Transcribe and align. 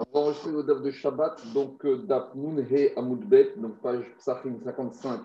Va 0.00 0.20
enregistrer 0.20 0.52
le 0.52 0.62
DAF 0.62 0.80
de 0.80 0.90
Shabbat, 0.90 1.42
donc 1.52 1.84
euh, 1.84 1.98
DAF 1.98 2.34
Nun 2.34 2.56
He 2.58 2.92
Amoudbet, 2.96 3.52
donc 3.58 3.76
page 3.82 4.04
Psachim 4.16 4.56
55, 4.64 5.20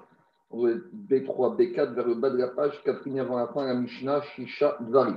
B3, 0.53 1.55
B4, 1.55 1.93
vers 1.93 2.07
le 2.07 2.15
bas 2.15 2.29
de 2.29 2.37
la 2.37 2.49
page, 2.49 2.83
quatrième 2.83 3.25
avant 3.25 3.37
la 3.37 3.47
fin, 3.47 3.65
la 3.65 3.73
Mishnah 3.73 4.21
Shisha 4.21 4.77
Dvari. 4.81 5.13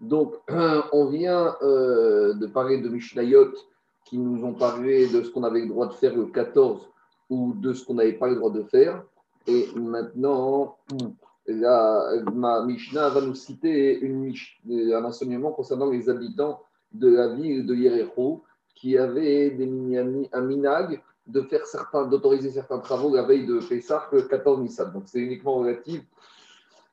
Donc, 0.00 0.34
on 0.92 1.06
vient 1.06 1.56
euh, 1.62 2.34
de 2.34 2.46
parler 2.48 2.80
de 2.80 2.88
Mishnayot 2.88 3.52
qui 4.04 4.18
nous 4.18 4.44
ont 4.44 4.54
parlé 4.54 5.06
de 5.06 5.22
ce 5.22 5.30
qu'on 5.30 5.44
avait 5.44 5.60
le 5.60 5.68
droit 5.68 5.86
de 5.86 5.92
faire 5.92 6.16
le 6.16 6.26
14 6.26 6.80
ou 7.30 7.54
de 7.54 7.72
ce 7.74 7.84
qu'on 7.84 7.94
n'avait 7.94 8.12
pas 8.14 8.28
le 8.28 8.34
droit 8.34 8.50
de 8.50 8.64
faire. 8.64 9.04
Et 9.46 9.68
maintenant, 9.76 10.78
la, 11.46 12.10
ma 12.34 12.64
Mishnah 12.64 13.10
va 13.10 13.20
nous 13.20 13.36
citer 13.36 14.00
un 14.68 15.04
enseignement 15.04 15.52
concernant 15.52 15.90
les 15.90 16.08
habitants 16.10 16.60
de 16.92 17.08
la 17.08 17.28
ville 17.34 17.66
de 17.66 17.74
Yericho 17.74 18.42
qui 18.76 18.96
avait 18.96 19.50
des, 19.50 20.28
un 20.32 20.40
minag 20.42 21.02
de 21.26 21.40
faire 21.42 21.66
certains, 21.66 22.06
d'autoriser 22.06 22.50
certains 22.50 22.78
travaux 22.78 23.14
la 23.14 23.24
veille 23.24 23.46
de 23.46 23.58
Pessah 23.58 24.08
le 24.12 24.22
14 24.22 24.60
Nissan. 24.60 24.92
Donc 24.92 25.04
c'est 25.06 25.18
uniquement 25.18 25.56
relatif 25.56 26.02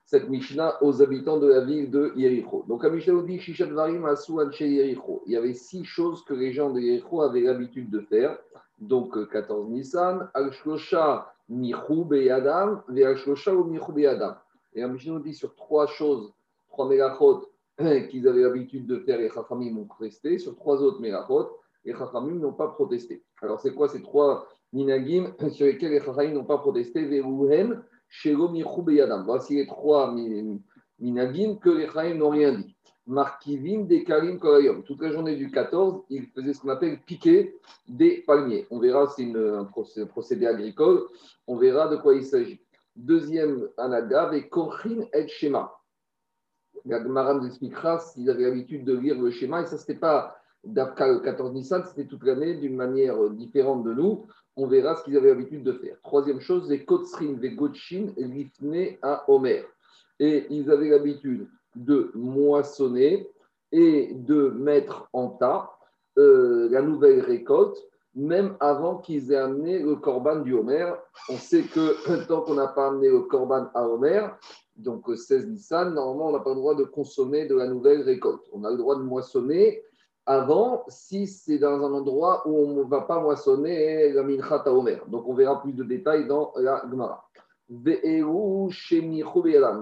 cette 0.06 0.30
Mishnah 0.30 0.82
aux 0.84 1.02
habitants 1.02 1.40
de 1.40 1.48
la 1.48 1.62
ville 1.62 1.90
de 1.90 2.14
Yericho. 2.16 2.66
Donc 2.68 2.84
la 2.84 2.90
Mishnah 2.90 3.22
dit 3.24 3.40
Shishat 3.40 3.68
Varim 3.68 4.06
Asu 4.06 4.34
Yericho. 4.60 5.24
Il 5.26 5.34
y 5.34 5.38
avait 5.38 5.54
six 5.54 5.86
choses 5.86 6.24
que 6.26 6.34
les 6.34 6.54
gens 6.54 6.72
de 6.72 6.80
Yericho 6.80 7.22
avaient 7.22 7.42
l'habitude 7.42 7.90
de 7.90 8.00
faire. 8.00 8.38
Donc 8.80 9.30
14 9.30 9.70
Nissan, 9.70 10.30
Al-Shlosha 10.34 11.32
Michou 11.50 12.06
Beyadam, 12.06 12.84
Ve 12.88 13.04
Al-Shlosha 13.04 13.54
ou 13.54 13.66
Michou 13.66 13.92
Beyadam. 13.92 14.36
Et 14.74 14.82
la 14.82 14.88
Mishnah 14.88 15.20
dit 15.20 15.34
sur 15.34 15.54
trois 15.56 15.88
choses, 15.88 16.34
trois 16.70 16.88
mégachot 16.88 17.50
qu'ils 18.10 18.28
avaient 18.28 18.42
l'habitude 18.42 18.88
de 18.88 19.00
faire, 19.00 19.20
les 19.20 19.30
Chachamim 19.30 19.78
ont 19.78 19.88
resté, 20.00 20.38
sur 20.38 20.56
trois 20.56 20.82
autres 20.82 21.00
mégachot 21.00 21.50
les 21.86 21.94
Chachamim 21.94 22.36
n'ont 22.36 22.54
pas 22.54 22.70
protesté. 22.70 23.24
Alors, 23.42 23.60
c'est 23.60 23.74
quoi 23.74 23.88
ces 23.88 24.02
trois 24.02 24.48
minagim 24.72 25.34
sur 25.52 25.66
lesquels 25.66 25.92
les 25.92 26.02
Chachamim 26.02 26.34
n'ont 26.34 26.46
pas 26.46 26.58
protesté? 26.58 27.06
Veruhem, 27.06 27.84
Shelo 28.10 28.50
Beyadam. 28.50 29.24
Voici 29.26 29.56
les 29.56 29.68
trois 29.68 30.14
minagim 31.00 31.56
que 31.58 31.70
les 31.70 31.88
Chachamim 31.88 32.16
n'ont 32.16 32.30
rien 32.30 32.54
dit. 32.54 32.76
Markivim 33.06 33.88
Karim 34.06 34.40
Kolayom. 34.40 34.84
Toute 34.84 35.02
la 35.02 35.12
journée 35.12 35.36
du 35.36 35.52
14, 35.52 36.04
ils 36.10 36.28
faisaient 36.28 36.54
ce 36.54 36.62
qu'on 36.62 36.70
appelle 36.70 37.02
piquer 37.02 37.56
des 37.88 38.24
palmiers. 38.26 38.66
On 38.72 38.80
verra, 38.80 39.08
c'est 39.08 39.30
un 39.36 39.66
procédé 40.06 40.48
agricole, 40.48 41.04
on 41.48 41.58
verra 41.58 41.90
de 41.90 41.98
quoi 41.98 42.16
il 42.16 42.26
s'agit. 42.26 42.62
Deuxième 42.96 43.68
anaga, 43.78 44.32
et 44.34 44.48
Kochin 44.48 45.06
et 45.14 45.28
Shema. 45.28 45.74
La 46.86 47.02
expliquera 47.46 48.00
s'ils 48.00 48.30
avaient 48.30 48.44
l'habitude 48.44 48.86
de 48.86 48.96
lire 48.98 49.20
le 49.20 49.32
schéma, 49.32 49.62
et 49.62 49.66
ça, 49.66 49.78
c'était 49.78 50.00
pas 50.00 50.38
D'Afka 50.64 51.12
le 51.12 51.20
14 51.20 51.54
Nissan, 51.54 51.84
c'était 51.86 52.08
toute 52.08 52.24
l'année 52.24 52.56
d'une 52.56 52.76
manière 52.76 53.30
différente 53.32 53.84
de 53.84 53.94
nous. 53.94 54.26
On 54.56 54.68
verra 54.68 54.96
ce 54.96 55.04
qu'ils 55.04 55.18
avaient 55.18 55.30
l'habitude 55.30 55.64
de 55.64 55.74
faire. 55.74 55.98
Troisième 56.04 56.40
chose, 56.40 56.70
les 56.70 56.86
Kotsrin, 56.86 57.36
les 57.42 57.52
Gotchin, 57.52 58.14
Lifne 58.18 58.98
à 59.02 59.26
Homer. 59.28 59.64
Et 60.20 60.46
ils 60.50 60.72
avaient 60.72 60.90
l'habitude 60.90 61.48
de 61.76 62.12
moissonner 62.14 63.28
et 63.72 64.14
de 64.14 64.50
mettre 64.50 65.10
en 65.12 65.30
tas 65.30 65.72
euh, 66.20 66.70
la 66.70 66.82
nouvelle 66.82 67.22
récolte, 67.22 67.78
même 68.16 68.56
avant 68.60 68.98
qu'ils 68.98 69.32
aient 69.32 69.38
amené 69.38 69.80
le 69.80 69.96
corban 69.96 70.38
du 70.38 70.54
Homer. 70.54 70.94
On 71.30 71.38
sait 71.38 71.64
que 71.64 72.26
tant 72.28 72.42
qu'on 72.42 72.54
n'a 72.54 72.68
pas 72.68 72.88
amené 72.88 73.10
le 73.10 73.22
corban 73.22 73.70
à 73.74 73.88
Homer, 73.88 74.28
donc 74.78 75.06
16 75.14 75.48
Nissan, 75.48 75.94
normalement, 75.94 76.30
on 76.30 76.32
n'a 76.34 76.40
pas 76.40 76.52
le 76.52 76.58
droit 76.58 76.76
de 76.76 76.84
consommer 76.84 77.48
de 77.48 77.56
la 77.56 77.68
nouvelle 77.68 78.02
récolte. 78.04 78.44
On 78.54 78.64
a 78.64 78.72
le 78.72 78.78
droit 78.78 78.96
de 78.96 79.02
moissonner 79.02 79.82
avant 80.26 80.86
si 80.88 81.28
c'est 81.28 81.60
dans 81.60 81.84
un 81.84 81.94
endroit 81.94 82.48
où 82.48 82.58
on 82.58 82.74
ne 82.76 82.84
va 82.84 83.02
pas 83.02 83.20
moissonner 83.20 84.12
la 84.14 84.24
minchat 84.24 84.64
omer. 84.68 85.06
Donc 85.08 85.28
on 85.28 85.34
verra 85.34 85.62
plus 85.62 85.74
de 85.74 85.84
détails 85.84 86.28
dans 86.28 86.54
la 86.56 86.82
Gemara. 86.90 87.30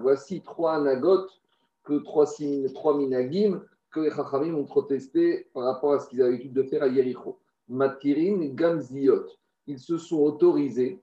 Voici 0.02 0.42
trois 0.42 0.74
anagotes, 0.76 1.42
que 1.84 2.00
trois, 2.00 2.26
trois 2.74 2.98
minagim 2.98 3.62
que 3.92 4.00
les 4.00 4.12
Chachamim 4.12 4.56
ont 4.56 4.66
protesté 4.66 5.48
par 5.54 5.64
rapport 5.66 5.94
à 5.94 6.00
ce 6.00 6.08
qu'ils 6.08 6.22
avaient 6.22 6.32
l'habitude 6.32 6.54
de 6.54 6.64
faire 6.64 6.84
à 6.84 6.88
Yericho. 6.88 7.38
Matirin, 7.68 8.40
Gamziot. 8.54 9.28
Ils 9.68 9.80
se 9.80 9.98
sont 9.98 10.20
autorisés, 10.20 11.02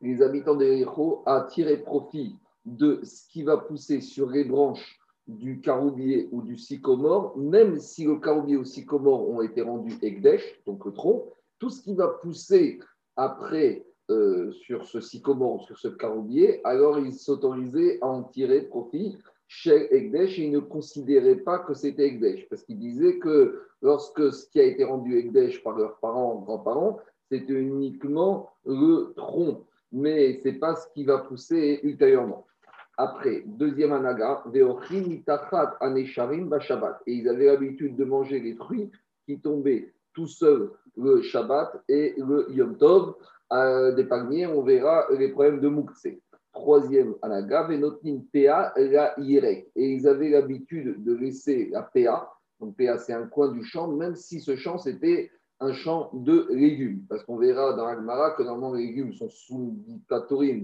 les 0.00 0.22
habitants 0.22 0.54
de 0.54 0.64
Yericho, 0.64 1.22
à 1.26 1.42
tirer 1.42 1.78
profit 1.78 2.36
de 2.64 3.00
ce 3.02 3.28
qui 3.28 3.42
va 3.42 3.56
pousser 3.56 4.00
sur 4.00 4.28
les 4.28 4.44
branches 4.44 5.01
du 5.28 5.60
caroubier 5.60 6.28
ou 6.32 6.42
du 6.42 6.56
sycomore, 6.56 7.36
même 7.36 7.78
si 7.78 8.04
le 8.04 8.16
caroubier 8.16 8.56
ou 8.56 8.60
le 8.60 8.64
sycomore 8.66 9.28
ont 9.28 9.42
été 9.42 9.62
rendus 9.62 9.96
Egdesh, 10.02 10.60
donc 10.66 10.84
le 10.84 10.92
tronc, 10.92 11.32
tout 11.58 11.70
ce 11.70 11.80
qui 11.80 11.94
va 11.94 12.08
pousser 12.08 12.80
après 13.16 13.84
euh, 14.10 14.50
sur 14.52 14.84
ce 14.84 15.00
sycomore, 15.00 15.64
sur 15.64 15.78
ce 15.78 15.88
caroubier, 15.88 16.60
alors 16.64 16.98
ils 16.98 17.14
s'autorisaient 17.14 17.98
à 18.00 18.08
en 18.08 18.24
tirer 18.24 18.62
profit 18.62 19.16
chez 19.46 19.94
Egdesh 19.94 20.38
et 20.38 20.44
ils 20.44 20.50
ne 20.50 20.58
considéraient 20.58 21.36
pas 21.36 21.58
que 21.60 21.74
c'était 21.74 22.08
Egdesh, 22.08 22.48
parce 22.48 22.64
qu'ils 22.64 22.78
disaient 22.78 23.18
que 23.18 23.62
lorsque 23.80 24.32
ce 24.32 24.48
qui 24.48 24.58
a 24.58 24.64
été 24.64 24.82
rendu 24.82 25.18
Egdesh 25.18 25.62
par 25.62 25.76
leurs 25.76 25.98
parents, 25.98 26.36
grands-parents, 26.36 26.98
c'était 27.30 27.52
uniquement 27.52 28.50
le 28.64 29.12
tronc, 29.16 29.64
mais 29.92 30.38
ce 30.40 30.48
n'est 30.48 30.58
pas 30.58 30.74
ce 30.74 30.86
qui 30.92 31.04
va 31.04 31.18
pousser 31.18 31.80
ultérieurement. 31.82 32.46
Après, 32.96 33.42
deuxième 33.46 33.92
anaga, 33.92 34.44
Et 37.06 37.12
ils 37.12 37.28
avaient 37.28 37.46
l'habitude 37.46 37.96
de 37.96 38.04
manger 38.04 38.40
les 38.40 38.54
fruits 38.54 38.90
qui 39.26 39.40
tombaient 39.40 39.92
tout 40.14 40.26
seuls 40.26 40.70
le 40.96 41.22
Shabbat 41.22 41.82
et 41.88 42.14
le 42.18 42.46
Yom 42.50 42.76
Tov. 42.76 43.14
palmiers, 43.48 44.46
on 44.46 44.62
verra 44.62 45.06
les 45.16 45.28
problèmes 45.28 45.60
de 45.60 45.68
Moukse. 45.68 46.08
Troisième 46.52 47.14
anaga, 47.22 47.66
Venotnin 47.66 48.20
Pea 48.30 48.72
la 48.76 49.18
Yirek. 49.18 49.70
Et 49.74 49.92
ils 49.92 50.06
avaient 50.06 50.28
l'habitude 50.28 51.02
de 51.02 51.14
laisser 51.14 51.70
la 51.72 51.82
Pea, 51.82 52.28
donc 52.60 52.76
Pea 52.76 52.98
c'est 52.98 53.14
un 53.14 53.26
coin 53.26 53.52
du 53.52 53.64
champ, 53.64 53.88
même 53.88 54.14
si 54.14 54.40
ce 54.40 54.54
champ 54.54 54.76
c'était 54.76 55.30
un 55.60 55.72
champ 55.72 56.10
de 56.12 56.46
légumes. 56.50 57.04
Parce 57.08 57.24
qu'on 57.24 57.38
verra 57.38 57.72
dans 57.72 57.86
Agmara 57.86 58.32
que 58.32 58.42
normalement 58.42 58.74
les 58.74 58.86
légumes 58.86 59.12
sont 59.14 59.30
sous 59.30 59.78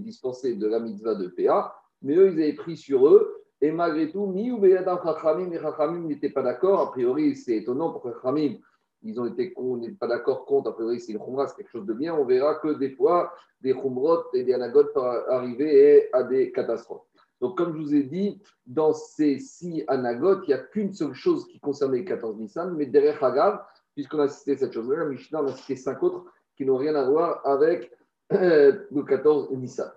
dispensés 0.03 0.55
de 0.55 0.67
la 0.67 0.79
mitzvah 0.79 1.15
de 1.15 1.27
Pea 1.27 1.73
mais 2.01 2.15
eux, 2.15 2.31
ils 2.31 2.41
avaient 2.41 2.53
pris 2.53 2.77
sur 2.77 3.07
eux. 3.07 3.35
Et 3.61 3.71
malgré 3.71 4.09
tout, 4.11 4.25
Mi 4.27 4.51
ou 4.51 4.57
Beyadam 4.57 4.99
Chachamim, 5.03 5.51
et 5.51 5.59
Chachamim 5.59 6.07
n'étaient 6.07 6.29
pas 6.29 6.43
d'accord. 6.43 6.79
A 6.79 6.91
priori, 6.91 7.35
c'est 7.35 7.57
étonnant 7.57 7.91
pour 7.91 8.03
Chachamim. 8.03 8.55
Ils 9.01 9.19
ont 9.19 9.25
été 9.25 9.53
n'est 9.57 9.91
pas 9.91 10.07
d'accord 10.07 10.45
contre, 10.45 10.69
a 10.69 10.73
priori, 10.73 10.99
c'est 10.99 11.13
une 11.13 11.19
Khumra, 11.19 11.47
c'est 11.47 11.55
quelque 11.55 11.71
chose 11.71 11.85
de 11.85 11.93
bien. 11.93 12.13
On 12.15 12.25
verra 12.25 12.55
que 12.55 12.77
des 12.77 12.91
fois, 12.91 13.33
des 13.61 13.73
Khumrot 13.73 14.33
et 14.33 14.43
des 14.43 14.53
Anagot 14.53 14.85
peuvent 14.93 15.25
arriver 15.29 16.09
à 16.13 16.23
des 16.23 16.51
catastrophes. 16.51 17.05
Donc, 17.41 17.57
comme 17.57 17.73
je 17.75 17.81
vous 17.81 17.95
ai 17.95 18.03
dit, 18.03 18.41
dans 18.65 18.93
ces 18.93 19.39
six 19.39 19.83
anagotes, 19.87 20.43
il 20.45 20.49
n'y 20.49 20.53
a 20.53 20.59
qu'une 20.59 20.93
seule 20.93 21.13
chose 21.13 21.47
qui 21.47 21.59
concerne 21.59 21.93
les 21.93 22.03
14 22.03 22.37
Nissan, 22.37 22.75
mais 22.75 22.85
derrière 22.85 23.23
Hagav, 23.23 23.61
puisqu'on 23.93 24.19
a 24.19 24.27
cité 24.27 24.57
cette 24.57 24.73
chose-là, 24.73 24.97
la 24.97 25.05
Mishnah, 25.05 25.43
on 25.43 25.47
a 25.47 25.53
cité 25.53 25.77
cinq 25.77 26.03
autres 26.03 26.25
qui 26.57 26.65
n'ont 26.65 26.77
rien 26.77 26.95
à 26.95 27.09
voir 27.09 27.41
avec 27.45 27.91
euh, 28.33 28.85
le 28.91 29.03
14 29.03 29.51
Nissan. 29.51 29.89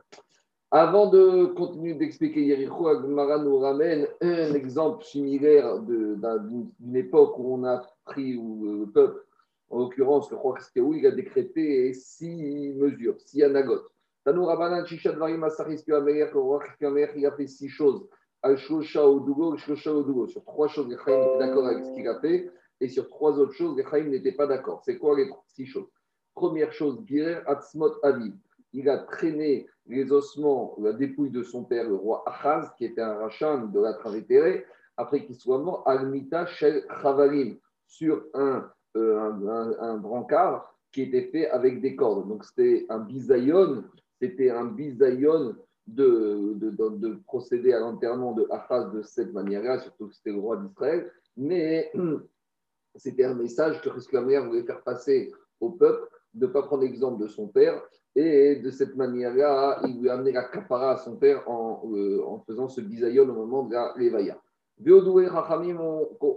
Avant 0.74 1.10
de 1.10 1.44
continuer 1.54 1.92
d'expliquer 1.92 2.46
Yericho, 2.46 2.88
Agmara 2.88 3.36
nous 3.36 3.58
ramène 3.58 4.08
un 4.22 4.54
exemple 4.54 5.04
similaire 5.04 5.78
d'une 5.80 6.96
époque 6.96 7.38
où 7.38 7.56
on 7.56 7.64
a 7.64 7.86
pris, 8.06 8.38
où 8.38 8.80
le 8.80 8.86
peuple, 8.86 9.22
en 9.68 9.80
l'occurrence 9.80 10.30
le 10.30 10.38
roi 10.38 10.56
où 10.76 10.94
il 10.94 11.06
a 11.06 11.10
décrété 11.10 11.92
six 11.92 12.72
mesures, 12.74 13.20
six 13.20 13.42
anagotes. 13.42 13.84
Tanou 14.24 14.46
Rabanan, 14.46 14.86
Shishat 14.86 15.12
Varim, 15.12 15.44
Asaris, 15.44 15.84
que 15.84 15.92
le 15.92 16.40
roi 16.40 16.62
il 16.80 17.26
a 17.26 17.32
fait 17.32 17.46
six 17.46 17.68
choses. 17.68 18.08
Al-Shosha 18.40 19.06
Odugo, 19.06 19.52
Al-Shosha. 19.52 19.90
Sur 20.28 20.44
trois 20.46 20.68
choses, 20.68 20.88
les 20.88 20.96
Chaim 21.04 21.20
étaient 21.20 21.38
d'accord 21.38 21.66
avec 21.66 21.84
ce 21.84 21.92
qu'il 21.92 22.08
a 22.08 22.18
fait, 22.18 22.50
et 22.80 22.88
sur 22.88 23.10
trois 23.10 23.38
autres 23.38 23.52
choses, 23.52 23.76
les 23.76 23.84
Chaim 23.84 24.04
n'étaient 24.04 24.32
pas 24.32 24.46
d'accord. 24.46 24.80
C'est 24.86 24.96
quoi 24.96 25.18
les 25.18 25.28
six 25.48 25.66
choses? 25.66 25.90
Première 26.34 26.72
chose, 26.72 26.98
Girer 27.06 27.40
Atzmot 27.46 27.92
Aviv 28.02 28.32
il 28.72 28.88
a 28.88 28.98
traîné 28.98 29.66
les 29.86 30.12
ossements, 30.12 30.76
la 30.80 30.92
dépouille 30.92 31.30
de 31.30 31.42
son 31.42 31.64
père, 31.64 31.88
le 31.88 31.94
roi 31.94 32.22
Achaz, 32.26 32.72
qui 32.76 32.84
était 32.84 33.00
un 33.00 33.14
rachan 33.14 33.66
de 33.66 33.80
la 33.80 33.94
Travétéré, 33.94 34.64
après 34.96 35.24
qu'il 35.24 35.36
soit 35.36 35.58
mort, 35.58 35.82
Almita 35.86 36.46
Shel 36.46 36.84
Chavalim, 37.02 37.56
sur 37.86 38.24
un, 38.34 38.70
euh, 38.96 39.18
un, 39.20 39.72
un, 39.80 39.96
brancard 39.98 40.74
qui 40.92 41.02
était 41.02 41.30
fait 41.30 41.48
avec 41.50 41.80
des 41.80 41.96
cordes. 41.96 42.28
Donc 42.28 42.44
c'était 42.44 42.86
un 42.88 43.00
bisayon, 43.00 43.84
c'était 44.20 44.50
un 44.50 44.66
bisayon 44.66 45.56
de, 45.86 46.54
de, 46.56 46.70
de, 46.70 47.14
procéder 47.26 47.72
à 47.72 47.80
l'enterrement 47.80 48.32
de 48.32 48.46
Achaz 48.50 48.90
de 48.92 49.02
cette 49.02 49.32
manière-là, 49.32 49.80
surtout 49.80 50.08
que 50.08 50.14
c'était 50.14 50.32
le 50.32 50.38
roi 50.38 50.56
d'Israël, 50.56 51.10
mais 51.36 51.92
c'était 52.94 53.24
un 53.24 53.34
message 53.34 53.80
que 53.80 53.88
Christ 53.88 54.14
voulait 54.14 54.64
faire 54.64 54.82
passer 54.82 55.32
au 55.60 55.70
peuple 55.70 56.08
de 56.34 56.46
ne 56.46 56.52
pas 56.52 56.62
prendre 56.62 56.82
l'exemple 56.82 57.22
de 57.22 57.28
son 57.28 57.48
père 57.48 57.82
et 58.14 58.56
de 58.56 58.70
cette 58.70 58.94
manière-là, 58.94 59.80
il 59.86 60.00
lui 60.00 60.10
a 60.10 60.14
amené 60.14 60.32
la 60.32 60.44
capara 60.44 60.92
à 60.92 60.96
son 60.98 61.16
père 61.16 61.48
en, 61.48 61.82
euh, 61.92 62.22
faisant 62.46 62.68
ce 62.68 62.80
bisayon 62.80 63.22
au 63.24 63.32
moment 63.32 63.64
de 63.64 63.72
la 63.72 63.94
Levaya. 63.96 64.38
Véodoué 64.78 65.28
Rachamim 65.28 65.78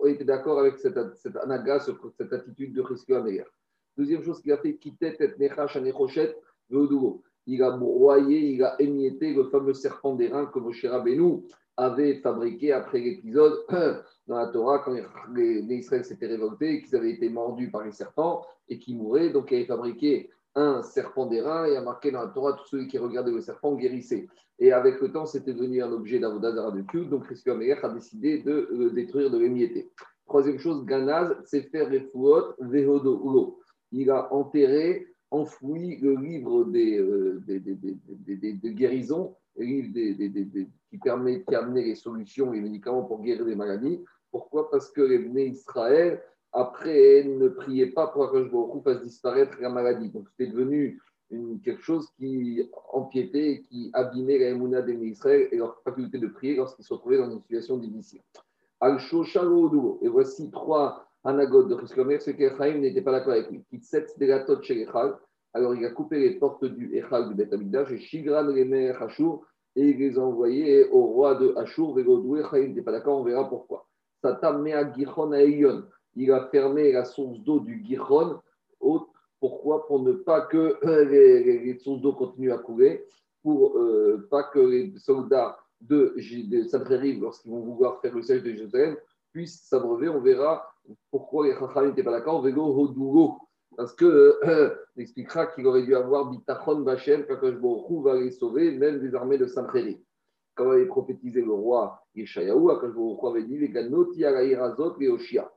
été 0.05 0.23
d'accord 0.23 0.59
avec 0.59 0.77
cette, 0.77 0.97
cette 1.15 1.35
anaga, 1.37 1.79
cette 1.79 2.31
attitude 2.31 2.73
de 2.73 2.83
Cheskia 2.87 3.21
Meir. 3.21 3.45
Deuxième 3.97 4.23
chose 4.23 4.41
qu'il 4.41 4.51
a 4.51 4.57
fait, 4.57 4.75
quitter 4.75 5.15
et 5.19 5.33
Nechash 5.39 5.75
Anechochet, 5.77 6.35
Véodouo. 6.69 7.23
Il 7.47 7.61
a 7.63 7.71
broyé, 7.71 8.39
il 8.39 8.63
a 8.63 8.75
émietté 8.79 9.33
le 9.33 9.45
fameux 9.45 9.73
serpent 9.73 10.15
des 10.15 10.27
reins 10.29 10.47
que 10.47 10.59
Moshe 10.59 10.85
Rabbeinu 10.85 11.43
avait 11.77 12.15
fabriqué 12.15 12.71
après 12.71 12.99
l'épisode 12.99 13.65
dans 14.27 14.37
la 14.37 14.47
Torah 14.47 14.79
quand 14.79 14.93
les, 15.33 15.61
les 15.61 15.75
Israël 15.75 16.05
s'étaient 16.05 16.27
révoltés, 16.27 16.81
qu'ils 16.81 16.95
avaient 16.95 17.11
été 17.11 17.29
mordus 17.29 17.69
par 17.69 17.83
les 17.83 17.91
serpents 17.91 18.45
et 18.67 18.79
qu'ils 18.79 18.97
mouraient. 18.97 19.29
Donc 19.29 19.51
il 19.51 19.55
avait 19.55 19.65
fabriqué 19.65 20.29
un 20.55 20.81
serpent 20.81 21.25
d'airain 21.25 21.65
et 21.65 21.75
a 21.75 21.81
marqué 21.81 22.11
dans 22.11 22.21
la 22.21 22.29
Torah 22.29 22.53
tout 22.53 22.65
celui 22.67 22.87
qui 22.87 22.97
regardait 22.97 23.31
le 23.31 23.41
serpent 23.41 23.75
guérissait. 23.75 24.27
Et 24.59 24.71
avec 24.71 25.01
le 25.01 25.11
temps, 25.11 25.25
c'était 25.25 25.53
devenu 25.53 25.83
un 25.83 25.91
objet 25.91 26.19
d'Avodazara 26.19 26.71
de 26.71 26.81
culte, 26.83 27.09
donc 27.09 27.25
Christian 27.25 27.55
Améler 27.55 27.75
a 27.81 27.89
décidé 27.89 28.39
de 28.39 28.69
le 28.71 28.91
détruire, 28.91 29.29
de 29.29 29.37
l'émietter. 29.37 29.91
Troisième 30.25 30.57
chose, 30.57 30.85
Ganaz, 30.85 31.35
c'est 31.45 31.63
faire 31.63 31.89
Refouot 31.89 32.55
Vehodo 32.59 33.21
Ulo. 33.25 33.59
Il 33.91 34.09
a 34.09 34.33
enterré, 34.33 35.07
enfoui 35.29 35.97
le 35.97 36.15
livre 36.15 36.63
des, 36.65 36.97
euh, 36.99 37.41
guérisons, 38.63 39.35
le 39.57 39.65
livre 39.65 40.67
qui 40.89 40.97
permet 40.97 41.43
d'amener 41.49 41.83
les 41.83 41.95
solutions, 41.95 42.51
les 42.51 42.61
médicaments 42.61 43.03
pour 43.03 43.21
guérir 43.21 43.45
des 43.45 43.55
maladies. 43.55 44.03
Pourquoi? 44.31 44.69
Parce 44.69 44.89
que 44.89 45.01
les 45.01 45.47
Israël 45.47 46.21
après, 46.55 47.25
ne 47.25 47.49
priez 47.49 47.87
pas 47.87 48.07
pour 48.07 48.31
que 48.31 48.79
fasse 48.81 49.03
disparaître 49.03 49.57
la 49.59 49.69
maladie. 49.69 50.09
Donc, 50.09 50.29
c'était 50.29 50.51
devenu 50.51 51.01
quelque 51.63 51.81
chose 51.81 52.07
qui 52.17 52.69
empiétait, 52.93 53.61
qui 53.67 53.89
abîmait 53.93 54.39
la 54.39 54.49
émouna 54.49 54.81
des 54.81 54.93
Israël 54.93 55.49
et 55.51 55.57
leur 55.57 55.81
faculté 55.83 56.17
de 56.17 56.27
prier 56.27 56.55
lorsqu'ils 56.55 56.85
se 56.85 56.93
retrouvaient 56.93 57.17
dans 57.17 57.29
une 57.29 57.41
situation 57.41 57.77
difficile. 57.77 58.21
Et 58.81 60.07
voici 60.07 60.49
trois 60.49 61.05
anagotes 61.25 61.67
de 61.67 61.75
Christomer, 61.75 62.19
ce 62.19 62.31
qu'Echaim 62.31 62.77
n'était 62.79 63.01
pas 63.01 63.11
d'accord 63.11 63.33
avec 63.33 63.49
lui? 63.49 63.65
Alors, 65.53 65.75
il 65.75 65.85
a 65.85 65.89
coupé 65.89 66.19
les 66.19 66.35
portes 66.35 66.63
du 66.63 66.95
Echal 66.95 67.29
du 67.29 67.35
Beth 67.35 67.51
et 67.91 67.97
Shigran 67.97 68.47
les 68.47 68.89
Hashur, 68.91 69.41
et 69.75 69.89
il 69.89 69.97
les 69.97 70.17
a 70.17 70.21
envoyés 70.21 70.87
au 70.89 71.03
roi 71.05 71.35
de 71.35 71.53
Hashur. 71.57 71.93
Vegodou, 71.93 72.37
Echaim 72.37 72.67
n'était 72.67 72.81
pas 72.81 72.93
d'accord, 72.93 73.19
on 73.19 73.23
verra 73.23 73.49
pourquoi. 73.49 73.87
Satam 74.21 74.61
Mea 74.61 74.93
Gichon 74.93 75.33
Aeyon 75.33 75.83
il 76.15 76.31
a 76.31 76.47
fermé 76.47 76.91
la 76.91 77.05
source 77.05 77.39
d'eau 77.39 77.59
du 77.59 77.83
Giron. 77.83 78.39
Pourquoi 79.39 79.85
Pour 79.87 80.01
ne 80.01 80.13
pas 80.13 80.41
que 80.41 80.77
les, 81.09 81.77
sources 81.79 82.01
d'eau 82.01 82.13
continuent 82.13 82.53
à 82.53 82.57
couler, 82.57 83.05
pour 83.43 83.77
euh, 83.77 84.27
pas 84.29 84.43
que 84.43 84.59
les 84.59 84.93
soldats 84.97 85.57
de, 85.81 86.15
de 86.17 87.21
lorsqu'ils 87.21 87.51
vont 87.51 87.59
vouloir 87.59 88.01
faire 88.01 88.15
le 88.15 88.23
siège 88.23 88.43
de 88.43 88.51
Jérusalem, 88.51 88.97
puissent 89.31 89.67
s'abreuver. 89.67 90.09
On 90.09 90.21
verra 90.21 90.65
pourquoi 91.11 91.47
les 91.47 91.53
Chachamim 91.53 91.89
n'étaient 91.89 92.03
pas 92.03 92.11
d'accord. 92.11 92.41
Vélo 92.41 93.37
Parce 93.75 93.93
que 93.93 94.39
euh, 94.45 94.75
expliquera 94.97 95.47
qu'il 95.47 95.67
aurait 95.67 95.83
dû 95.83 95.95
avoir 95.95 96.29
Bitachon 96.31 96.81
Bachem, 96.81 97.25
quand 97.27 98.01
va 98.01 98.15
les 98.15 98.31
sauver, 98.31 98.71
même 98.71 98.99
des 98.99 99.13
armées 99.13 99.37
de 99.37 99.47
Sancheriv. 99.47 99.99
Comme 100.55 100.71
avait 100.71 100.85
prophétisé 100.85 101.41
le 101.41 101.51
roi 101.51 102.01
Yeshayahu, 102.15 102.71
Akash 102.71 102.93
avait 103.27 103.43
dit 103.43 103.57
Les 103.57 103.69
Ganoti 103.69 104.23
Araïrazot, 104.23 104.95
les 104.97 105.09
Oshia 105.09 105.51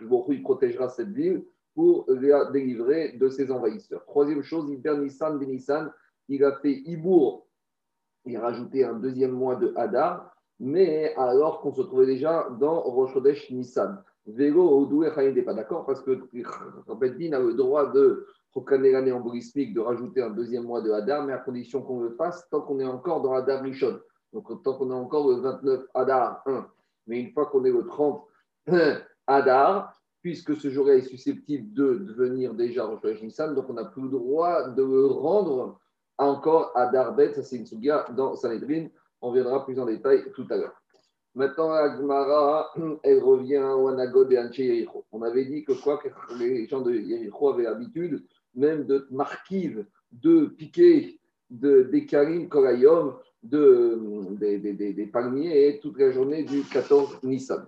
il 0.00 0.42
protégera 0.42 0.88
cette 0.88 1.10
ville 1.10 1.44
pour 1.74 2.04
la 2.08 2.50
délivrer 2.50 3.12
de 3.12 3.28
ses 3.28 3.50
envahisseurs. 3.50 4.04
Troisième 4.06 4.42
chose, 4.42 4.70
Iber 4.70 4.96
Nissan, 4.98 5.38
Benissan, 5.38 5.90
il 6.28 6.44
a 6.44 6.52
fait 6.56 6.82
Ibour, 6.86 7.46
il 8.24 8.36
a 8.36 8.40
rajouté 8.40 8.84
un 8.84 8.94
deuxième 8.94 9.32
mois 9.32 9.56
de 9.56 9.72
Hadar, 9.76 10.34
mais 10.60 11.14
alors 11.16 11.60
qu'on 11.60 11.72
se 11.72 11.82
trouvait 11.82 12.06
déjà 12.06 12.48
dans 12.60 12.80
Rosh 12.80 13.16
Nissan. 13.50 14.02
Vélo, 14.26 14.80
Odoué, 14.80 15.10
n'est 15.34 15.42
pas 15.42 15.52
d'accord 15.52 15.84
parce 15.84 16.00
que 16.00 16.22
Beddin 16.94 17.32
a 17.34 17.40
le 17.40 17.54
droit 17.54 17.92
de 17.92 18.26
proclamer 18.52 18.92
l'année 18.92 19.12
en 19.12 19.20
brismique, 19.20 19.74
de 19.74 19.80
rajouter 19.80 20.22
un 20.22 20.30
deuxième 20.30 20.64
mois 20.64 20.80
de 20.80 20.90
Hadar, 20.92 21.24
mais 21.24 21.32
à 21.32 21.38
condition 21.38 21.82
qu'on 21.82 22.00
le 22.00 22.10
fasse 22.10 22.48
tant 22.50 22.62
qu'on 22.62 22.78
est 22.78 22.86
encore 22.86 23.20
dans 23.20 23.34
Hadar 23.34 23.62
Rishon. 23.62 24.00
Donc 24.32 24.62
tant 24.62 24.78
qu'on 24.78 24.90
est 24.90 24.94
encore 24.94 25.28
le 25.28 25.36
29 25.40 25.86
Hadar 25.92 26.42
1. 26.46 26.66
Mais 27.06 27.20
une 27.20 27.32
fois 27.32 27.46
qu'on 27.46 27.64
est 27.64 27.70
le 27.70 27.84
30 27.84 28.24
Adar, 29.26 30.00
puisque 30.22 30.56
ce 30.56 30.70
jour 30.70 30.90
est 30.90 31.02
susceptible 31.02 31.72
de 31.74 31.94
devenir 31.94 32.54
déjà 32.54 32.84
Rosh 32.84 33.22
Nissan, 33.22 33.54
donc 33.54 33.68
on 33.68 33.74
n'a 33.74 33.84
plus 33.84 34.02
le 34.02 34.08
droit 34.08 34.68
de 34.70 34.82
le 34.82 35.06
rendre 35.06 35.78
encore 36.18 36.72
Adar 36.74 37.14
Bet, 37.14 37.34
ça 37.34 37.42
c'est 37.42 37.56
une 37.56 37.66
souga 37.66 38.06
dans 38.16 38.36
Sanhedrin, 38.36 38.88
on 39.20 39.32
viendra 39.32 39.64
plus 39.64 39.78
en 39.80 39.86
détail 39.86 40.30
tout 40.34 40.46
à 40.50 40.56
l'heure. 40.56 40.80
Maintenant, 41.34 41.72
Agmara, 41.72 42.72
elle 43.02 43.22
revient 43.22 43.64
au 43.76 43.88
Anagod 43.88 44.30
et 44.32 44.38
Anche 44.38 44.58
Yericho. 44.58 45.04
On 45.10 45.22
avait 45.22 45.44
dit 45.46 45.64
que 45.64 45.72
quoi 45.72 45.98
que 45.98 46.08
les 46.38 46.66
gens 46.68 46.80
de 46.80 46.92
Yericho 46.92 47.48
avaient 47.48 47.64
l'habitude 47.64 48.24
même 48.54 48.86
de 48.86 49.06
marquive, 49.10 49.84
de 50.12 50.46
piquer 50.46 51.18
de, 51.50 51.82
des 51.82 52.06
karim 52.06 52.48
kolayom, 52.48 53.16
de, 53.42 53.98
des, 54.38 54.58
des, 54.58 54.92
des, 54.92 55.06
palmiers 55.06 55.80
toute 55.82 55.98
la 55.98 56.12
journée 56.12 56.44
du 56.44 56.62
14 56.62 57.18
Nissan. 57.24 57.66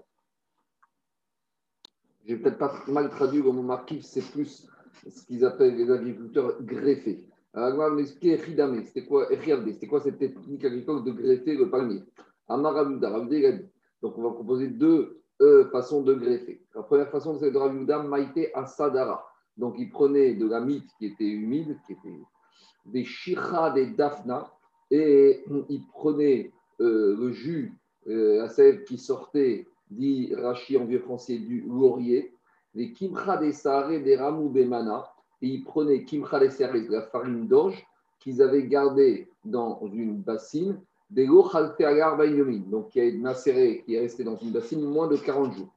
Je 2.27 2.35
vais 2.35 2.41
peut-être 2.41 2.59
pas 2.59 2.73
mal 2.89 3.09
traduit 3.11 3.41
le 3.41 3.53
mot 3.53 3.63
marquif, 3.63 4.03
c'est 4.05 4.33
plus 4.33 4.69
ce 5.09 5.27
qu'ils 5.27 5.45
appellent 5.45 5.77
les 5.77 5.91
agriculteurs 5.91 6.61
greffés. 6.63 7.25
Alors, 7.55 7.97
c'était 7.99 9.07
quoi, 9.07 9.29
c'était 9.29 9.87
quoi 9.87 10.01
cette 10.01 10.19
technique 10.19 10.65
agricole 10.65 11.05
de 11.05 11.13
greffer 11.13 11.57
le 11.57 11.71
palmier? 11.71 12.03
Donc, 12.49 14.19
on 14.19 14.23
va 14.23 14.31
proposer 14.31 14.69
deux 14.69 15.23
euh, 15.41 15.71
façons 15.71 16.03
de 16.03 16.15
greffer. 16.15 16.61
La 16.75 16.83
première 16.83 17.11
façon, 17.11 17.39
c'est 17.39 17.51
de 17.51 17.57
Raviuda 17.57 18.03
Maïté 18.03 18.53
Asadara. 18.55 19.25
Donc, 19.57 19.77
il 19.79 19.89
prenait 19.89 20.35
de 20.35 20.49
la 20.49 20.61
mythe 20.61 20.91
qui 20.99 21.07
était 21.07 21.29
humide, 21.29 21.79
qui 21.87 21.93
était 21.93 22.21
des 22.87 23.05
shira, 23.05 23.71
des 23.71 23.87
daphna, 23.87 24.51
et 24.91 25.45
il 25.69 25.87
prenait 25.93 26.53
euh, 26.81 27.17
le 27.17 27.33
jus, 27.33 27.73
euh, 28.09 28.39
la 28.39 28.49
sève 28.49 28.85
qui 28.85 28.99
sortait 28.99 29.67
dit 29.91 30.35
Rachi 30.35 30.77
en 30.77 30.85
vieux 30.85 30.99
français, 30.99 31.39
du 31.39 31.65
laurier, 31.67 32.33
les 32.75 32.93
kimcha 32.93 33.37
des 33.37 33.53
saré 33.53 34.01
des 34.01 34.17
ramou 34.17 34.49
bemana, 34.49 35.07
et 35.43 35.49
ils 35.49 35.65
prenaient 35.65 36.05
kimcha 36.05 36.41
des 36.41 36.51
saré, 36.51 36.87
la 36.89 37.03
farine 37.03 37.47
d'orge, 37.47 37.87
qu'ils 38.21 38.43
avaient 38.43 38.67
gardée 38.67 39.29
dans 39.45 39.81
une 39.93 40.17
bassine, 40.17 40.81
des 41.11 41.27
lochalte 41.27 41.81
agar 41.81 42.19
donc 42.69 42.89
qui 42.89 42.99
est 42.99 43.13
macéré, 43.13 43.83
qui 43.85 43.95
est 43.95 44.01
resté 44.01 44.25
dans 44.25 44.37
une 44.37 44.51
bassine 44.51 44.85
moins 44.85 45.07
de 45.07 45.17
40 45.17 45.55
jours. 45.55 45.73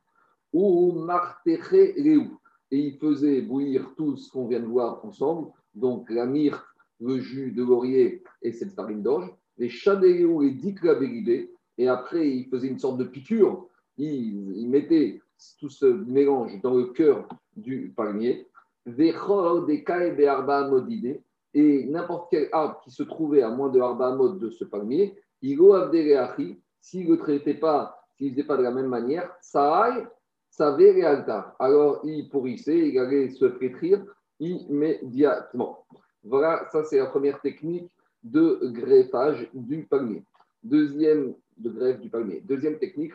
Ou 0.52 0.94
marteche 0.94 1.96
leu, 1.98 2.24
et 2.72 2.78
ils 2.78 2.98
faisaient 2.98 3.42
bouillir 3.42 3.94
tout 3.96 4.18
ce 4.18 4.32
qu'on 4.32 4.48
vient 4.48 4.60
de 4.60 4.66
voir 4.66 5.06
ensemble, 5.06 5.50
donc 5.76 6.10
la 6.10 6.26
myrte, 6.26 6.66
le 7.00 7.20
jus 7.20 7.52
de 7.52 7.64
laurier 7.64 8.24
et 8.42 8.52
cette 8.52 8.74
farine 8.74 9.02
d'orge, 9.02 9.32
les 9.58 9.70
chadéléou 9.70 10.44
et 10.44 10.52
dikla 10.52 10.96
et 11.78 11.88
après 11.88 12.30
ils 12.30 12.50
faisaient 12.50 12.68
une 12.68 12.80
sorte 12.80 12.98
de 12.98 13.06
piqûre 13.06 13.69
il, 14.00 14.70
mettait 14.70 15.22
tout 15.60 15.70
ce 15.70 15.86
mélange 15.86 16.60
dans 16.62 16.76
le 16.76 16.86
cœur 16.86 17.28
du 17.56 17.94
palmier, 17.96 18.48
et 21.54 21.86
n'importe 21.86 22.30
quel 22.32 22.50
arbre 22.52 22.80
qui 22.84 22.92
se 22.92 23.04
trouvait 23.04 23.42
à 23.42 23.50
moins 23.50 23.70
de 23.70 23.80
Arba 23.80 24.16
de 24.16 24.50
ce 24.50 24.64
palmier, 24.64 25.16
s'il 25.42 25.60
ne 27.06 27.12
le 27.12 27.18
traitait 27.18 27.56
pas, 27.56 28.00
s'il 28.18 28.28
ne 28.28 28.32
faisait 28.32 28.48
pas 28.48 28.58
de 28.58 28.64
la 28.64 28.72
même 28.72 28.88
manière, 28.88 29.32
ça 29.42 29.96
savait 30.50 31.04
Alors 31.60 32.02
il 32.04 32.30
pourrissait, 32.30 32.90
il 32.90 33.00
allait 33.00 33.30
se 33.30 33.50
flétrir 33.52 34.04
immédiatement. 34.40 35.86
Voilà, 36.24 36.68
ça 36.72 36.84
c'est 36.84 36.98
la 36.98 37.06
première 37.08 37.42
technique 37.42 37.92
de 38.24 38.60
greffage 38.74 39.50
du 39.54 39.86
palmier. 39.86 40.24
Deuxième 40.64 41.36
de 41.58 41.70
grève 41.70 42.00
du 42.00 42.10
palmier. 42.10 42.42
Deuxième 42.42 42.78
technique, 42.80 43.14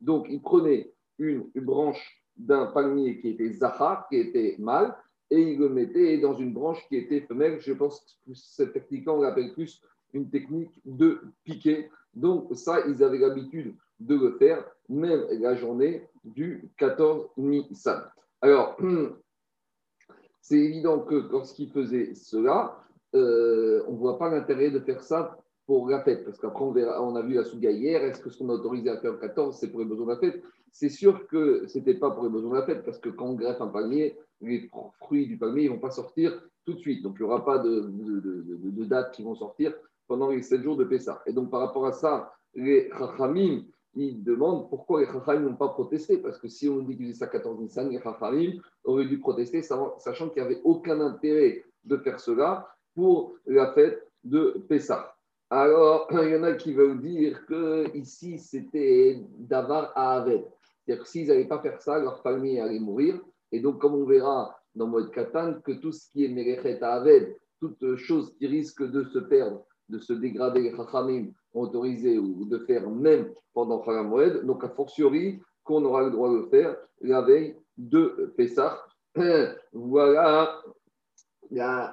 Donc, 0.00 0.26
il 0.28 0.42
prenait 0.42 0.92
une, 1.18 1.50
branche 1.56 2.22
d'un 2.36 2.66
palmier 2.66 3.20
qui 3.20 3.30
était 3.30 3.52
zahar, 3.52 4.08
qui 4.08 4.16
était 4.16 4.56
mâle, 4.58 4.96
et 5.30 5.40
il 5.40 5.58
le 5.58 5.68
mettait 5.68 6.18
dans 6.18 6.36
une 6.36 6.52
branche 6.52 6.86
qui 6.88 6.96
était 6.96 7.20
femelle. 7.22 7.60
Je 7.60 7.72
pense 7.72 8.18
que 8.26 8.34
cette 8.34 8.72
technique 8.72 9.08
on 9.08 9.20
l'appelle 9.20 9.52
plus 9.52 9.82
une 10.12 10.30
technique 10.30 10.80
de 10.84 11.20
piquer. 11.44 11.90
Donc, 12.14 12.48
ça, 12.54 12.86
ils 12.86 13.02
avaient 13.02 13.18
l'habitude 13.18 13.74
de 14.00 14.16
le 14.16 14.36
faire, 14.38 14.64
même 14.88 15.26
la 15.30 15.54
journée 15.54 16.08
du 16.24 16.70
14 16.76 17.28
Nissan. 17.36 18.02
Alors, 18.40 18.76
c'est 20.40 20.58
évident 20.58 21.00
que 21.00 21.14
lorsqu'ils 21.14 21.70
faisaient 21.70 22.14
cela, 22.14 22.83
euh, 23.14 23.84
on 23.86 23.92
ne 23.92 23.98
voit 23.98 24.18
pas 24.18 24.30
l'intérêt 24.30 24.70
de 24.70 24.80
faire 24.80 25.02
ça 25.02 25.38
pour 25.66 25.88
la 25.88 26.02
fête. 26.02 26.24
Parce 26.24 26.38
qu'après, 26.38 26.64
on, 26.64 27.16
a 27.16 27.22
vu 27.22 27.34
la 27.34 27.44
souga 27.44 27.70
hier. 27.70 28.02
Est-ce 28.02 28.20
que 28.20 28.30
ce 28.30 28.38
qu'on 28.38 28.50
a 28.50 28.54
autorisé 28.54 28.90
à 28.90 28.98
faire 28.98 29.12
le 29.12 29.18
14, 29.18 29.56
c'est 29.58 29.70
pour 29.70 29.80
les 29.80 29.86
besoins 29.86 30.06
de 30.06 30.12
la 30.12 30.18
fête? 30.18 30.42
C'est 30.72 30.88
sûr 30.88 31.26
que 31.28 31.66
ce 31.66 31.78
n'était 31.78 31.94
pas 31.94 32.10
pour 32.10 32.24
les 32.24 32.30
besoins 32.30 32.50
de 32.50 32.56
la 32.56 32.66
fête. 32.66 32.84
Parce 32.84 32.98
que 32.98 33.08
quand 33.08 33.26
on 33.26 33.34
greffe 33.34 33.60
un 33.60 33.68
palmier, 33.68 34.18
les 34.40 34.68
fruits 35.00 35.26
du 35.26 35.38
palmier 35.38 35.68
ne 35.68 35.74
vont 35.74 35.80
pas 35.80 35.90
sortir 35.90 36.42
tout 36.66 36.74
de 36.74 36.78
suite. 36.78 37.02
Donc, 37.02 37.16
il 37.18 37.22
n'y 37.22 37.28
aura 37.28 37.44
pas 37.44 37.58
de, 37.58 37.90
de, 37.90 38.84
dates 38.84 39.14
qui 39.14 39.22
vont 39.22 39.34
sortir 39.34 39.74
pendant 40.06 40.30
les 40.30 40.42
7 40.42 40.62
jours 40.62 40.76
de 40.76 40.84
Pessah. 40.84 41.22
Et 41.26 41.32
donc, 41.32 41.50
par 41.50 41.60
rapport 41.60 41.86
à 41.86 41.92
ça, 41.92 42.32
les 42.54 42.90
Chachamim, 42.98 43.62
ils 43.94 44.22
demandent 44.24 44.68
pourquoi 44.68 45.00
les 45.00 45.06
Chachamim 45.06 45.40
n'ont 45.40 45.56
pas 45.56 45.68
protesté? 45.68 46.18
Parce 46.18 46.38
que 46.38 46.48
si 46.48 46.68
on 46.68 46.80
dit 46.80 46.96
qu'ils 46.96 47.14
ça 47.14 47.26
14 47.26 47.60
Nissan, 47.60 47.90
les 47.90 48.00
Chachamim 48.00 48.60
auraient 48.82 49.06
dû 49.06 49.18
protester, 49.18 49.62
sachant 49.62 50.28
qu'il 50.30 50.42
n'y 50.42 50.48
avait 50.48 50.60
aucun 50.64 51.00
intérêt 51.00 51.64
de 51.84 51.96
faire 51.98 52.18
cela 52.18 52.66
pour 52.94 53.34
la 53.46 53.72
fête 53.72 54.06
de 54.22 54.64
Pessah. 54.68 55.14
Alors, 55.50 56.08
il 56.12 56.30
y 56.30 56.36
en 56.36 56.42
a 56.42 56.52
qui 56.54 56.72
veulent 56.72 57.00
dire 57.00 57.44
que 57.46 57.94
ici 57.96 58.38
c'était 58.38 59.20
Davar 59.38 59.92
à 59.94 60.16
Aved. 60.16 60.44
C'est-à-dire 60.84 61.04
que 61.04 61.08
s'ils 61.08 61.28
n'allaient 61.28 61.48
pas 61.48 61.60
faire 61.60 61.80
ça, 61.80 61.98
leur 61.98 62.20
famille 62.22 62.60
allait 62.60 62.80
mourir. 62.80 63.20
Et 63.52 63.60
donc, 63.60 63.78
comme 63.80 63.94
on 63.94 64.04
verra 64.04 64.56
dans 64.74 64.86
Moed 64.86 65.10
Katan, 65.10 65.60
que 65.64 65.72
tout 65.72 65.92
ce 65.92 66.10
qui 66.10 66.24
est 66.24 66.28
Merechet 66.28 66.82
à 66.82 66.94
Aved, 66.94 67.36
toute 67.60 67.96
chose 67.96 68.34
qui 68.36 68.46
risque 68.46 68.82
de 68.82 69.04
se 69.04 69.18
perdre, 69.18 69.64
de 69.88 69.98
se 69.98 70.12
dégrader, 70.12 70.60
les 70.60 70.76
Chachamim 70.76 71.28
ont 71.52 71.62
autorisé 71.62 72.18
ou 72.18 72.44
de 72.46 72.58
faire 72.66 72.88
même 72.90 73.32
pendant 73.52 73.82
Moed, 74.02 74.44
donc 74.44 74.64
a 74.64 74.68
fortiori 74.68 75.40
qu'on 75.62 75.84
aura 75.84 76.02
le 76.02 76.10
droit 76.10 76.30
de 76.30 76.36
le 76.36 76.46
faire 76.48 76.76
la 77.00 77.22
veille 77.22 77.56
de 77.78 78.32
Pessah. 78.36 78.84
Voilà 79.72 80.60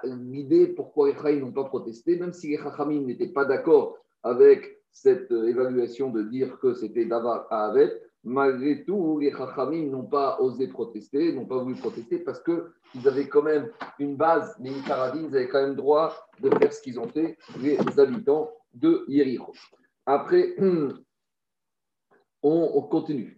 l'idée 0.04 0.68
pourquoi 0.68 1.10
les 1.10 1.16
Chachamim 1.16 1.42
n'ont 1.42 1.52
pas 1.52 1.66
protesté, 1.66 2.18
même 2.18 2.34
si 2.34 2.50
les 2.50 2.58
Chachamim 2.58 3.02
n'étaient 3.02 3.28
pas 3.28 3.46
d'accord 3.46 3.98
avec 4.24 4.82
cette 4.92 5.32
euh, 5.32 5.48
évaluation 5.48 6.10
de 6.10 6.24
dire 6.24 6.60
que 6.60 6.74
c'était 6.74 7.06
Davar 7.06 7.48
à 7.50 7.68
Avet, 7.68 8.02
malgré 8.24 8.84
tout, 8.84 9.20
les 9.20 9.32
Chachamim 9.32 9.90
n'ont 9.90 10.06
pas 10.06 10.40
osé 10.40 10.68
protester, 10.68 11.34
n'ont 11.34 11.46
pas 11.46 11.58
voulu 11.58 11.76
protester 11.76 12.20
parce 12.20 12.42
qu'ils 12.44 13.08
avaient 13.08 13.28
quand 13.28 13.42
même 13.44 13.70
une 14.00 14.16
base, 14.16 14.56
mais 14.60 14.70
une 14.70 14.76
ils 14.78 15.36
avaient 15.36 15.48
quand 15.48 15.62
même 15.62 15.76
droit 15.76 16.14
de 16.40 16.50
faire 16.58 16.72
ce 16.74 16.82
qu'ils 16.82 17.00
ont 17.00 17.08
fait, 17.08 17.38
les 17.62 17.78
habitants 18.00 18.52
de 18.74 19.06
Yericho. 19.08 19.54
Après, 20.06 20.56
on, 22.44 22.82
continue. 22.84 23.38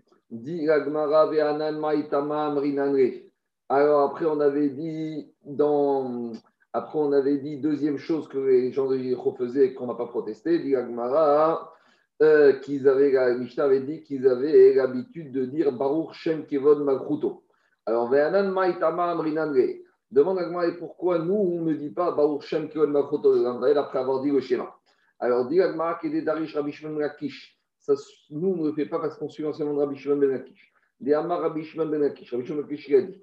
Alors 3.70 4.10
après, 4.10 4.26
on 4.26 4.40
avait 4.40 4.70
dit 4.70 5.32
dans 5.46 6.32
après, 6.76 6.98
on 6.98 7.12
avait 7.12 7.38
dit 7.38 7.58
deuxième 7.58 8.00
chose 8.00 8.28
que 8.28 8.40
les 8.40 8.72
gens 8.72 8.90
de 8.90 8.98
Yericho 8.98 9.36
faisaient 9.38 9.68
et 9.68 9.74
qu'on 9.76 9.86
n'a 9.86 9.94
pas 9.94 10.08
protesté. 10.08 10.58
Dit 10.58 10.76
euh, 10.76 12.54
qu'ils 12.60 12.88
avaient, 12.88 13.38
Mishnah 13.38 13.66
avait 13.66 13.82
dit 13.82 14.02
qu'ils 14.02 14.28
avaient 14.28 14.74
l'habitude 14.74 15.32
de 15.32 15.46
dire 15.46 15.72
Baruch 15.72 16.14
Shem 16.14 16.48
Kevon 16.48 16.84
Malchuto. 16.84 17.44
Alors, 17.86 18.10
Ve'anan 18.10 18.52
Maitama 18.52 19.12
Amrinanre. 19.12 19.82
Demande 20.10 20.40
à 20.40 20.46
Gmara 20.46 20.72
pourquoi 20.80 21.20
nous, 21.20 21.36
on 21.36 21.62
ne 21.62 21.74
dit 21.74 21.92
pas 21.92 22.12
Baruch 22.12 22.42
Shem 22.42 22.70
Kevon 22.70 22.88
Malchuto 22.88 23.46
après 23.46 24.00
avoir 24.00 24.24
dit 24.24 24.32
le 24.32 24.42
schéma. 24.42 24.76
Alors, 25.20 25.48
dit 25.48 25.62
Agmara 25.62 26.00
qui 26.02 26.08
est 26.08 26.22
Darish 26.24 26.56
Rabbi 26.56 26.72
Shimon 26.72 26.98
Lakish. 26.98 27.60
Ça, 27.78 27.94
nous, 28.32 28.50
on 28.50 28.64
ne 28.64 28.68
le 28.70 28.74
fait 28.74 28.88
pas 28.88 29.00
parce 29.00 29.16
qu'on 29.16 29.30
suit 29.30 29.44
l'enseignement 29.44 29.76
de 29.76 29.80
Rabbi 29.80 29.96
Shimon 29.96 30.18
Ben 30.18 30.32
Lakish. 30.32 30.74
Des 31.00 31.14
Amar 31.14 31.42
Rabbi 31.42 31.64
Shimon 31.64 31.86
Ben. 31.86 32.02
Rabbi 32.02 32.26
Shimon 32.26 32.64
Ben 32.64 32.78
il 32.88 32.96
a 32.96 33.02
dit 33.02 33.22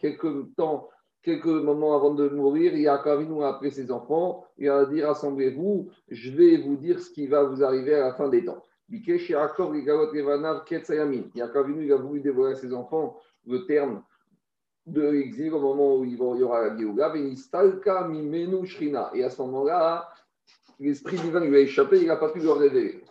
Quelques 0.00 0.54
temps, 0.56 0.88
quelques 1.22 1.46
moments 1.46 1.94
avant 1.94 2.14
de 2.14 2.28
mourir, 2.28 2.76
Yaakov 2.76 3.24
nous 3.24 3.42
a 3.42 3.56
appelé 3.56 3.70
ses 3.70 3.90
enfants, 3.90 4.46
il 4.56 4.70
a 4.70 4.86
dit 4.86 5.02
Rassemblez-vous, 5.02 5.90
je 6.08 6.30
vais 6.30 6.56
vous 6.56 6.76
dire 6.76 7.00
ce 7.00 7.10
qui 7.10 7.26
va 7.26 7.42
vous 7.42 7.62
arriver 7.62 7.94
à 7.94 8.00
la 8.00 8.14
fin 8.14 8.28
des 8.28 8.44
temps. 8.44 8.64
Yaakov 8.90 9.76
il 9.76 9.90
a 11.92 11.96
voulu 11.96 12.20
dévoiler 12.20 12.54
à 12.54 12.56
ses 12.56 12.72
enfants 12.72 13.18
le 13.46 13.66
terme 13.66 14.02
de 14.86 15.02
l'exil 15.02 15.52
au 15.52 15.60
moment 15.60 15.96
où 15.96 16.04
il 16.04 16.16
y 16.16 16.42
aura 16.42 16.66
la 16.66 16.76
Géouga, 16.76 17.12
et 17.14 19.24
à 19.24 19.30
ce 19.30 19.42
moment-là, 19.42 20.08
l'esprit 20.80 21.18
divin 21.18 21.40
lui 21.40 21.56
a 21.56 21.60
échappé, 21.60 22.00
il 22.00 22.06
n'a 22.06 22.16
pas 22.16 22.30
pu 22.30 22.40
le 22.40 22.50
révéler. 22.50 23.04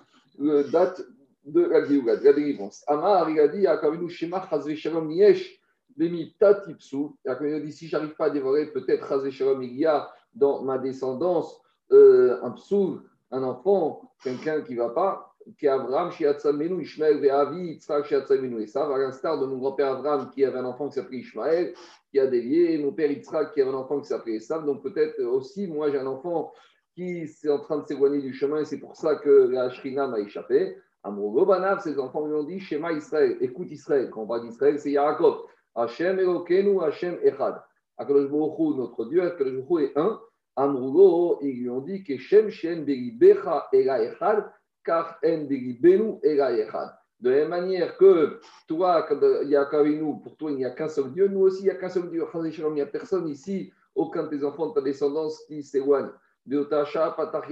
De 1.48 1.62
la 1.62 1.82
de 1.82 2.06
la 2.06 2.34
délivrance. 2.34 2.84
Amar, 2.88 3.30
il 3.30 3.40
a 3.40 3.48
dit 3.48 3.62
Yaakov 3.62 4.08
Shema 4.10 4.48
Shalom 4.76 5.12
Yesh 5.12 5.60
il 6.00 6.34
a 6.44 7.60
dit 7.60 7.72
si 7.72 7.88
j'arrive 7.88 8.16
pas 8.16 8.26
à 8.26 8.30
dévorer, 8.30 8.68
peut-être 8.68 9.24
il 9.62 9.78
y 9.78 9.86
a 9.86 10.10
dans 10.34 10.62
ma 10.62 10.78
descendance 10.78 11.60
euh, 11.92 12.40
un 12.44 12.52
psou, 12.52 13.00
un 13.32 13.44
enfant, 13.44 14.14
quelqu'un 14.24 14.62
qui 14.62 14.74
ne 14.74 14.80
va 14.80 14.90
pas, 14.90 15.34
qui 15.58 15.66
est 15.66 15.70
Abraham, 15.70 16.12
Shiatzamenu, 16.12 16.82
Ishmael, 16.82 17.20
Ve'avi, 17.20 17.74
Yitzhak, 17.74 18.06
Shiatzamenu. 18.06 18.62
Et 18.62 18.68
ça, 18.68 18.86
à 18.86 18.98
l'instar 18.98 19.40
de 19.40 19.46
mon 19.46 19.58
grand-père 19.58 19.94
Abraham 19.94 20.30
qui 20.30 20.46
avait 20.46 20.60
un 20.60 20.66
enfant 20.66 20.90
qui 20.90 20.96
s'appelait 20.96 21.20
Ishmael, 21.20 21.74
qui 22.12 22.20
a 22.20 22.28
dévié, 22.28 22.78
mon 22.78 22.92
père 22.92 23.10
Yitzhak 23.10 23.54
qui 23.54 23.62
avait 23.62 23.72
un 23.72 23.76
enfant 23.76 24.00
qui 24.00 24.08
s'appelait 24.08 24.36
Esav. 24.36 24.66
Donc 24.66 24.84
peut-être 24.84 25.20
aussi, 25.24 25.68
moi 25.68 25.90
j'ai 25.90 26.00
un 26.00 26.08
enfant 26.08 26.54
qui 26.94 27.22
est 27.22 27.50
en 27.50 27.60
train 27.60 27.80
de 27.80 27.86
s'éloigner 27.86 28.22
du 28.22 28.34
chemin 28.34 28.60
et 28.60 28.66
c'est 28.66 28.80
pour 28.80 28.96
ça 28.96 29.16
que 29.16 29.30
la 29.30 29.70
Shrina 29.70 30.08
m'a 30.08 30.20
échappé. 30.20 30.78
Amrogo 31.04 31.46
Banav, 31.46 31.80
ses 31.82 31.98
enfants 32.00 32.26
lui 32.26 32.34
ont 32.34 32.44
dit 32.44 32.60
Shema 32.60 32.92
Israël, 32.92 33.38
écoute 33.40 33.72
Israël. 33.72 34.10
Quand 34.12 34.24
on 34.24 34.28
parle 34.28 34.42
d'Israël, 34.42 34.80
c'est 34.80 34.92
Yaakov. 34.92 35.44
Hachem 35.76 36.20
Elokenu, 36.20 36.82
Hachem 36.82 37.18
Echad. 37.24 37.62
Akadosh 37.98 38.30
notre 38.30 39.06
Dieu, 39.06 39.22
Akadosh 39.24 39.82
est 39.82 39.98
un. 39.98 40.20
Amrugo, 40.56 41.40
ils 41.42 41.62
lui 41.62 41.70
ont 41.70 41.82
dit 41.82 42.04
que 42.04 42.18
Shem 42.18 42.84
Beribecha 42.84 43.68
Ela 43.72 44.04
Echad, 44.04 44.52
car 44.84 45.20
En 45.24 45.44
Beribenu 45.46 46.20
Ela 46.24 46.52
Echad. 46.58 46.90
De 47.20 47.30
la 47.32 47.38
même 47.38 47.50
manière 47.50 47.98
que 47.98 48.40
toi, 48.68 49.08
il 49.44 49.50
y 49.50 49.56
a 49.56 49.66
pour 49.66 50.38
toi, 50.38 50.52
il 50.52 50.58
n'y 50.58 50.66
a 50.66 50.70
qu'un 50.72 50.88
seul 50.88 51.12
Dieu, 51.12 51.28
nous 51.28 51.42
aussi, 51.42 51.62
il 51.62 51.66
n'y 51.66 51.72
a 51.72 51.76
qu'un 51.76 51.90
seul 51.90 52.10
Dieu. 52.12 52.26
Il 52.34 52.74
n'y 52.74 52.82
a 52.82 52.86
personne 52.86 53.28
ici, 53.28 53.72
aucun 53.96 54.24
de 54.24 54.30
tes 54.30 54.44
enfants, 54.44 54.70
de 54.70 54.74
ta 54.74 54.82
descendance 54.82 55.44
qui 55.48 55.64
s'éloigne. 55.64 56.10
De 56.46 56.60
Otasha, 56.60 57.12
Patach. 57.12 57.52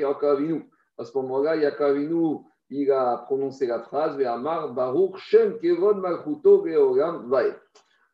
À 0.98 1.04
ce 1.04 1.18
moment-là, 1.18 1.56
Yakavinu, 1.56 2.42
il 2.70 2.92
a 2.92 3.18
prononcé 3.26 3.68
la 3.68 3.80
phrase, 3.80 4.18
Ve'amar 4.18 4.74
Baruch 4.74 5.18
Shem 5.18 5.60
Kevon 5.60 5.96
Malchuto 5.96 6.62
Ve'olam 6.62 7.30
Vae. 7.30 7.56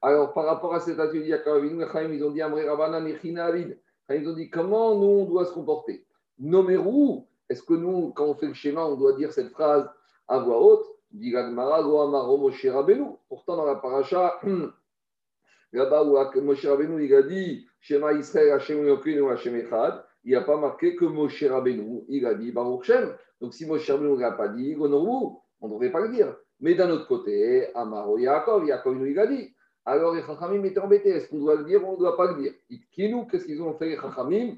Alors, 0.01 0.33
par 0.33 0.45
rapport 0.45 0.73
à 0.73 0.79
cet 0.79 0.99
atelier, 0.99 1.37
ils 1.45 2.23
ont 2.23 2.31
dit 2.31 2.41
Ils 4.09 4.29
ont 4.29 4.33
dit 4.33 4.49
comment 4.49 4.95
nous, 4.95 5.21
on 5.21 5.25
doit 5.25 5.45
se 5.45 5.53
comporter? 5.53 6.05
Nomerou, 6.39 7.27
est-ce 7.49 7.61
que 7.61 7.73
nous, 7.73 8.11
quand 8.13 8.25
on 8.25 8.33
fait 8.33 8.47
le 8.47 8.53
schéma, 8.53 8.83
on 8.83 8.95
doit 8.95 9.13
dire 9.13 9.31
cette 9.31 9.49
phrase 9.49 9.87
à 10.27 10.39
voix 10.39 10.59
haute? 10.59 10.85
Pourtant, 13.27 13.57
dans 13.57 13.65
la 13.65 13.75
paracha, 13.75 14.39
là-bas 15.73 16.03
où 16.03 16.41
Moshe 16.41 16.65
Rabbeinu, 16.65 17.05
il 17.05 17.13
a 17.13 17.21
dit 17.23 17.67
Shema 17.79 18.13
Israël, 18.13 18.53
Hashem 18.53 18.85
Yokinu, 18.85 19.29
Hashem 19.29 19.55
Echad, 19.55 20.03
il 20.23 20.35
a 20.35 20.41
pas 20.41 20.57
marqué 20.57 20.95
que 20.95 21.05
Moshe 21.05 21.43
Rabbeinu, 21.43 22.03
il 22.09 22.25
a 22.25 22.33
dit 22.33 22.51
Baruch. 22.51 22.91
Donc, 23.39 23.53
si 23.53 23.65
Moshe 23.65 23.89
Rabbeinu 23.89 24.17
n'a 24.17 24.31
pas 24.31 24.49
dit 24.49 24.73
Gonoru, 24.75 25.37
on 25.59 25.67
ne 25.67 25.73
devrait 25.73 25.91
pas 25.91 26.01
le 26.01 26.09
dire. 26.09 26.35
Mais 26.59 26.75
d'un 26.75 26.89
autre 26.91 27.07
côté, 27.07 27.73
Amaro 27.75 28.17
Yaakov, 28.17 28.67
Yaakov, 28.67 29.07
il 29.07 29.17
a 29.19 29.27
dit 29.27 29.53
alors 29.85 30.13
les 30.13 30.21
Chachamim 30.21 30.63
étaient 30.63 30.79
embêtés. 30.79 31.09
Est-ce 31.09 31.29
qu'on 31.29 31.39
doit 31.39 31.55
le 31.55 31.63
dire 31.63 31.83
ou 31.83 31.91
on 31.91 31.93
ne 31.93 31.97
doit 31.97 32.15
pas 32.15 32.31
le 32.31 32.41
dire? 32.41 32.53
Kinou, 32.91 33.25
qu'est-ce 33.25 33.45
qu'ils 33.45 33.61
ont 33.61 33.73
fait 33.73 33.89
les 33.89 33.97
Chachamim? 33.97 34.55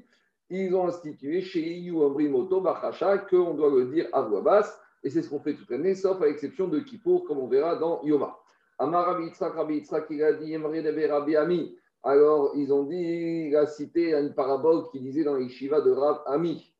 Ils 0.50 0.74
ont 0.74 0.86
institué 0.86 1.40
chez 1.40 1.60
Iyu 1.60 1.96
Ambrimoto 2.02 2.60
Bachacha 2.60 3.18
qu'on 3.18 3.54
doit 3.54 3.70
le 3.70 3.86
dire 3.86 4.08
à 4.12 4.22
voix 4.22 4.42
basse. 4.42 4.78
Et 5.02 5.10
c'est 5.10 5.22
ce 5.22 5.30
qu'on 5.30 5.40
fait 5.40 5.54
toute 5.54 5.70
l'année, 5.70 5.94
sauf 5.94 6.20
à 6.20 6.26
l'exception 6.26 6.68
de 6.68 6.80
Kippour, 6.80 7.24
comme 7.24 7.38
on 7.38 7.46
verra 7.46 7.76
dans 7.76 8.02
Yoma. 8.04 8.38
Amar 8.78 9.06
Rabbi 9.06 9.24
Yitzhak, 9.24 9.54
Rabbi 9.54 9.74
Yitzhak, 9.76 10.06
il 10.10 10.22
a 10.22 10.32
dit 10.34 10.56
Rabbi 10.56 11.36
Ami. 11.36 11.76
Alors, 12.06 12.52
ils 12.54 12.70
ont 12.70 12.82
dit, 12.82 13.48
il 13.48 13.56
a 13.56 13.66
cité 13.66 14.14
une 14.14 14.34
parabole 14.34 14.90
qui 14.90 15.00
disait 15.00 15.24
dans 15.24 15.36
les 15.36 15.48
Shiva 15.48 15.80
de 15.80 15.90
Rav 15.90 16.20
Ami. 16.26 16.70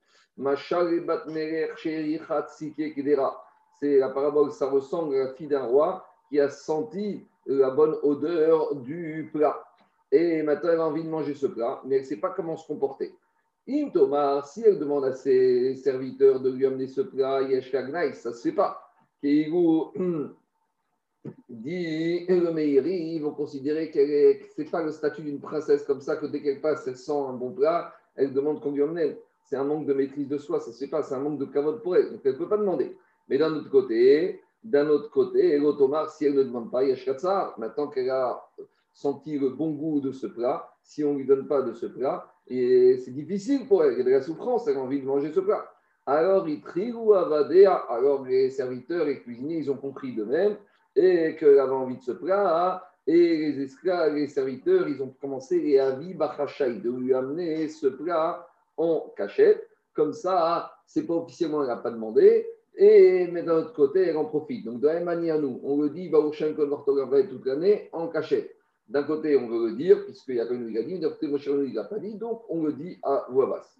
C'est 3.81 3.99
la 3.99 4.09
parabole, 4.11 4.52
ça 4.52 4.66
ressemble 4.69 5.14
à 5.14 5.25
la 5.25 5.33
fille 5.33 5.47
d'un 5.47 5.64
roi 5.64 6.04
qui 6.28 6.38
a 6.40 6.50
senti 6.50 7.26
la 7.47 7.71
bonne 7.71 7.97
odeur 8.02 8.75
du 8.76 9.31
plat. 9.33 9.64
Et 10.12 10.43
maintenant, 10.43 10.71
elle 10.73 10.81
a 10.81 10.87
envie 10.87 11.04
de 11.04 11.09
manger 11.09 11.35
ce 11.35 11.47
plat, 11.47 11.81
mais 11.87 11.97
elle 11.97 12.02
ne 12.02 12.07
sait 12.07 12.19
pas 12.19 12.31
comment 12.31 12.59
se 12.59 12.66
comporter. 12.66 13.14
In 13.66 13.88
Thomas, 13.88 14.43
si 14.43 14.62
elle 14.62 14.78
demande 14.78 15.07
à 15.07 15.12
ses 15.12 15.75
serviteurs 15.76 16.40
de 16.40 16.50
lui 16.50 16.66
amener 16.66 16.87
ce 16.87 17.00
plat, 17.00 17.40
ça 18.12 18.28
ne 18.28 18.35
se 18.35 18.43
fait 18.43 18.52
pas. 18.52 18.90
dit 21.49 22.26
le 22.26 22.52
Meiri, 22.52 23.14
ils 23.14 23.23
vont 23.23 23.33
considérer 23.33 23.90
que 23.90 23.99
ce 23.99 24.62
n'est 24.62 24.69
pas 24.69 24.83
le 24.83 24.90
statut 24.90 25.23
d'une 25.23 25.40
princesse 25.40 25.85
comme 25.85 26.00
ça, 26.00 26.16
que 26.16 26.26
dès 26.26 26.43
qu'elle 26.43 26.61
passe, 26.61 26.87
elle 26.87 26.97
sent 26.97 27.12
un 27.12 27.33
bon 27.33 27.52
plat, 27.52 27.95
elle 28.16 28.33
demande 28.33 28.61
qu'on 28.61 28.73
lui 28.73 28.83
emmène. 28.83 29.16
C'est 29.43 29.57
un 29.57 29.64
manque 29.64 29.87
de 29.87 29.95
maîtrise 29.95 30.28
de 30.28 30.38
soi, 30.38 30.61
ça 30.61 30.73
se 30.73 30.78
fait 30.78 30.90
pas, 30.90 31.02
c'est 31.02 31.14
un 31.14 31.21
manque 31.21 31.38
de 31.38 31.45
cavote 31.45 31.83
pour 31.83 31.97
elle. 31.97 32.11
Donc 32.12 32.21
elle 32.25 32.37
peut 32.37 32.49
pas 32.49 32.57
demander. 32.57 32.97
Mais 33.28 33.38
d'un 33.38 33.54
autre 33.54 33.71
côté, 33.71 34.40
d'un 34.62 34.88
autre 34.88 35.11
côté, 35.11 35.59
l'automar, 35.59 36.11
si 36.11 36.25
elle 36.25 36.35
ne 36.35 36.43
demande 36.43 36.71
pas, 36.71 36.85
Yashkatsar, 36.85 37.59
maintenant 37.59 37.88
qu'elle 37.88 38.11
a 38.11 38.43
senti 38.93 39.38
le 39.38 39.50
bon 39.50 39.73
goût 39.73 40.00
de 40.00 40.12
ce 40.12 40.26
plat, 40.26 40.71
si 40.83 41.04
on 41.04 41.12
ne 41.12 41.19
lui 41.19 41.26
donne 41.26 41.47
pas 41.47 41.62
de 41.62 41.73
ce 41.73 41.87
plat, 41.87 42.26
et 42.47 42.99
c'est 43.04 43.11
difficile 43.11 43.66
pour 43.66 43.85
elle, 43.85 43.93
il 43.93 43.99
y 43.99 44.00
a 44.02 44.04
de 44.04 44.11
la 44.11 44.23
souffrance, 44.23 44.69
elle 44.69 44.76
a 44.76 44.81
envie 44.81 45.00
de 45.00 45.07
manger 45.07 45.33
ce 45.33 45.40
plat. 45.40 45.71
Alors, 46.07 46.47
ou 46.47 47.12
alors 47.14 48.25
les 48.25 48.50
serviteurs 48.50 49.09
et 49.09 49.21
cuisiniers, 49.21 49.59
ils 49.59 49.71
ont 49.71 49.76
compris 49.76 50.14
de 50.14 50.25
même, 50.25 50.57
et 50.97 51.37
qu'elle 51.37 51.59
avait 51.59 51.73
envie 51.73 51.97
de 51.97 52.03
ce 52.03 52.13
plat, 52.13 52.83
Et 53.07 53.37
les 53.53 53.65
esclaves, 53.65 54.15
les 54.15 54.29
serviteurs, 54.29 54.89
ils 54.89 55.03
ont 55.03 55.15
commencé 55.21 55.61
les 55.61 55.79
avis 55.79 56.15
bachachai, 56.15 56.75
de 56.75 56.91
lui 56.91 57.13
amener 57.13 57.69
ce 57.69 57.89
plat 57.89 58.49
en 58.77 59.13
cachette. 59.17 59.69
Comme 59.93 60.13
ça, 60.13 60.73
c'est 60.87 61.07
pas 61.07 61.15
officiellement, 61.15 61.63
elle 61.63 61.69
n'a 61.69 61.77
pas 61.77 61.91
demandé. 61.91 62.47
Et, 62.77 63.29
mais 63.31 63.43
d'un 63.43 63.59
autre 63.59 63.73
côté, 63.73 64.09
elle 64.09 64.17
en 64.17 64.25
profite. 64.25 64.65
Donc, 64.65 64.81
de 64.81 64.87
la 64.87 64.95
même 64.95 65.05
manière, 65.05 65.39
nous, 65.39 65.61
on 65.63 65.81
le 65.81 65.91
dit, 65.91 66.09
va 66.09 66.19
au 66.19 66.31
Kol 66.31 67.29
toute 67.29 67.47
l'année 67.47 67.89
en 67.93 68.09
cachette. 68.09 68.57
D'un 68.89 69.05
côté, 69.05 69.37
on 69.37 69.49
veut 69.49 69.69
le 69.69 69.77
dire, 69.77 70.05
puisqu'il 70.05 70.37
y 70.37 70.41
a 70.41 70.51
une 70.51 70.73
dit, 70.73 70.99
d'un 70.99 71.11
côté, 71.11 71.27
il 71.27 71.73
n'a 71.73 71.85
pas 71.85 71.99
dit, 71.99 72.17
donc 72.17 72.43
on 72.49 72.65
le 72.65 72.73
dit 72.73 72.99
à 73.03 73.27
voix 73.31 73.47
basse. 73.47 73.79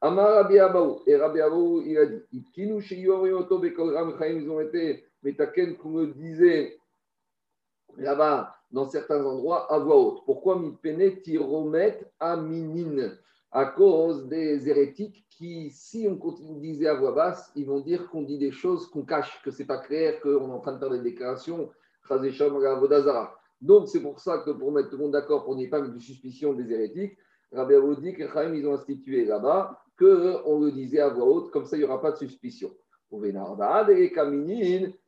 Amar 0.00 0.34
Rabbi 0.34 0.56
et 0.56 1.16
Rabbi 1.16 1.38
il 1.86 1.98
a 1.98 2.06
dit, 2.06 2.22
ils 2.56 4.50
ont 4.50 4.60
été, 4.60 5.04
mais 5.24 5.32
taken 5.32 5.76
qu'on 5.76 5.88
me 5.88 6.06
disait 6.06 6.78
là-bas, 7.96 8.54
dans 8.70 8.88
certains 8.88 9.24
endroits, 9.24 9.72
à 9.72 9.78
voix 9.78 9.96
haute. 9.96 10.24
Pourquoi 10.26 10.58
Mipene 10.58 11.20
Tiromet 11.22 12.00
Aminin 12.20 13.12
À 13.50 13.66
cause 13.66 14.26
des 14.28 14.68
hérétiques 14.68 15.24
qui, 15.30 15.70
si 15.70 16.06
on 16.08 16.16
continue 16.16 16.72
de 16.72 16.78
dire 16.78 16.92
à 16.92 16.94
voix 16.94 17.12
basse, 17.12 17.50
ils 17.54 17.66
vont 17.66 17.80
dire 17.80 18.08
qu'on 18.10 18.22
dit 18.22 18.38
des 18.38 18.50
choses 18.50 18.88
qu'on 18.88 19.04
cache, 19.04 19.40
que 19.42 19.50
c'est 19.50 19.64
pas 19.64 19.78
clair, 19.78 20.20
qu'on 20.20 20.48
est 20.48 20.52
en 20.52 20.60
train 20.60 20.72
de 20.72 20.78
faire 20.78 20.90
des 20.90 21.00
déclarations. 21.00 21.70
Donc, 23.60 23.88
c'est 23.88 24.02
pour 24.02 24.20
ça 24.20 24.38
que 24.38 24.50
pour 24.50 24.72
mettre 24.72 24.90
tout 24.90 24.96
le 24.96 25.04
monde 25.04 25.12
d'accord, 25.12 25.44
pour 25.44 25.56
n'y 25.56 25.68
pas 25.68 25.80
de 25.80 25.98
suspicion 25.98 26.52
des 26.52 26.70
hérétiques, 26.70 27.16
Rabbi 27.52 27.74
Abou 27.74 27.94
dit 27.94 28.12
que 28.12 28.54
ils 28.54 28.66
ont 28.66 28.74
institué 28.74 29.24
là-bas 29.24 29.80
qu'on 29.96 30.60
le 30.60 30.72
disait 30.72 31.00
à 31.00 31.08
voix 31.08 31.24
haute, 31.24 31.50
comme 31.52 31.64
ça, 31.64 31.76
il 31.76 31.80
n'y 31.80 31.84
aura 31.84 32.02
pas 32.02 32.10
de 32.10 32.16
suspicion. 32.16 32.74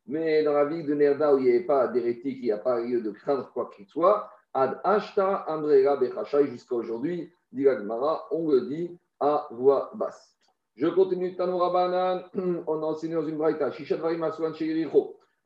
Mais 0.06 0.42
dans 0.44 0.52
la 0.52 0.64
ville 0.64 0.86
de 0.86 0.94
Nerda, 0.94 1.34
où 1.34 1.38
il 1.38 1.44
n'y 1.44 1.50
avait 1.50 1.64
pas 1.64 1.88
d'hérétique, 1.88 2.38
il 2.40 2.44
n'y 2.44 2.52
a 2.52 2.58
pas 2.58 2.80
lieu 2.80 3.00
de 3.00 3.10
craindre 3.10 3.50
quoi 3.52 3.70
qu'il 3.74 3.86
soit, 3.86 4.30
Ad 4.54 4.80
Ashta 4.84 5.44
Amrega 5.48 5.96
Bechashai, 5.96 6.46
jusqu'à 6.46 6.76
aujourd'hui, 6.76 7.30
dit 7.52 7.66
on 8.30 8.50
le 8.50 8.60
dit 8.68 8.98
à 9.20 9.48
voix 9.50 9.90
basse. 9.94 10.36
Je 10.76 10.86
continue 10.86 11.34
Tanoura 11.34 11.72
Banan, 11.72 12.24
on 12.66 12.82
a 12.82 12.86
enseigné 12.86 13.14
dans 13.14 13.26
une 13.26 13.38
braïta, 13.38 13.70
Shishat 13.72 13.96
Varim 13.96 14.22
Asuan 14.22 14.52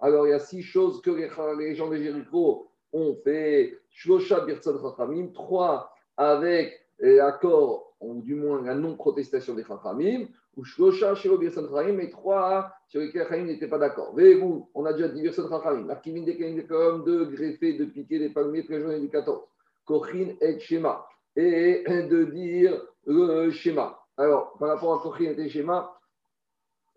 Alors, 0.01 0.27
il 0.27 0.31
y 0.31 0.33
a 0.33 0.39
six 0.39 0.63
choses 0.63 1.01
que 1.01 1.11
les 1.11 1.75
gens 1.75 1.89
de 1.89 1.97
Jéricho 1.97 2.71
on 2.93 3.15
fait. 3.23 3.79
Shlosha 3.91 4.41
Birtzad 4.41 4.77
Chachamim, 4.81 5.29
trois 5.33 5.93
avec 6.17 6.73
l'accord, 6.99 7.95
ou 8.01 8.23
du 8.23 8.35
moins 8.35 8.63
la 8.63 8.75
non-protestation 8.75 9.55
des 9.55 9.65
Chachamim, 9.65 10.27
ou 10.57 10.65
Shlosha 10.65 11.15
Shelo 11.15 11.39
Birtzad 11.39 11.69
Chachamim, 11.69 11.99
et 12.01 12.11
trois 12.11 12.73
sur 12.89 13.01
lesquels 13.01 13.47
n'étaient 13.47 13.69
pas 13.69 13.79
d'accord. 13.79 14.13
Voyez-vous, 14.13 14.69
on 14.75 14.85
a 14.85 14.93
déjà 14.93 15.09
dit 15.09 15.23
Birtzad 15.23 15.49
Chachamim, 15.49 15.89
Akimin 15.89 16.25
de 16.25 16.63
comme 16.63 17.05
de 17.05 17.25
greffer, 17.25 17.75
de 17.75 17.85
piquer 17.85 18.19
des 18.19 18.31
palmiers 18.31 18.65
très 18.65 18.81
jeunes 18.81 19.01
du 19.01 19.09
14, 19.09 19.43
Kochin 19.85 20.35
et 20.41 20.59
Shema, 20.59 21.07
et 21.37 21.85
de 21.87 22.25
dire 22.25 22.83
le 23.07 23.51
Shema. 23.51 23.99
Alors, 24.17 24.57
par 24.59 24.69
rapport 24.69 24.95
à 24.95 25.03
Kochin 25.03 25.35
et 25.39 25.49
Shema, 25.49 25.97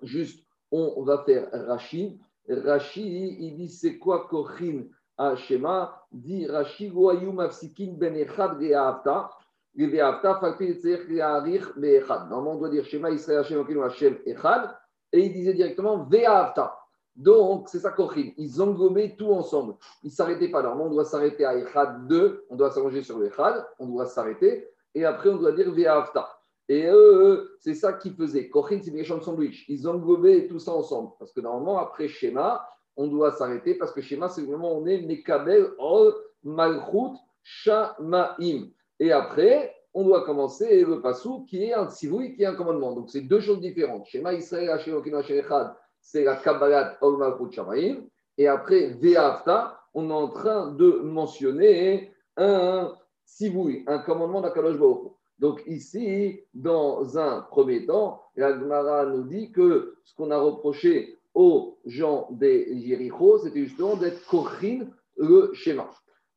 juste, 0.01 0.45
on 0.71 1.03
va 1.03 1.23
faire 1.23 1.47
Rashi. 1.51 2.19
Rashi, 2.49 3.37
il 3.39 3.55
dit 3.55 3.69
c'est 3.69 3.97
quoi 3.97 4.27
Kochin 4.27 4.85
à 5.17 5.35
Shema, 5.35 6.05
dit 6.11 6.47
Rashi 6.47 6.89
Goayum 6.89 7.39
Afsikin 7.39 7.93
Ben 7.97 8.15
Echad 8.15 8.59
Ve'avta, 8.59 9.29
Normalement, 9.75 12.51
on 12.51 12.57
doit 12.57 12.69
dire 12.69 12.85
Shema 12.85 13.09
Israël 13.11 13.39
Hashem 13.39 14.17
Echad, 14.25 14.75
et 15.11 15.25
il 15.25 15.33
disait 15.33 15.53
directement 15.53 16.05
Ve'avta. 16.05 16.79
Donc, 17.15 17.69
c'est 17.69 17.79
ça 17.79 17.91
Kochin. 17.91 18.31
Ils 18.37 18.61
englobaient 18.61 19.15
tout 19.15 19.31
ensemble. 19.31 19.75
Ils 20.03 20.07
ne 20.07 20.11
s'arrêtaient 20.11 20.49
pas. 20.49 20.63
Normalement, 20.63 20.89
on 20.89 20.93
doit 20.93 21.05
s'arrêter 21.05 21.45
à 21.45 21.55
Echad 21.55 22.07
2, 22.07 22.45
on 22.49 22.55
doit 22.55 22.71
s'allonger 22.71 23.03
sur 23.03 23.19
le 23.19 23.27
Echad, 23.27 23.63
on 23.79 23.85
doit 23.87 24.07
s'arrêter, 24.07 24.67
et 24.95 25.05
après, 25.05 25.29
on 25.29 25.37
doit 25.37 25.51
dire 25.51 25.71
Ve'avta. 25.71 26.27
Et 26.69 26.87
eux, 26.87 27.55
c'est 27.59 27.73
ça 27.73 27.93
qu'ils 27.93 28.15
faisaient. 28.15 28.49
Kochin, 28.49 28.79
c'est 28.81 28.91
des 28.91 29.03
champs 29.03 29.17
de 29.17 29.23
sandwich. 29.23 29.65
Ils 29.67 29.87
englobaient 29.87 30.47
tout 30.47 30.59
ça 30.59 30.71
ensemble. 30.71 31.11
Parce 31.19 31.31
que 31.31 31.41
normalement, 31.41 31.77
après 31.77 32.07
Shema, 32.07 32.67
on 32.95 33.07
doit 33.07 33.31
s'arrêter 33.31 33.75
parce 33.75 33.91
que 33.91 34.01
schéma, 34.01 34.29
c'est 34.29 34.43
vraiment 34.43 34.77
on 34.77 34.85
est 34.85 35.01
Mekabel 35.01 35.71
Ol 35.79 36.13
Malchut 36.43 37.17
Shamaim. 37.41 38.69
Et 38.99 39.11
après, 39.11 39.75
on 39.93 40.03
doit 40.03 40.25
commencer 40.25 40.83
le 40.83 41.01
passou 41.01 41.45
qui 41.45 41.63
est 41.63 41.73
un 41.73 41.89
tsivoui, 41.89 42.35
qui 42.35 42.43
est 42.43 42.47
un 42.47 42.55
commandement. 42.55 42.93
Donc, 42.93 43.09
c'est 43.09 43.21
deux 43.21 43.39
choses 43.39 43.59
différentes. 43.59 44.05
Shema 44.05 44.33
Israël, 44.33 44.69
Hashem 44.69 45.01
Echad, 45.05 45.75
c'est 46.01 46.23
la 46.23 46.35
Kabbalat 46.35 46.97
Ol 47.01 47.17
Malchut 47.17 47.51
Shamaim. 47.51 47.97
Et 48.37 48.47
après, 48.47 48.97
Ve'afta, 49.01 49.79
on 49.93 50.09
est 50.09 50.13
en 50.13 50.29
train 50.29 50.71
de 50.71 50.99
mentionner 51.03 52.11
un 52.37 52.95
tsivoui, 53.25 53.83
un 53.87 53.99
commandement 53.99 54.41
d'Akadosh 54.41 54.77
Baruch 54.77 55.13
donc 55.39 55.61
ici, 55.67 56.39
dans 56.53 57.17
un 57.17 57.41
premier 57.41 57.85
temps, 57.85 58.21
la 58.37 58.57
Gemara 58.57 59.05
nous 59.07 59.23
dit 59.23 59.51
que 59.51 59.97
ce 60.05 60.15
qu'on 60.15 60.31
a 60.31 60.37
reproché 60.37 61.17
aux 61.33 61.79
gens 61.85 62.29
des 62.31 62.79
Jéricho, 62.79 63.39
c'était 63.39 63.65
justement 63.65 63.97
d'être 63.97 64.25
Kochin 64.27 64.87
le 65.17 65.51
schéma. 65.53 65.89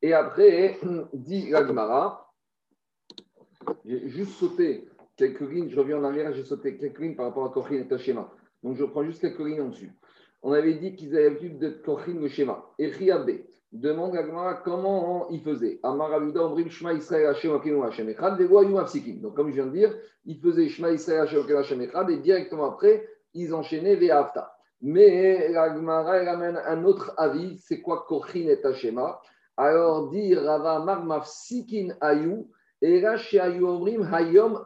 Et 0.02 0.12
après, 0.12 0.80
dit 1.12 1.50
l'Agmara, 1.50 2.25
j'ai 3.84 4.08
juste 4.08 4.32
sauté 4.32 4.88
quelques 5.16 5.40
lignes, 5.40 5.70
je 5.70 5.78
reviens 5.78 5.98
en 5.98 6.04
arrière, 6.04 6.32
j'ai 6.32 6.44
sauté 6.44 6.76
quelques 6.76 6.98
lignes 6.98 7.16
par 7.16 7.26
rapport 7.26 7.46
à 7.46 7.48
Kochin 7.50 7.76
et 7.76 7.86
le 7.88 7.98
schéma. 7.98 8.30
Donc 8.62 8.76
je 8.76 8.84
prends 8.84 9.04
juste 9.04 9.20
quelques 9.20 9.40
lignes 9.40 9.62
en 9.62 9.68
dessus. 9.68 9.92
On 10.42 10.52
avait 10.52 10.74
dit 10.74 10.94
qu'ils 10.94 11.14
avaient 11.14 11.30
l'habitude 11.30 11.58
d'être 11.58 11.82
Kochin 11.82 12.20
le 12.20 12.28
schéma. 12.28 12.64
Et 12.78 12.88
Riabé 12.88 13.46
demande 13.72 14.14
l'Agmara 14.14 14.54
comment 14.54 15.28
il 15.30 15.40
faisait. 15.40 15.80
Amaravuda 15.82 16.44
Omrim 16.44 16.68
Shema 16.68 16.92
Israël 16.94 17.26
Hashem 17.26 17.54
Akinu 17.54 17.82
Hashem 17.82 18.08
Echad, 18.08 18.38
Donc 19.20 19.34
comme 19.36 19.48
je 19.48 19.54
viens 19.54 19.66
de 19.66 19.72
dire, 19.72 19.94
il 20.24 20.38
faisait 20.40 20.68
Shema 20.68 20.92
Israël 20.92 21.20
Hashem 21.22 21.44
Hashem 21.56 21.80
Echad 21.82 22.10
et 22.10 22.18
directement 22.18 22.66
après, 22.66 23.06
ils 23.34 23.54
enchaînaient 23.54 23.96
Ve'afta. 23.96 24.52
Mais 24.82 25.48
la 25.48 25.74
Gemara 25.74 26.22
ramène 26.24 26.60
un 26.64 26.84
autre 26.84 27.14
avis, 27.16 27.58
c'est 27.58 27.80
quoi 27.80 28.04
Kochin 28.06 28.48
et 28.48 28.64
Hashema 28.64 29.20
Alors 29.56 30.10
dit 30.10 30.34
Rava 30.34 30.80
Marmaf 30.84 31.26
Sikin 31.26 31.94
Ayu, 32.00 32.46
et 32.82 33.04
Hayom. 33.04 34.64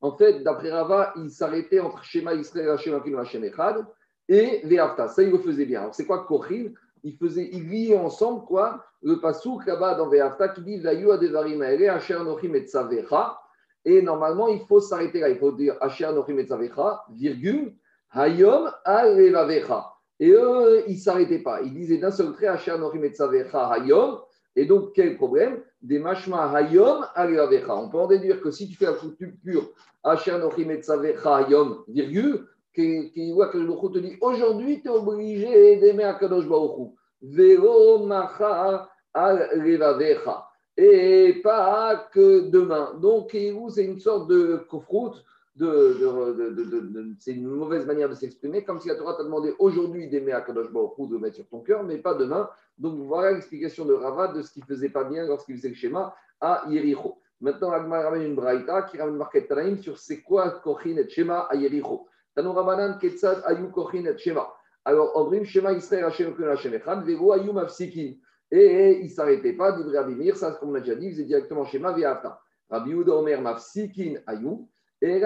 En 0.00 0.16
fait, 0.16 0.42
d'après 0.42 0.70
Rava, 0.70 1.14
il 1.16 1.30
s'arrêtait 1.30 1.80
entre 1.80 2.02
Shema 2.04 2.34
Israël, 2.34 2.70
Hashem 2.70 2.94
Akinu 2.94 3.18
Hashem 3.18 3.44
Echad 3.44 3.86
et 4.28 4.60
Ve'afta. 4.64 5.08
Ça, 5.08 5.22
il 5.22 5.30
le 5.30 5.38
faisait 5.38 5.64
bien. 5.64 5.80
Alors, 5.80 5.94
c'est 5.94 6.06
quoi 6.06 6.24
Kochin 6.26 6.72
il 7.06 7.16
faisait, 7.18 7.50
il 7.52 7.68
liait 7.68 7.98
ensemble 7.98 8.46
quoi 8.46 8.82
le 9.02 9.20
pasouk 9.20 9.66
là-bas 9.66 9.94
dans 9.94 10.08
Ve'afta 10.08 10.48
qui 10.48 10.62
dit 10.62 10.80
Vayu 10.80 11.10
Adevarim 11.10 11.62
Aere 11.62 11.94
Asher 11.94 12.18
Nochim 12.18 12.54
et 12.54 12.66
Tzavecha. 12.66 13.38
Et 13.84 14.00
normalement, 14.00 14.48
il 14.48 14.60
faut 14.60 14.80
s'arrêter 14.80 15.20
là. 15.20 15.28
Il 15.28 15.38
faut 15.38 15.52
dire 15.52 15.76
Asher 15.80 16.10
Nochim 16.12 16.38
et 16.38 16.44
Tzavecha, 16.44 17.04
virgule. 17.10 17.74
Hayom 18.10 18.70
alevavecha. 18.84 19.94
Et 20.20 20.30
eux, 20.30 20.84
ils 20.86 20.94
ne 20.94 20.98
s'arrêtaient 20.98 21.40
pas. 21.40 21.60
Ils 21.62 21.74
disaient 21.74 21.98
d'un 21.98 22.10
seul 22.10 22.32
trait, 22.32 22.46
Asher 22.46 22.78
norim 22.78 23.04
hayom. 23.04 24.20
Et 24.56 24.66
donc, 24.66 24.92
quel 24.94 25.16
problème 25.16 25.62
Des 25.82 25.98
mashma 25.98 26.52
hayom 26.52 27.06
alevavecha. 27.14 27.74
On 27.74 27.88
peut 27.88 27.98
en 27.98 28.06
déduire 28.06 28.40
que 28.40 28.50
si 28.50 28.68
tu 28.68 28.76
fais 28.76 28.86
la 28.86 28.92
couture 28.92 29.32
pure, 29.42 29.70
Asher 30.02 30.38
norim 30.38 30.70
hayom, 30.70 31.84
virgule, 31.88 32.46
qui 32.74 33.32
voit 33.32 33.48
que 33.48 33.58
le 33.58 33.92
te 33.92 33.98
dit 33.98 34.16
aujourd'hui, 34.20 34.80
tu 34.82 34.88
es 34.88 34.90
obligé 34.90 35.76
d'aimer 35.76 36.04
Akadosh 36.04 36.48
Baruch 36.48 36.92
Vero 37.22 38.04
macha 38.04 38.88
alevavecha. 39.12 40.48
Et 40.76 41.40
pas 41.42 42.08
que 42.12 42.50
demain. 42.50 42.94
Donc, 43.00 43.30
c'est 43.68 43.84
une 43.84 44.00
sorte 44.00 44.28
de 44.28 44.66
kofroute 44.68 45.24
de, 45.56 47.14
c'est 47.20 47.32
une 47.32 47.46
mauvaise 47.46 47.86
manière 47.86 48.08
de 48.08 48.14
s'exprimer, 48.14 48.64
comme 48.64 48.80
si 48.80 48.88
la 48.88 48.96
Torah 48.96 49.14
t'a 49.14 49.24
demandé 49.24 49.54
aujourd'hui 49.58 50.08
d'aimer 50.08 50.32
Akadosh 50.32 50.72
Baruch 50.72 51.08
de 51.08 51.14
le 51.14 51.20
mettre 51.20 51.36
sur 51.36 51.48
ton 51.48 51.60
cœur, 51.60 51.84
mais 51.84 51.98
pas 51.98 52.14
demain. 52.14 52.48
Donc 52.78 52.98
voilà 53.00 53.32
l'explication 53.32 53.84
de 53.84 53.92
Rava 53.92 54.28
de 54.28 54.42
ce 54.42 54.52
qu'il 54.52 54.64
faisait 54.64 54.88
pas 54.88 55.04
bien 55.04 55.26
lorsqu'il 55.26 55.56
faisait 55.56 55.68
le 55.68 55.74
schéma 55.74 56.14
à 56.40 56.64
Yericho. 56.68 57.18
Maintenant, 57.40 57.70
Agma 57.70 58.00
ramène 58.00 58.22
une 58.22 58.34
braïta 58.34 58.82
qui 58.82 58.98
ramène 58.98 59.16
Market 59.16 59.48
Tanaïm 59.48 59.78
sur 59.78 59.98
c'est 59.98 60.22
quoi 60.22 60.50
Kochin 60.62 60.96
et 60.96 61.08
Shema 61.08 61.40
à 61.50 61.54
Yericho. 61.56 62.08
Tano 62.34 62.52
Rabanan 62.52 62.98
Ketzad 62.98 63.42
Ayu 63.44 63.70
Kochin 63.70 64.06
et 64.06 64.18
Shema. 64.18 64.52
Alors, 64.84 65.16
Obrim 65.16 65.44
Shema 65.44 65.72
Israël 65.72 66.04
Hashem 66.04 66.34
Kun 66.34 66.48
Hashem 66.48 66.74
Echad, 66.74 67.04
Vego 67.04 67.32
Ayu 67.32 67.52
Mafsikin. 67.52 68.14
Et 68.50 68.98
il 69.00 69.04
ne 69.04 69.08
s'arrêtait 69.08 69.52
pas, 69.52 69.76
Mir, 70.06 70.36
ça, 70.36 70.52
comme 70.52 70.70
on 70.70 70.74
a 70.74 70.80
déjà 70.80 70.94
dit, 70.94 71.06
il 71.06 71.12
faisait 71.12 71.24
directement 71.24 71.64
Shema 71.64 71.92
via 71.92 72.12
Afta. 72.12 72.40
Rabbi 72.70 72.94
Omer 72.94 73.40
Mafsikin 73.40 74.14
Ayu. 74.26 74.66
Et 75.02 75.18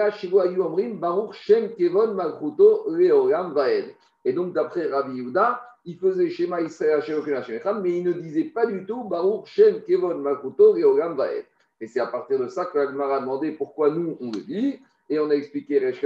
donc, 4.33 4.53
d'après 4.53 4.87
Rabbi 4.87 5.17
Yuda, 5.17 5.61
il 5.85 5.97
faisait 5.97 6.29
Shema 6.29 6.61
Israël 6.61 7.01
mais 7.81 7.97
il 7.97 8.03
ne 8.03 8.13
disait 8.13 8.43
pas 8.45 8.65
du 8.65 8.85
tout 8.85 9.03
Baruch 9.05 9.45
Shem 9.45 9.81
Kevon 9.83 10.17
Makuto 10.17 10.73
Leolam 10.73 11.15
Vaed. 11.15 11.45
Et 11.81 11.87
c'est 11.87 12.01
à 12.01 12.07
partir 12.07 12.39
de 12.39 12.47
ça 12.47 12.65
que 12.65 12.77
l'Agmara 12.77 13.17
a 13.17 13.19
demandé 13.21 13.51
pourquoi 13.51 13.89
nous 13.89 14.17
on 14.19 14.31
le 14.31 14.41
dit. 14.41 14.79
Et 15.09 15.17
on 15.19 15.29
a 15.29 15.33
expliqué 15.33 15.79
Resh 15.79 16.05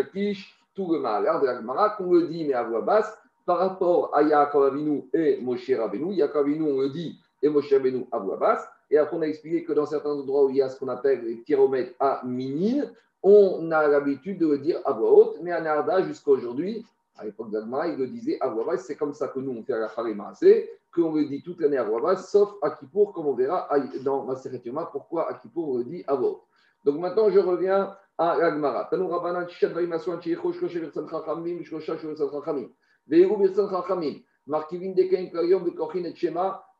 tout 0.75 0.91
le 0.91 0.99
malheur 0.99 1.41
de 1.41 1.47
l'Agmara, 1.47 1.91
qu'on 1.91 2.13
le 2.13 2.27
dit 2.27 2.45
mais 2.45 2.53
à 2.53 2.63
voix 2.63 2.81
basse, 2.81 3.17
par 3.45 3.57
rapport 3.57 4.15
à 4.15 4.23
Yaakov 4.23 4.65
Avinu 4.65 5.03
et 5.13 5.39
Moshe 5.41 5.71
Rabbeinu. 5.71 6.13
Yaakov 6.13 6.41
Avinu, 6.41 6.71
on 6.71 6.81
le 6.81 6.89
dit 6.89 7.19
et 7.41 7.49
Moshe 7.49 7.71
Rabbeinu 7.71 8.05
à 8.11 8.17
Abbas. 8.17 8.67
Et 8.89 8.97
après, 8.97 9.17
on 9.17 9.21
a 9.21 9.27
expliqué 9.27 9.63
que 9.63 9.73
dans 9.73 9.85
certains 9.85 10.11
endroits 10.11 10.45
où 10.45 10.49
il 10.49 10.57
y 10.57 10.61
a 10.61 10.69
ce 10.69 10.79
qu'on 10.79 10.87
appelle 10.87 11.25
les 11.25 11.41
kilomètres 11.41 11.93
à 11.99 12.21
minin, 12.23 12.85
on 13.23 13.71
a 13.71 13.87
l'habitude 13.87 14.37
de 14.39 14.47
le 14.47 14.59
dire 14.59 14.79
à 14.85 14.91
voix 14.91 15.11
haute, 15.11 15.37
mais 15.41 15.51
à 15.51 15.61
Narda, 15.61 16.03
jusqu'à 16.03 16.31
aujourd'hui, 16.31 16.85
à 17.17 17.25
l'époque 17.25 17.51
d'Agma, 17.51 17.87
il 17.87 17.97
le 17.97 18.07
disait 18.07 18.37
à 18.41 18.49
voix 18.49 18.65
basse. 18.65 18.85
C'est 18.85 18.95
comme 18.95 19.13
ça 19.13 19.27
que 19.29 19.39
nous, 19.39 19.51
on 19.51 19.63
fait 19.63 19.73
à 19.73 19.79
la 19.79 20.13
Maasé, 20.13 20.69
qu'on 20.93 21.15
le 21.15 21.25
dit 21.25 21.41
toute 21.41 21.59
l'année 21.61 21.77
à 21.77 21.83
voix 21.83 22.01
basse, 22.01 22.29
sauf 22.29 22.55
à 22.61 22.71
Kippour, 22.71 23.13
comme 23.13 23.27
on 23.27 23.33
verra 23.33 23.69
dans 24.03 24.25
ma 24.25 24.35
Yoma, 24.65 24.89
pourquoi 24.91 25.29
à 25.29 25.35
Kippour 25.35 25.69
on 25.69 25.77
le 25.77 25.83
dit 25.85 26.03
à 26.07 26.15
voix 26.15 26.31
haute. 26.31 26.43
Donc 26.83 26.99
maintenant, 26.99 27.29
je 27.29 27.39
reviens 27.39 27.95
à 28.17 28.37
l'Agmara. 28.37 28.85
Tanou 28.85 29.07
Rabbanan, 29.07 29.47
Chishat 29.47 29.69
Vaïmaswan, 29.69 30.21
Chicho, 30.21 30.51
Shkoshe, 30.51 30.77
Versan 30.77 31.07
Chachamim, 31.07 31.63
Shkosha, 31.63 31.95
Versan 31.95 32.29
Chachamim. 32.29 32.69
Veirou, 33.07 33.37
Versan 33.37 33.69
Chachamim. 33.69 34.21
Markivin, 34.45 34.91
Dekain, 34.91 35.27
Kayom, 35.27 35.63
Bekochin, 35.63 36.03
et 36.03 36.13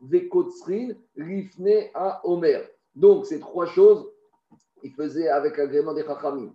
Vekotsrin, 0.02 0.90
Rifne, 1.18 1.90
à 1.94 2.20
Omer. 2.26 2.68
Donc, 2.96 3.26
ces 3.26 3.40
trois 3.40 3.66
choses, 3.68 4.06
il 4.84 4.92
faisait 4.92 5.30
avec 5.30 5.58
l'agrément 5.58 5.94
des 5.94 6.04
Chachamim. 6.04 6.54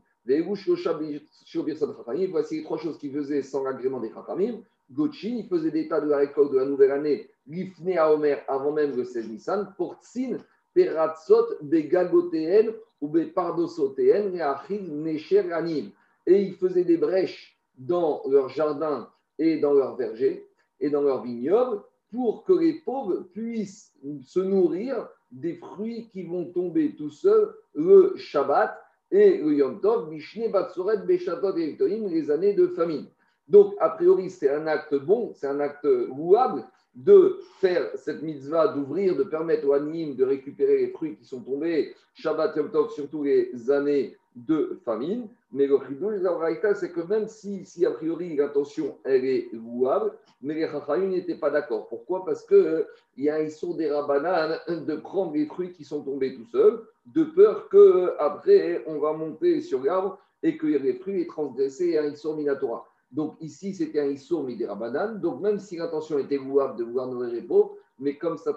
Voici 2.30 2.56
les 2.56 2.62
trois 2.62 2.78
choses 2.78 2.98
qu'il 2.98 3.12
faisait 3.12 3.42
sans 3.42 3.64
l'agrément 3.64 4.00
des 4.00 4.12
Chachamim. 4.12 4.60
Gotchin, 4.90 5.36
il 5.38 5.48
faisait 5.48 5.70
l'état 5.70 6.00
de 6.00 6.08
la 6.08 6.18
récolte 6.18 6.52
de 6.52 6.58
la 6.58 6.64
nouvelle 6.64 6.92
année, 6.92 7.28
Lifne 7.46 7.96
à 7.98 8.12
Omer, 8.12 8.42
avant 8.48 8.72
même 8.72 8.96
le 8.96 9.04
16 9.04 9.28
Nissan. 9.28 9.74
Portsin, 9.76 10.38
Peratzot, 10.74 11.46
Begagotéen 11.62 12.72
ou 13.00 13.08
Bepardosotéen, 13.08 14.30
Reachim, 14.30 15.02
Necher, 15.02 15.52
Anim. 15.52 15.90
Et 16.26 16.42
il 16.42 16.54
faisait 16.54 16.84
des 16.84 16.96
brèches 16.96 17.58
dans 17.76 18.22
leur 18.28 18.48
jardin 18.48 19.10
et 19.38 19.58
dans 19.60 19.72
leur 19.72 19.96
verger 19.96 20.48
et 20.80 20.90
dans 20.90 21.02
leur 21.02 21.22
vignoble 21.22 21.82
pour 22.10 22.44
que 22.44 22.52
les 22.52 22.80
pauvres 22.80 23.22
puissent 23.32 23.92
se 24.22 24.40
nourrir 24.40 25.08
des 25.30 25.54
fruits 25.54 26.08
qui 26.10 26.24
vont 26.24 26.46
tomber 26.46 26.94
tout 26.96 27.10
seuls 27.10 27.54
le 27.74 28.14
Shabbat 28.16 28.78
et 29.10 29.38
le 29.38 29.54
Yom 29.54 29.80
Tov, 29.80 30.10
Mishne 30.10 30.50
Batsoret, 30.50 30.98
Beshatot 30.98 31.56
et 31.56 31.76
les 31.78 32.30
années 32.30 32.54
de 32.54 32.68
famine. 32.68 33.06
Donc, 33.48 33.74
a 33.80 33.90
priori, 33.90 34.28
c'est 34.28 34.50
un 34.50 34.66
acte 34.66 34.94
bon, 34.94 35.32
c'est 35.34 35.46
un 35.46 35.60
acte 35.60 35.84
louable 35.84 36.64
de 36.94 37.38
faire 37.60 37.90
cette 37.94 38.22
mitzvah, 38.22 38.68
d'ouvrir, 38.68 39.16
de 39.16 39.22
permettre 39.22 39.66
aux 39.68 39.72
animes 39.72 40.16
de 40.16 40.24
récupérer 40.24 40.78
les 40.78 40.88
fruits 40.88 41.16
qui 41.16 41.24
sont 41.24 41.40
tombés, 41.40 41.94
Shabbat 42.14 42.56
Yom 42.56 42.70
Tov, 42.70 42.90
surtout 42.90 43.22
les 43.22 43.70
années 43.70 44.16
de 44.34 44.78
famine. 44.84 45.28
Mais 45.50 45.66
le 45.66 45.78
chidouj 45.86 46.20
de 46.20 46.74
c'est 46.74 46.92
que 46.92 47.00
même 47.00 47.26
si, 47.26 47.64
si 47.64 47.86
a 47.86 47.90
priori 47.90 48.36
l'intention 48.36 48.98
elle 49.04 49.24
est 49.24 49.48
louable, 49.52 50.12
mais 50.42 50.54
les 50.54 50.66
Chachamim 50.66 51.08
n'étaient 51.08 51.36
pas 51.36 51.50
d'accord. 51.50 51.88
Pourquoi? 51.88 52.24
Parce 52.24 52.46
qu'il 52.46 52.56
euh, 52.56 52.84
il 53.16 53.24
y 53.24 53.30
a 53.30 53.36
un 53.36 53.48
sourd 53.48 53.76
des 53.76 53.90
Rabbanan 53.90 54.58
de 54.68 54.96
prendre 54.96 55.32
les 55.32 55.46
fruits 55.46 55.72
qui 55.72 55.84
sont 55.84 56.02
tombés 56.02 56.34
tout 56.34 56.44
seuls, 56.44 56.82
de 57.06 57.24
peur 57.24 57.68
qu'après 57.70 58.84
on 58.86 58.98
va 58.98 59.14
monter 59.14 59.62
sur 59.62 59.82
l'arbre 59.82 60.18
et 60.42 60.58
que 60.58 60.66
les 60.66 60.94
fruits 60.94 61.22
aient 61.22 61.26
transgressé 61.26 61.96
un 61.96 62.12
Issour 62.12 62.36
Minatora. 62.36 62.86
Donc 63.10 63.36
ici, 63.40 63.74
c'était 63.74 64.00
un 64.00 64.10
Issour 64.10 64.44
Midirabanan. 64.44 65.18
Donc 65.18 65.40
même 65.40 65.58
si 65.58 65.76
l'intention 65.76 66.18
était 66.18 66.36
louable 66.36 66.76
de 66.76 66.84
vouloir 66.84 67.06
nourrir 67.08 67.32
les 67.32 67.42
pauvres, 67.42 67.76
mais 67.98 68.16
comme 68.16 68.36
ça 68.36 68.54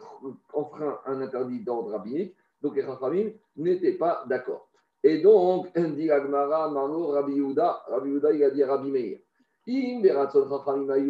enfreint 0.54 1.00
un 1.06 1.22
interdit 1.22 1.62
d'ordre 1.62 1.92
rabbinique, 1.92 2.36
donc 2.62 2.76
les 2.76 2.84
Chachamim 2.84 3.32
n'étaient 3.56 3.94
pas 3.94 4.26
d'accord. 4.28 4.71
Et 5.04 5.22
donc, 5.22 5.68
dit 5.96 6.12
Agmara, 6.12 6.70
Marno, 6.70 7.08
Rabbi 7.08 7.34
Yehuda, 7.34 7.84
Rabbi 7.88 8.10
Yehuda, 8.10 8.34
il 8.34 8.44
a 8.44 8.50
dit 8.52 8.64
Rabbi 8.64 8.92
Meir. 8.92 9.20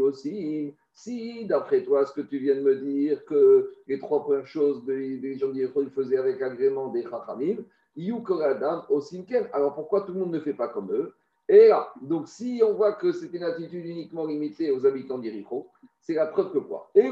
aussi, 0.01 0.73
si 0.93 1.45
d'après 1.45 1.84
toi, 1.84 2.06
ce 2.06 2.13
que 2.13 2.21
tu 2.21 2.38
viens 2.39 2.56
de 2.56 2.62
me 2.62 2.75
dire, 2.75 3.23
que 3.25 3.73
les 3.88 3.99
trois 3.99 4.23
premières 4.23 4.47
choses 4.47 4.84
des 4.86 5.38
gens 5.38 5.49
d'Yécho, 5.49 5.82
ils 5.82 5.89
faisaient 5.89 6.17
avec 6.17 6.41
agrément 6.41 6.89
des 6.89 7.04
Chachamim, 7.04 7.63
Yukoradam 7.95 8.84
Osimken. 8.89 9.47
Alors 9.54 9.73
pourquoi 9.73 10.01
tout 10.01 10.13
le 10.13 10.19
monde 10.19 10.34
ne 10.34 10.39
fait 10.39 10.54
pas 10.54 10.67
comme 10.67 10.91
eux? 10.91 11.13
Et 11.49 11.67
là, 11.67 11.91
donc 12.01 12.27
si 12.27 12.62
on 12.65 12.73
voit 12.73 12.93
que 12.93 13.12
c'est 13.12 13.34
une 13.34 13.43
attitude 13.43 13.86
uniquement 13.86 14.25
limitée 14.25 14.71
aux 14.71 14.86
habitants 14.86 15.19
d'Yécho, 15.19 15.67
c'est 15.99 16.13
la 16.13 16.27
preuve 16.27 16.54
que 16.54 16.60
quoi? 16.60 16.89
Et 16.95 17.10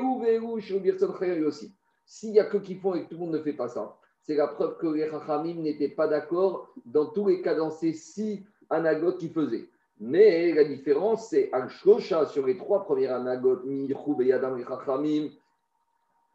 aussi. 1.43 1.73
S'il 2.05 2.31
n'y 2.31 2.39
a 2.39 2.45
que 2.45 2.57
qui 2.57 2.75
font 2.75 2.95
et 2.95 3.03
que 3.03 3.09
tout 3.09 3.15
le 3.15 3.19
monde 3.19 3.33
ne 3.33 3.41
fait 3.41 3.53
pas 3.53 3.67
ça, 3.67 3.97
c'est 4.21 4.35
la 4.35 4.47
preuve 4.47 4.77
que 4.77 4.87
les 4.87 5.09
Chachamim 5.09 5.55
n'étaient 5.61 5.89
pas 5.89 6.07
d'accord 6.07 6.69
dans 6.85 7.07
tous 7.07 7.27
les 7.27 7.41
cas 7.41 7.55
dans 7.55 7.71
ces 7.71 7.93
six 7.93 8.43
anagotes 8.69 9.17
qu'ils 9.17 9.31
faisaient. 9.31 9.67
Mais 9.99 10.53
la 10.53 10.63
différence, 10.63 11.29
c'est 11.29 11.51
Al-Shosha 11.51 12.25
sur 12.27 12.45
les 12.45 12.57
trois 12.57 12.83
premières 12.83 13.15
anagotes, 13.15 13.65
Michou, 13.65 14.17
et 14.21 14.31
Adam 14.31 14.55
et 14.55 14.63
Chachamim, 14.63 15.29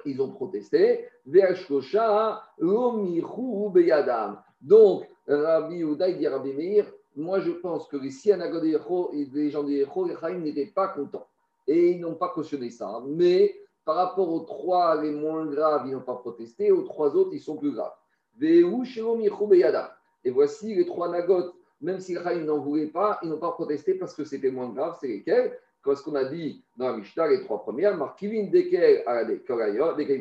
ils 0.04 0.20
ont 0.20 0.30
protesté. 0.30 1.06
Ve'al-Shosha, 1.26 2.42
Lo 2.58 3.70
Beyadam. 3.70 4.42
Donc, 4.60 5.08
Rabbi 5.26 5.80
Uda, 5.80 6.12
dit 6.12 6.28
Rabbi 6.28 6.52
Meir, 6.52 6.92
moi 7.16 7.40
je 7.40 7.52
pense 7.52 7.86
que 7.88 7.96
les 7.96 8.10
six 8.10 8.32
anagotes 8.32 8.64
et 8.64 9.28
les 9.32 9.50
gens 9.50 9.62
des 9.62 9.86
Chachamim 9.86 10.40
n'étaient 10.40 10.72
pas 10.74 10.88
contents. 10.88 11.26
Et 11.66 11.92
ils 11.92 12.00
n'ont 12.00 12.16
pas 12.16 12.28
cautionné 12.28 12.68
ça. 12.68 13.02
Mais 13.06 13.54
par 13.84 13.96
rapport 13.96 14.32
aux 14.32 14.40
trois 14.40 15.00
les 15.02 15.10
moins 15.10 15.46
graves, 15.46 15.86
ils 15.86 15.92
n'ont 15.92 16.00
pas 16.00 16.14
protesté. 16.14 16.72
Aux 16.72 16.82
trois 16.82 17.14
autres, 17.14 17.30
ils 17.32 17.40
sont 17.40 17.56
plus 17.56 17.72
graves. 17.72 17.92
Et 18.40 20.30
voici 20.30 20.74
les 20.74 20.86
trois 20.86 21.08
nagotes. 21.10 21.54
Même 21.80 22.00
si 22.00 22.14
les 22.14 22.44
n'en 22.44 22.58
voulaient 22.58 22.86
pas, 22.86 23.18
ils 23.22 23.28
n'ont 23.28 23.38
pas 23.38 23.52
protesté 23.52 23.94
parce 23.94 24.14
que 24.14 24.24
c'était 24.24 24.50
moins 24.50 24.70
grave. 24.70 24.96
C'est 25.00 25.08
lesquels? 25.08 25.58
Comme 25.82 25.96
ce 25.96 26.02
qu'on 26.02 26.14
a 26.14 26.24
dit 26.24 26.64
dans 26.78 26.92
la 26.92 26.96
Mishnah, 26.96 27.28
les 27.28 27.42
trois 27.42 27.62
premières, 27.62 27.94
Markivin 27.94 28.44
Dekel 28.44 29.04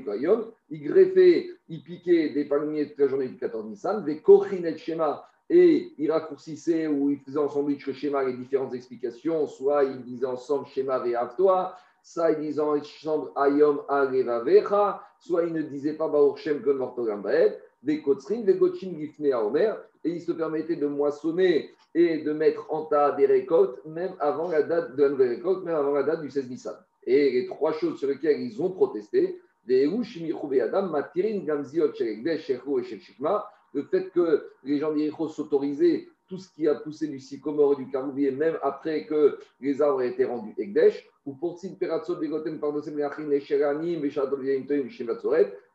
Koyom, 0.03 0.51
ils 0.69 0.83
greffaient, 0.83 1.51
ils 1.69 1.81
piquaient 1.81 2.29
des 2.31 2.43
palmiers 2.43 2.89
toute 2.89 2.99
la 2.99 3.07
journée 3.07 3.29
du 3.29 3.37
14 3.37 3.65
Nissan, 3.67 4.03
des 4.03 4.19
Kochinet 4.19 4.77
Shema, 4.77 5.25
et 5.49 5.93
ils 5.97 6.11
raccourcissaient 6.11 6.87
ou 6.87 7.11
ils 7.11 7.19
faisaient 7.19 7.37
ensemble 7.37 7.73
le 7.73 7.93
schéma 7.93 8.23
les 8.23 8.33
différentes 8.33 8.73
explications, 8.73 9.47
soit 9.47 9.85
ils 9.85 10.03
disaient 10.03 10.25
ensemble 10.25 10.67
schéma 10.67 11.01
toi 11.37 11.75
ça 12.03 12.33
disaient 12.33 12.59
ensemble 12.59 13.31
ayom 13.37 13.81
vecha, 14.45 15.01
soit 15.19 15.45
ils 15.45 15.53
ne 15.53 15.61
disaient 15.61 15.93
pas 15.93 16.09
Baruch 16.09 16.37
Shem 16.37 16.61
que 16.61 16.69
Mortogambaed, 16.69 17.57
des 17.81 18.01
Kotsrin, 18.01 18.41
des 18.41 18.55
Gotchin 18.55 18.91
Gifne 18.97 19.31
à 19.31 19.43
Omer, 19.43 19.77
et 20.03 20.11
ils 20.11 20.21
se 20.21 20.33
permettaient 20.33 20.75
de 20.75 20.85
moissonner 20.85 21.71
et 21.95 22.19
de 22.19 22.33
mettre 22.33 22.65
en 22.71 22.85
tas 22.85 23.13
des 23.13 23.25
récoltes, 23.25 23.79
même 23.85 24.13
avant 24.19 24.49
la 24.49 24.63
date 24.63 24.95
de 24.95 25.03
la 25.03 25.09
nouvelle 25.09 25.29
récolte, 25.29 25.63
même 25.63 25.75
avant 25.75 25.93
la 25.93 26.03
date 26.03 26.21
du 26.21 26.29
16 26.29 26.49
Nissan. 26.49 26.75
Et 27.05 27.31
les 27.31 27.45
trois 27.47 27.71
choses 27.73 27.97
sur 27.99 28.09
lesquelles 28.09 28.41
ils 28.41 28.61
ont 28.61 28.71
protesté, 28.71 29.39
des 29.65 29.89
Adam, 30.61 30.87
Matirin, 30.87 31.39
Gamziot, 31.39 31.93
Shechou 31.93 32.79
et 32.79 32.83
Shekshikma, 32.83 33.45
le 33.73 33.83
fait 33.83 34.09
que 34.11 34.49
les 34.63 34.77
gens 34.77 34.91
d'Yericho 34.91 35.29
s'autorisaient 35.29 36.09
tout 36.27 36.37
ce 36.37 36.51
qui 36.53 36.67
a 36.67 36.75
poussé 36.75 37.07
du 37.07 37.19
sycomore 37.19 37.73
et 37.73 37.83
du 37.83 37.91
caroubier, 37.91 38.31
même 38.31 38.57
après 38.61 39.05
que 39.05 39.37
les 39.59 39.81
arbres 39.81 40.01
aient 40.01 40.09
été 40.09 40.25
rendus 40.25 40.53
Ekdesh, 40.57 41.07
ou 41.25 41.33
pour 41.33 41.59
Yachin, 41.63 43.31
Esheranim, 43.31 44.03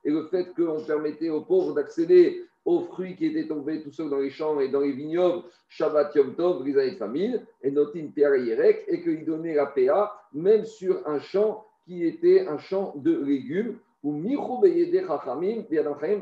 et 0.04 0.10
le 0.10 0.26
fait 0.26 0.54
qu'on 0.54 0.84
permettait 0.84 1.30
aux 1.30 1.42
pauvres 1.42 1.74
d'accéder 1.74 2.44
aux 2.64 2.80
fruits 2.80 3.16
qui 3.16 3.26
étaient 3.26 3.46
tombés 3.46 3.82
tout 3.82 3.90
seuls 3.90 4.10
dans 4.10 4.18
les 4.18 4.30
champs 4.30 4.60
et 4.60 4.68
dans 4.68 4.80
les 4.80 4.92
vignobles, 4.92 5.44
Shabbat 5.68 6.14
Yom 6.14 6.34
Tov, 6.34 6.66
les 6.66 6.76
années 6.76 6.92
de 6.92 6.96
famille, 6.96 7.40
et 7.62 7.70
Notin 7.70 8.10
Yerek, 8.14 8.84
et 8.88 9.02
qu'ils 9.02 9.24
donnaient 9.24 9.54
la 9.54 9.66
PA 9.66 10.12
même 10.34 10.64
sur 10.66 11.06
un 11.08 11.18
champ 11.18 11.64
qui 11.86 12.04
était 12.04 12.46
un 12.46 12.58
champ 12.58 12.92
de 12.96 13.18
légumes, 13.18 13.78
ou 14.02 14.12
Michou 14.12 14.58
Beyede 14.60 15.06
Chachamim, 15.06 15.64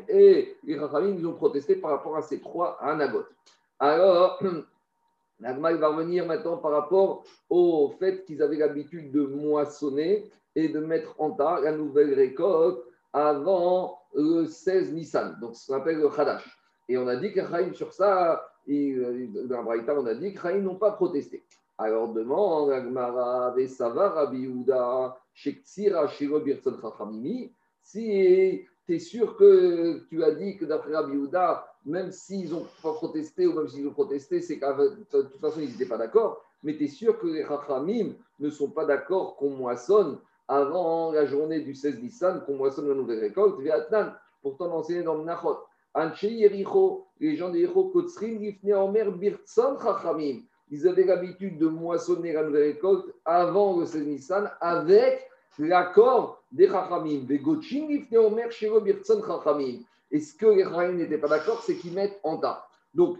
et 0.08 0.56
les 0.64 0.76
Chachamim, 0.76 1.16
ils 1.18 1.26
ont 1.26 1.34
protesté 1.34 1.76
par 1.76 1.90
rapport 1.90 2.16
à 2.16 2.22
ces 2.22 2.40
trois 2.40 2.78
anagotes. 2.80 3.30
Alors, 3.78 4.42
Nagma 5.40 5.74
va 5.74 5.88
revenir 5.88 6.26
maintenant 6.26 6.56
par 6.56 6.72
rapport 6.72 7.24
au 7.50 7.90
fait 7.98 8.24
qu'ils 8.24 8.42
avaient 8.42 8.56
l'habitude 8.56 9.12
de 9.12 9.22
moissonner 9.22 10.30
et 10.54 10.68
de 10.68 10.80
mettre 10.80 11.14
en 11.18 11.32
tas 11.32 11.60
la 11.60 11.72
nouvelle 11.72 12.14
récolte 12.14 12.82
avant 13.12 14.00
le 14.14 14.46
16 14.46 14.94
Nissan, 14.94 15.38
donc 15.40 15.56
ce 15.56 15.66
qu'on 15.66 15.78
appelle 15.78 15.98
le 15.98 16.08
Hadash. 16.08 16.58
Et 16.88 16.96
on 16.96 17.06
a 17.06 17.16
dit 17.16 17.32
que 17.32 17.40
Chaim, 17.40 17.72
sur 17.74 17.92
ça, 17.92 18.48
dans 18.66 19.62
Braïta, 19.62 19.94
on 19.94 20.06
a 20.06 20.14
dit 20.14 20.32
que 20.32 20.40
Chaim 20.40 20.60
n'ont 20.60 20.76
pas 20.76 20.92
protesté. 20.92 21.44
Alors 21.78 22.12
demande 22.12 22.70
Agmara, 22.70 23.50
Vesava, 23.50 24.08
Rabbi 24.10 24.42
Yehuda, 24.42 25.16
Shektsira, 25.34 26.08
Shiro, 26.08 26.40
Birson, 26.40 26.76
si 27.82 28.66
tu 28.86 28.94
es 28.94 28.98
sûr 28.98 29.36
que 29.36 30.06
tu 30.08 30.24
as 30.24 30.32
dit 30.32 30.56
que 30.56 30.64
d'après 30.64 30.94
Rabbi 30.94 31.12
Yehuda, 31.12 31.66
même 31.86 32.10
s'ils 32.10 32.50
n'ont 32.50 32.66
pas 32.82 32.92
protesté 32.92 33.46
ou 33.46 33.54
même 33.54 33.68
s'ils 33.68 33.86
ont 33.86 33.92
protesté, 33.92 34.40
c'est 34.40 34.58
qu'à 34.58 34.74
de 34.74 35.06
toute 35.22 35.40
façon, 35.40 35.60
ils 35.60 35.70
n'étaient 35.70 35.86
pas 35.86 35.96
d'accord. 35.96 36.44
Mais 36.62 36.76
tu 36.76 36.84
es 36.84 36.88
sûr 36.88 37.18
que 37.18 37.28
les 37.28 37.44
Rachamim 37.44 38.14
ne 38.40 38.50
sont 38.50 38.70
pas 38.70 38.84
d'accord 38.84 39.36
qu'on 39.36 39.50
moissonne 39.50 40.18
avant 40.48 41.12
la 41.12 41.26
journée 41.26 41.60
du 41.60 41.74
16 41.74 42.02
Nissan, 42.02 42.42
qu'on 42.44 42.56
moissonne 42.56 42.88
la 42.88 42.94
nouvelle 42.94 43.20
récolte. 43.20 43.60
Viatnan, 43.60 44.12
pourtant 44.42 44.72
enseigné 44.72 45.02
dans. 45.02 45.24
Anche 45.94 46.24
Yericho, 46.24 47.06
les 47.20 47.36
gens 47.36 47.50
de 47.50 47.56
Yericho, 47.56 47.90
Omer, 48.74 49.12
Birtsan 49.12 49.78
Ils 50.70 50.88
avaient 50.88 51.04
l'habitude 51.04 51.58
de 51.58 51.68
moissonner 51.68 52.34
la 52.34 52.42
nouvelle 52.42 52.74
récolte 52.74 53.06
avant 53.24 53.78
le 53.78 53.86
16 53.86 54.06
Nissan 54.06 54.50
avec 54.60 55.26
l'accord 55.58 56.42
des 56.52 56.68
Chachamim. 56.68 57.24
Et 60.10 60.20
ce 60.20 60.34
que 60.34 60.46
les 60.46 60.64
Chachamim 60.64 60.94
n'étaient 60.94 61.18
pas 61.18 61.28
d'accord, 61.28 61.62
c'est 61.62 61.76
qu'ils 61.76 61.92
mettent 61.92 62.20
en 62.22 62.38
tas. 62.38 62.66
Donc, 62.94 63.18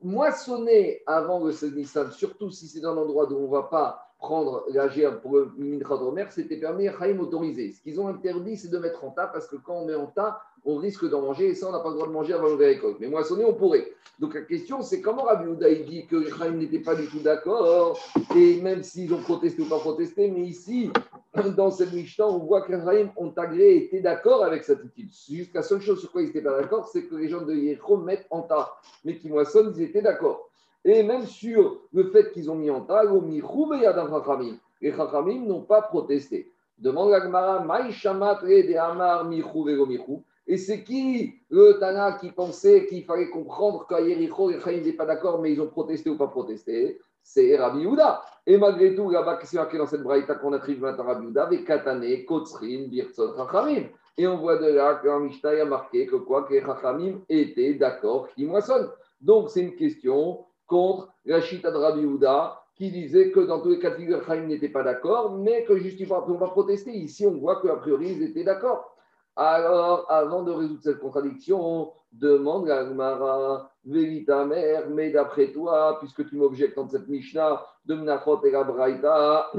moissonner 0.00 1.02
avant 1.06 1.44
le 1.44 1.52
Nissan, 1.74 2.10
surtout 2.12 2.50
si 2.50 2.68
c'est 2.68 2.80
dans 2.80 2.92
un 2.92 2.98
endroit 2.98 3.30
où 3.30 3.36
on 3.36 3.46
ne 3.46 3.52
va 3.52 3.64
pas 3.64 4.04
prendre 4.18 4.64
la 4.70 4.88
gerbe 4.88 5.20
pour 5.20 5.36
le 5.36 5.52
Mincha 5.56 6.30
c'était 6.30 6.56
permis, 6.56 6.88
Chaim 6.88 7.18
autorisé. 7.18 7.72
Ce 7.72 7.80
qu'ils 7.80 8.00
ont 8.00 8.08
interdit, 8.08 8.56
c'est 8.56 8.68
de 8.68 8.78
mettre 8.78 9.04
en 9.04 9.10
tas, 9.10 9.28
parce 9.28 9.46
que 9.46 9.56
quand 9.56 9.74
on 9.74 9.86
met 9.86 9.94
en 9.94 10.06
tas, 10.06 10.40
on 10.64 10.76
risque 10.76 11.08
d'en 11.08 11.22
manger, 11.22 11.48
et 11.48 11.54
ça, 11.54 11.68
on 11.68 11.72
n'a 11.72 11.80
pas 11.80 11.88
le 11.88 11.94
droit 11.94 12.06
de 12.06 12.12
manger 12.12 12.34
avant 12.34 12.48
la 12.48 12.56
récolte. 12.56 12.98
Mais 13.00 13.08
moissonner, 13.08 13.44
on 13.44 13.54
pourrait. 13.54 13.88
Donc 14.18 14.34
la 14.34 14.42
question, 14.42 14.82
c'est 14.82 15.00
comment 15.00 15.22
Rabbi 15.22 15.48
Houda 15.48 15.72
dit 15.72 16.06
que 16.06 16.16
les 16.16 16.50
n'étaient 16.50 16.80
pas 16.80 16.96
du 16.96 17.06
tout 17.06 17.20
d'accord, 17.20 17.98
et 18.34 18.60
même 18.60 18.82
s'ils 18.82 19.14
ont 19.14 19.20
protesté 19.20 19.62
ou 19.62 19.66
pas 19.66 19.78
protesté, 19.78 20.30
mais 20.30 20.42
ici, 20.42 20.90
dans 21.56 21.70
cette 21.70 21.92
Mishnah, 21.92 22.26
on 22.26 22.38
voit 22.38 22.62
que 22.62 22.72
les 22.72 23.08
ont 23.16 23.32
agréé, 23.36 23.84
étaient 23.84 24.00
d'accord 24.00 24.44
avec 24.44 24.64
cette 24.64 24.80
attitude. 24.80 25.12
Juste 25.30 25.54
la 25.54 25.62
seule 25.62 25.80
chose 25.80 26.00
sur 26.00 26.10
quoi 26.10 26.22
ils 26.22 26.26
n'étaient 26.26 26.42
pas 26.42 26.60
d'accord, 26.60 26.88
c'est 26.88 27.04
que 27.04 27.14
les 27.14 27.28
gens 27.28 27.42
de 27.42 27.54
Yéchro 27.54 27.96
mettent 27.96 28.26
en 28.30 28.42
tas, 28.42 28.72
mais 29.04 29.16
qui 29.16 29.28
moissonnent, 29.28 29.72
ils 29.76 29.82
étaient 29.82 30.02
d'accord. 30.02 30.50
Et 30.84 31.02
même 31.02 31.26
sur 31.26 31.82
le 31.92 32.10
fait 32.10 32.32
qu'ils 32.32 32.50
ont 32.50 32.54
mis 32.54 32.70
en 32.70 32.80
tag, 32.80 33.08
les 34.80 34.92
Chachamim 34.92 35.46
n'ont 35.46 35.62
pas 35.62 35.82
protesté. 35.82 36.52
Demande 36.78 37.10
la 37.10 37.20
Gemara, 37.20 37.58
de 37.58 38.76
Amar 38.76 39.24
Michou 39.24 40.22
Et 40.50 40.56
c'est 40.56 40.82
qui 40.82 41.34
le 41.50 41.78
Tana 41.78 42.12
qui 42.12 42.32
pensait 42.32 42.86
qu'il 42.86 43.04
fallait 43.04 43.28
comprendre 43.28 43.86
qu'à 43.86 44.00
Yericho, 44.00 44.48
les 44.48 44.56
n'étaient 44.78 44.94
pas 44.94 45.04
d'accord, 45.04 45.42
mais 45.42 45.52
ils 45.52 45.60
ont 45.60 45.68
protesté 45.68 46.08
ou 46.08 46.16
pas 46.16 46.28
protesté? 46.28 46.98
C'est 47.22 47.54
Rabbi 47.58 47.80
Yehuda. 47.80 48.22
Et 48.46 48.56
malgré 48.56 48.94
tout, 48.94 49.10
là-bas, 49.10 49.38
c'est 49.44 49.58
marqué 49.58 49.76
dans 49.76 49.86
cette 49.86 50.02
braïta 50.02 50.36
qu'on 50.36 50.54
attribue 50.54 50.86
à 50.86 50.92
Rabbi 50.92 51.26
Yehuda, 51.26 51.42
avec 51.44 51.66
Katane, 51.66 52.24
Kotzrin, 52.24 52.88
Birtzot, 52.88 53.36
Chachamim. 53.36 53.88
Et 54.16 54.26
on 54.26 54.38
voit 54.38 54.56
de 54.56 54.68
là 54.68 54.94
qu'en 55.02 55.20
Mishnah, 55.20 55.50
a 55.50 55.64
marqué 55.66 56.06
que 56.06 56.16
quoi, 56.16 56.44
que 56.44 56.54
les 56.54 56.62
Chachamim 56.62 57.20
d'accord 57.78 58.28
qu'ils 58.34 58.48
moissonnent. 58.48 58.88
Donc, 59.20 59.50
c'est 59.50 59.60
une 59.60 59.76
question 59.76 60.46
contre 60.66 61.12
la 61.26 61.42
Chita 61.42 61.70
de 61.70 61.76
Rabbi 61.76 62.06
qui 62.74 62.90
disait 62.90 63.32
que 63.32 63.40
dans 63.40 63.60
tous 63.60 63.70
les 63.70 63.78
cas 63.80 63.90
de 63.90 63.96
figure, 63.96 64.22
n'était 64.46 64.70
pas 64.70 64.82
d'accord, 64.82 65.36
mais 65.36 65.64
que 65.64 65.76
justement, 65.76 66.24
on 66.26 66.34
va 66.34 66.46
protester. 66.46 66.92
Ici, 66.92 67.26
on 67.26 67.36
voit 67.36 67.60
qu'a 67.60 67.76
priori, 67.76 68.12
ils 68.12 68.22
étaient 68.22 68.44
d'accord. 68.44 68.94
Alors, 69.40 70.04
avant 70.08 70.42
de 70.42 70.50
résoudre 70.50 70.80
cette 70.82 70.98
contradiction, 70.98 71.60
on 71.64 71.92
demande 72.10 72.68
à 72.68 72.82
Gmara, 72.82 73.70
ta 74.26 74.44
mère, 74.44 74.90
mais 74.90 75.12
d'après 75.12 75.52
toi, 75.52 75.96
puisque 76.00 76.28
tu 76.28 76.34
m'objectes 76.34 76.74
dans 76.74 76.88
cette 76.88 77.06
Mishnah 77.06 77.64
de 77.84 77.94
Mnachot 77.94 78.44
et 78.44 78.50
la 78.50 78.64
Braïta, 78.64 79.52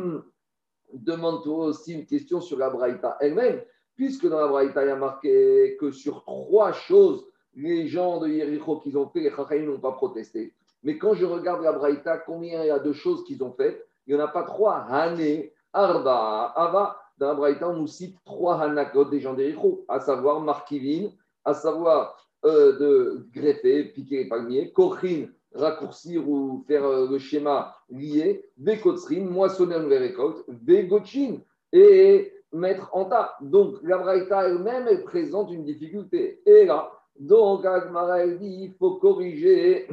demande-toi 0.93 1.67
aussi 1.67 1.93
une 1.93 2.05
question 2.05 2.41
sur 2.41 2.57
la 2.57 2.69
Braïta 2.69 3.15
elle-même, 3.21 3.61
puisque 3.95 4.27
dans 4.27 4.41
la 4.41 4.47
Braïta, 4.47 4.83
il 4.83 4.89
y 4.89 4.91
a 4.91 4.97
marqué 4.97 5.77
que 5.79 5.91
sur 5.91 6.25
trois 6.25 6.73
choses, 6.73 7.25
les 7.55 7.87
gens 7.87 8.19
de 8.19 8.27
Yericho 8.27 8.79
qu'ils 8.79 8.97
ont 8.97 9.07
fait, 9.07 9.21
les 9.21 9.31
Chachamim 9.31 9.67
n'ont 9.67 9.79
pas 9.79 9.93
protesté. 9.93 10.53
Mais 10.83 10.97
quand 10.97 11.13
je 11.13 11.25
regarde 11.25 11.63
la 11.63 11.71
Braïta, 11.71 12.17
combien 12.17 12.63
il 12.63 12.67
y 12.67 12.71
a 12.71 12.79
de 12.79 12.91
choses 12.91 13.23
qu'ils 13.23 13.41
ont 13.45 13.53
faites 13.53 13.87
Il 14.07 14.13
n'y 14.13 14.21
en 14.21 14.25
a 14.25 14.27
pas 14.27 14.43
trois. 14.43 14.85
Hané, 14.89 15.53
Arba, 15.71 16.51
Ava. 16.53 16.99
Dans 17.19 17.27
la 17.27 17.33
Braïta, 17.33 17.67
on 17.67 17.75
nous 17.75 17.87
cite 17.87 18.17
trois 18.23 18.61
Hanakot 18.61 19.05
des 19.05 19.19
gens 19.19 19.33
d'Ericho, 19.33 19.83
à 19.89 19.99
savoir 19.99 20.39
Markivin, 20.39 21.09
à 21.43 21.53
savoir 21.53 22.15
euh, 22.45 22.79
de 22.79 23.27
greffer, 23.33 23.83
piquer 23.93 24.23
les 24.23 24.29
palmiers, 24.29 24.71
Kochin, 24.71 25.27
raccourcir 25.53 26.29
ou 26.29 26.63
faire 26.65 26.85
euh, 26.85 27.09
le 27.09 27.19
schéma 27.19 27.75
lié, 27.89 28.45
Vekotsrin, 28.57 29.25
moissonner 29.25 29.75
une 29.75 29.91
récolte, 29.91 30.45
Vegochin, 30.47 31.39
et 31.73 32.31
mettre 32.53 32.89
en 32.93 33.03
tas. 33.03 33.35
Donc 33.41 33.75
la 33.83 33.97
Braïta 33.97 34.47
elle-même, 34.47 34.87
elle 34.87 35.03
présente 35.03 35.51
une 35.51 35.65
difficulté. 35.65 36.41
Et 36.45 36.65
là, 36.65 36.89
donc 37.19 37.65
Agmara, 37.65 38.21
elle 38.21 38.39
dit 38.39 38.63
il 38.63 38.73
faut 38.79 38.95
corriger 38.95 39.89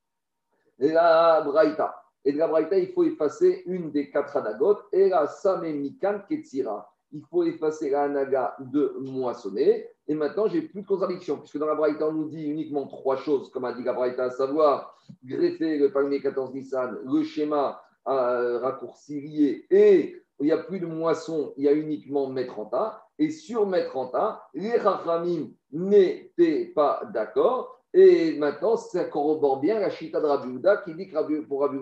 la 0.80 1.42
Braïta. 1.42 1.99
Et 2.24 2.32
de 2.32 2.38
la 2.38 2.48
Braïta, 2.48 2.78
il 2.78 2.92
faut 2.92 3.04
effacer 3.04 3.62
une 3.66 3.90
des 3.90 4.10
quatre 4.10 4.36
anagotes, 4.36 4.82
et 4.92 5.08
la 5.08 5.26
Samemikan 5.26 6.20
Ketsira. 6.28 6.92
Il 7.12 7.22
faut 7.30 7.42
effacer 7.44 7.90
la 7.90 8.02
anaga 8.02 8.56
de 8.60 8.94
moissonner. 9.00 9.88
Et 10.06 10.14
maintenant, 10.14 10.46
j'ai 10.48 10.62
plus 10.62 10.82
de 10.82 10.86
contradiction, 10.86 11.38
puisque 11.38 11.58
dans 11.58 11.66
la 11.66 11.74
Braïta, 11.74 12.06
on 12.06 12.12
nous 12.12 12.28
dit 12.28 12.44
uniquement 12.44 12.86
trois 12.86 13.16
choses, 13.16 13.50
comme 13.50 13.64
a 13.64 13.72
dit 13.72 13.82
la 13.82 13.92
Braïta, 13.92 14.24
à 14.24 14.30
savoir 14.30 14.96
greffer 15.24 15.78
le 15.78 15.92
palmier 15.92 16.20
14 16.20 16.54
Nissan, 16.54 16.98
le 17.04 17.22
schéma 17.22 17.82
euh, 18.08 18.58
raccourci 18.58 19.20
lié, 19.20 19.66
et 19.70 20.16
il 20.40 20.46
n'y 20.46 20.52
a 20.52 20.58
plus 20.58 20.80
de 20.80 20.86
moisson, 20.86 21.52
il 21.56 21.64
y 21.64 21.68
a 21.68 21.72
uniquement 21.72 22.28
mettre 22.28 22.58
en 22.58 22.66
tas. 22.66 23.02
Et 23.18 23.30
sur 23.30 23.66
mettre 23.66 23.96
en 23.96 24.06
tas, 24.06 24.42
les 24.54 24.76
Rachamim 24.78 25.50
n'étaient 25.72 26.72
pas 26.74 27.02
d'accord. 27.12 27.79
Et 27.92 28.38
maintenant, 28.38 28.76
ça 28.76 29.04
corrobore 29.04 29.60
bien 29.60 29.80
la 29.80 29.90
chita 29.90 30.20
de 30.20 30.26
Rabbi 30.26 30.60
qui 30.84 30.94
dit 30.94 31.08
que 31.08 31.40
pour 31.40 31.62
Rabbi 31.62 31.78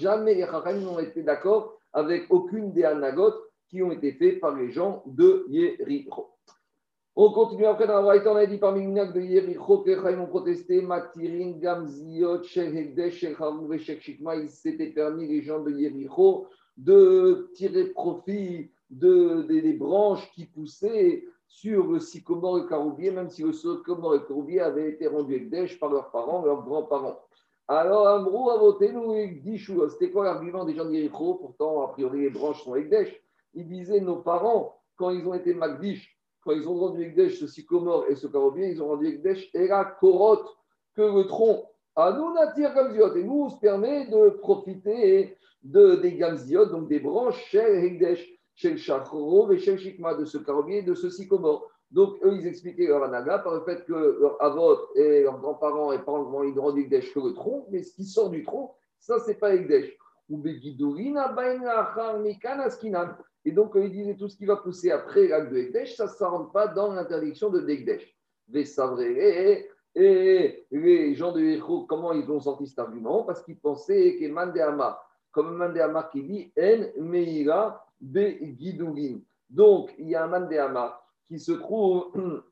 jamais 0.00 0.34
les 0.34 0.46
Chachamim 0.46 0.80
n'ont 0.82 0.98
été 1.00 1.22
d'accord 1.22 1.78
avec 1.92 2.26
aucune 2.30 2.72
des 2.72 2.84
anagotes 2.84 3.42
qui 3.68 3.82
ont 3.82 3.90
été 3.90 4.12
faites 4.12 4.40
par 4.40 4.54
les 4.54 4.70
gens 4.70 5.02
de 5.06 5.44
Yericho. 5.48 6.28
On 7.16 7.32
continue 7.32 7.66
après 7.66 7.88
dans 7.88 8.00
la 8.00 8.30
on 8.30 8.36
a 8.36 8.46
dit 8.46 8.58
parmi 8.58 8.86
les 8.86 9.12
de 9.12 9.20
Yericho 9.20 9.78
que 9.78 9.90
les 9.90 9.96
Chachamim 9.96 10.22
ont 10.22 10.26
protesté, 10.28 10.80
Matirin, 10.80 11.58
Gamziot, 11.58 12.44
Shel 12.44 12.76
Hekdesh, 12.76 13.18
Shel 13.18 13.34
Harou 13.36 13.72
et 13.72 13.78
Shel 13.78 14.00
Shikma, 14.00 14.36
il 14.36 14.48
s'était 14.48 14.90
permis 14.90 15.26
les 15.26 15.42
gens 15.42 15.60
de 15.60 15.72
Yericho 15.72 16.46
de 16.76 17.50
tirer 17.54 17.86
profit 17.86 18.70
de, 18.90 19.42
des 19.42 19.72
branches 19.72 20.30
qui 20.32 20.46
poussaient 20.46 21.24
sur 21.48 21.86
le 21.86 21.98
sycomore 21.98 22.58
et 22.58 22.62
le 22.62 22.68
caroubier, 22.68 23.10
même 23.10 23.30
si 23.30 23.42
le 23.42 23.52
sycomore 23.52 24.14
et 24.14 24.18
le 24.18 24.24
caroubier 24.24 24.60
avaient 24.60 24.90
été 24.90 25.08
rendus 25.08 25.34
Ekdesh 25.34 25.80
par 25.80 25.90
leurs 25.90 26.10
parents, 26.10 26.44
leurs 26.44 26.62
grands-parents. 26.62 27.18
Alors, 27.66 28.06
Amrou 28.06 28.50
a 28.50 28.58
voté, 28.58 28.92
nous, 28.92 29.14
C'était 29.90 30.10
quoi 30.10 30.24
l'argument 30.24 30.64
des 30.64 30.74
gens 30.74 30.84
d'Yericho 30.84 31.34
Pourtant, 31.34 31.82
a 31.82 31.88
priori, 31.88 32.20
les 32.20 32.30
branches 32.30 32.62
sont 32.62 32.76
Ekdesh. 32.76 33.14
Ils 33.54 33.66
disaient, 33.66 34.00
nos 34.00 34.16
parents, 34.16 34.80
quand 34.96 35.10
ils 35.10 35.26
ont 35.26 35.34
été 35.34 35.54
Magdish, 35.54 36.18
quand 36.42 36.52
ils 36.52 36.68
ont 36.68 36.78
rendu 36.78 37.02
Ekdesh 37.02 37.40
ce 37.40 37.46
sycomore 37.46 38.04
et 38.08 38.14
ce 38.14 38.26
caroubier, 38.26 38.68
ils 38.70 38.82
ont 38.82 38.88
rendu 38.88 39.08
Ekdesh 39.08 39.50
et 39.54 39.68
la 39.68 39.84
corotte, 39.84 40.48
que 40.94 41.02
le 41.02 41.26
tronc. 41.26 41.64
À 41.96 42.12
nous, 42.12 42.32
natir 42.32 42.74
gamziot. 42.74 43.16
Et 43.16 43.24
nous, 43.24 43.44
on 43.44 43.48
se 43.48 43.58
permet 43.58 44.06
de 44.06 44.30
profiter 44.30 45.36
de, 45.62 45.96
des 45.96 46.14
gamziot, 46.14 46.66
donc 46.66 46.88
des 46.88 47.00
branches 47.00 47.42
chez 47.46 47.84
Ekdesh 47.86 48.37
de 48.62 50.24
ce 50.24 50.38
carobier 50.38 50.78
et 50.78 50.82
de 50.82 50.94
ce 50.94 51.10
sycomore. 51.10 51.70
Donc, 51.90 52.16
eux, 52.22 52.34
ils 52.34 52.46
expliquaient 52.46 52.86
leur 52.86 53.02
anaga 53.02 53.38
par 53.38 53.54
le 53.54 53.60
fait 53.62 53.84
que 53.86 54.18
leur 54.20 54.42
avot 54.42 54.76
et 54.94 55.22
leurs 55.22 55.38
grands-parents 55.38 55.92
et 55.92 55.98
parents, 55.98 56.42
ils 56.42 56.58
rendent 56.58 56.76
que 56.76 57.20
le 57.20 57.32
tronc, 57.32 57.66
mais 57.70 57.82
ce 57.82 57.94
qui 57.94 58.04
sort 58.04 58.28
du 58.30 58.44
tronc, 58.44 58.74
ça, 58.98 59.18
c'est 59.20 59.38
pas 59.38 59.54
Ekdesh. 59.54 59.96
Ou 60.28 60.42
Et 63.44 63.52
donc, 63.52 63.72
ils 63.76 63.90
disaient 63.90 64.16
tout 64.16 64.28
ce 64.28 64.36
qui 64.36 64.44
va 64.44 64.56
pousser 64.56 64.90
après 64.90 65.28
l'acte 65.28 65.50
de 65.50 65.56
Ekdesh, 65.56 65.94
ça 65.94 66.04
ne 66.04 66.24
rentre 66.26 66.52
pas 66.52 66.68
dans 66.68 66.92
l'interdiction 66.92 67.48
de 67.48 67.66
Ekdesh. 67.66 68.14
Et 69.94 70.66
les 70.70 71.14
gens 71.14 71.32
de 71.32 71.40
Yécho, 71.40 71.86
comment 71.86 72.12
ils 72.12 72.30
ont 72.30 72.40
sorti 72.40 72.66
cet 72.66 72.78
argument? 72.78 73.22
Parce 73.22 73.42
qu'ils 73.42 73.58
pensaient 73.58 74.18
que 74.20 74.28
Mandéama, 74.28 75.00
comme 75.32 75.56
Mandéama 75.56 76.08
qui 76.12 76.22
dit 76.22 76.52
En 76.58 77.02
Meira 77.02 77.87
Guidourin. 78.02 79.20
Donc, 79.50 79.94
il 79.98 80.08
y 80.08 80.14
a 80.14 80.24
un 80.24 80.28
Mandéama 80.28 81.00
qui 81.26 81.38
se 81.38 81.52
trouve 81.52 82.12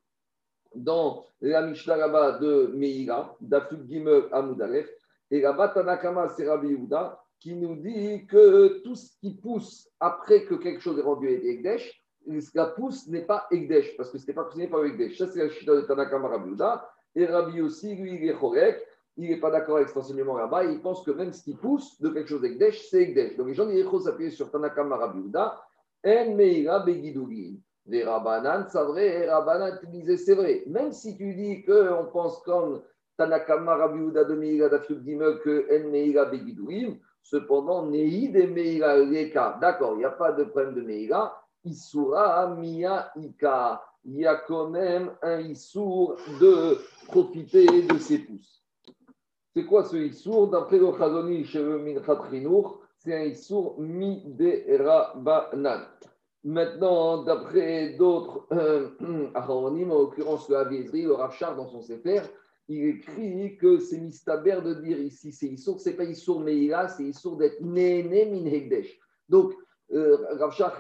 dans 0.75 1.25
la 1.41 1.63
Mishnah 1.63 2.39
de 2.39 2.73
Meira, 2.75 3.37
d'Afuk 3.41 3.87
Gimel 3.89 4.25
Amoudalef, 4.33 4.89
et 5.31 5.41
là-bas, 5.41 5.69
Tanakama 5.69 6.29
Serabi 6.29 6.77
qui 7.41 7.55
nous 7.55 7.77
dit 7.77 8.27
que 8.27 8.83
tout 8.83 8.95
ce 8.95 9.11
qui 9.21 9.35
pousse 9.35 9.91
après 10.01 10.45
que 10.45 10.55
quelque 10.55 10.81
chose 10.81 10.99
est 10.99 11.03
rendu 11.03 11.29
Egdesh, 11.29 12.03
qui 12.25 12.41
pousse 12.77 13.09
n'est 13.09 13.27
pas 13.27 13.47
Egdesh, 13.51 13.97
parce 13.97 14.11
que 14.11 14.19
ce 14.19 14.27
n'est 14.27 14.35
pas 14.35 14.45
poussé 14.45 14.69
par 14.69 14.85
Egdesh. 14.85 15.19
Ça, 15.19 15.27
c'est 15.27 15.41
la 15.41 15.51
Shita 15.51 15.75
de 15.75 15.81
Tanakama 15.83 16.29
Rabbi 16.29 16.53
Et 17.15 17.27
Rabbi 17.27 17.61
aussi, 17.61 17.95
lui, 17.95 18.15
il 18.15 18.29
est 18.29 18.35
Chorek, 18.35 18.83
il 19.17 19.31
n'est 19.31 19.41
pas 19.41 19.51
d'accord 19.51 19.77
avec 19.77 19.89
cet 19.89 19.97
enseignement 19.97 20.37
là-bas, 20.37 20.65
il 20.65 20.81
pense 20.81 21.03
que 21.03 21.11
même 21.11 21.33
ce 21.33 21.43
qui 21.43 21.55
pousse 21.55 22.01
de 22.01 22.11
quelque 22.11 22.29
chose 22.29 22.43
d'Ekdesh, 22.43 22.89
c'est 22.89 23.03
Ekdesh. 23.03 23.37
Donc 23.37 23.49
les 23.49 23.55
gens 23.55 23.67
d'Yechos 23.67 24.01
s'appuient 24.01 24.31
sur 24.31 24.51
Tanakam 24.51 24.93
Rabiuda, 24.93 25.61
En 26.05 26.35
Meira 26.35 26.81
Begidugin. 26.81 27.55
Les 27.87 28.05
Rabbanan, 28.05 28.67
c'est 28.69 28.83
vrai, 28.83 29.31
Rabbanan 29.31 29.79
disait 29.91 30.17
c'est 30.17 30.35
vrai. 30.35 30.65
Même 30.67 30.93
si 30.93 31.17
tu 31.17 31.35
dis 31.35 31.65
qu'on 31.65 32.07
pense 32.13 32.43
comme 32.43 32.83
Tanakama 33.17 33.77
Rabiuda 33.77 34.25
de 34.25 34.35
Meira 34.35 34.69
d'Afyud 34.69 35.03
Gimel 35.05 35.39
que 35.39 35.67
En 35.73 35.91
Meira 35.91 36.27
Begidugin, 36.27 36.97
cependant, 37.23 37.87
Nehi 37.87 38.31
de 38.31 38.43
Meira 38.43 38.97
Leka. 38.97 39.59
D'accord, 39.61 39.95
il 39.95 39.99
n'y 39.99 40.05
a 40.05 40.11
pas 40.11 40.33
de 40.33 40.45
problème 40.45 40.75
de 40.75 40.83
Meira. 40.83 41.43
Isura 41.65 42.55
Mia 42.55 43.11
Ika. 43.17 43.83
Il 44.05 44.19
y 44.19 44.27
a 44.27 44.37
quand 44.37 44.71
même 44.71 45.11
un 45.21 45.41
Issour 45.41 46.17
de 46.41 46.79
profiter 47.09 47.83
de 47.83 47.99
ses 47.99 48.21
pouces. 48.21 48.66
C'est 49.57 49.65
quoi 49.65 49.85
ce 49.85 49.97
Issour 49.97 50.49
D'après 50.49 50.77
le 50.77 50.93
Chazoni 50.93 51.43
chez 51.47 51.63
le 51.63 51.83
c'est 52.99 53.15
un 53.15 53.23
Issour 53.23 53.81
mi 53.81 54.23
de 54.27 54.85
Rabanan. 54.85 55.81
Maintenant, 56.45 57.23
d'après 57.23 57.95
d'autres 57.95 58.47
euh, 58.53 58.91
en 59.35 59.71
l'occurrence 59.71 60.51
le 60.51 60.57
Aviezri, 60.57 61.05
le 61.05 61.15
Rachar 61.15 61.57
dans 61.57 61.67
son 61.69 61.81
Sefer, 61.81 62.21
il 62.69 62.85
écrit 62.85 63.57
que 63.57 63.79
c'est 63.79 63.97
mistaber 63.97 64.61
de 64.63 64.75
dire 64.75 64.99
ici, 64.99 65.33
c'est 65.33 65.47
Issour, 65.47 65.81
c'est 65.81 65.95
pas 65.97 66.05
Issour 66.05 66.41
Meïla, 66.41 66.89
c'est 66.89 67.05
Issour 67.05 67.39
d'être 67.39 67.63
Néné 67.63 68.27
Min 68.27 68.45
Hegdesh. 68.45 69.01
Donc, 69.31 69.55
euh, 69.95 70.19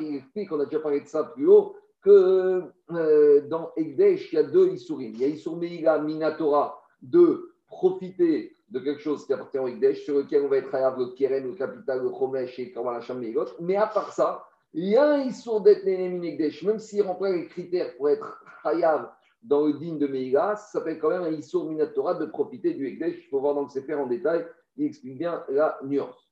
il 0.00 0.16
explique, 0.16 0.52
on 0.52 0.60
a 0.60 0.66
déjà 0.66 0.80
parlé 0.80 1.00
de 1.00 1.06
ça 1.06 1.24
plus 1.24 1.46
haut, 1.46 1.76
que 2.02 2.62
euh, 2.90 3.40
dans 3.48 3.70
Hegdesh, 3.74 4.34
il 4.34 4.36
y 4.36 4.38
a 4.38 4.42
deux 4.42 4.68
Issourim. 4.68 5.12
Il 5.14 5.22
y 5.22 5.24
a 5.24 5.28
Issour 5.28 5.56
Meïla 5.56 5.98
Minatora, 5.98 6.78
de 7.00 7.54
profiter 7.68 8.52
de 8.68 8.80
quelque 8.80 9.00
chose 9.00 9.26
qui 9.26 9.32
appartient 9.32 9.58
au 9.58 9.68
Hegdesh, 9.68 10.04
sur 10.04 10.18
lequel 10.18 10.42
on 10.42 10.48
va 10.48 10.58
être 10.58 10.74
à 10.74 10.96
le 10.96 11.14
Keren, 11.14 11.44
le 11.44 11.54
capital, 11.54 12.02
le 12.02 12.10
Chomesh 12.10 12.58
et 12.58 12.72
la 12.74 13.14
Meïgot. 13.14 13.46
Mais 13.60 13.76
à 13.76 13.86
part 13.86 14.12
ça, 14.12 14.44
il 14.72 14.88
y 14.88 14.96
a 14.96 15.04
un 15.12 15.20
Issour 15.22 15.60
d'être 15.60 15.84
Néné 15.84 16.08
Min 16.08 16.22
Hegdesh, 16.22 16.62
même 16.64 16.78
s'il 16.78 17.02
remplit 17.02 17.32
les 17.32 17.46
critères 17.46 17.96
pour 17.96 18.08
être 18.08 18.44
Hayav 18.64 19.10
dans 19.42 19.66
le 19.66 19.74
digne 19.74 19.98
de 19.98 20.06
Meïga, 20.06 20.56
ça 20.56 20.78
s'appelle 20.78 20.98
quand 20.98 21.10
même 21.10 21.22
un 21.22 21.30
Issour 21.30 21.68
Minatora 21.68 22.14
de 22.14 22.26
profiter 22.26 22.74
du 22.74 22.88
Ekdesh. 22.88 23.16
Il 23.24 23.28
faut 23.28 23.40
voir 23.40 23.54
dans 23.54 23.62
le 23.62 23.68
Sefer 23.68 23.94
en 23.94 24.06
détail, 24.06 24.44
il 24.76 24.86
explique 24.86 25.18
bien 25.18 25.44
la 25.48 25.78
nuance. 25.84 26.28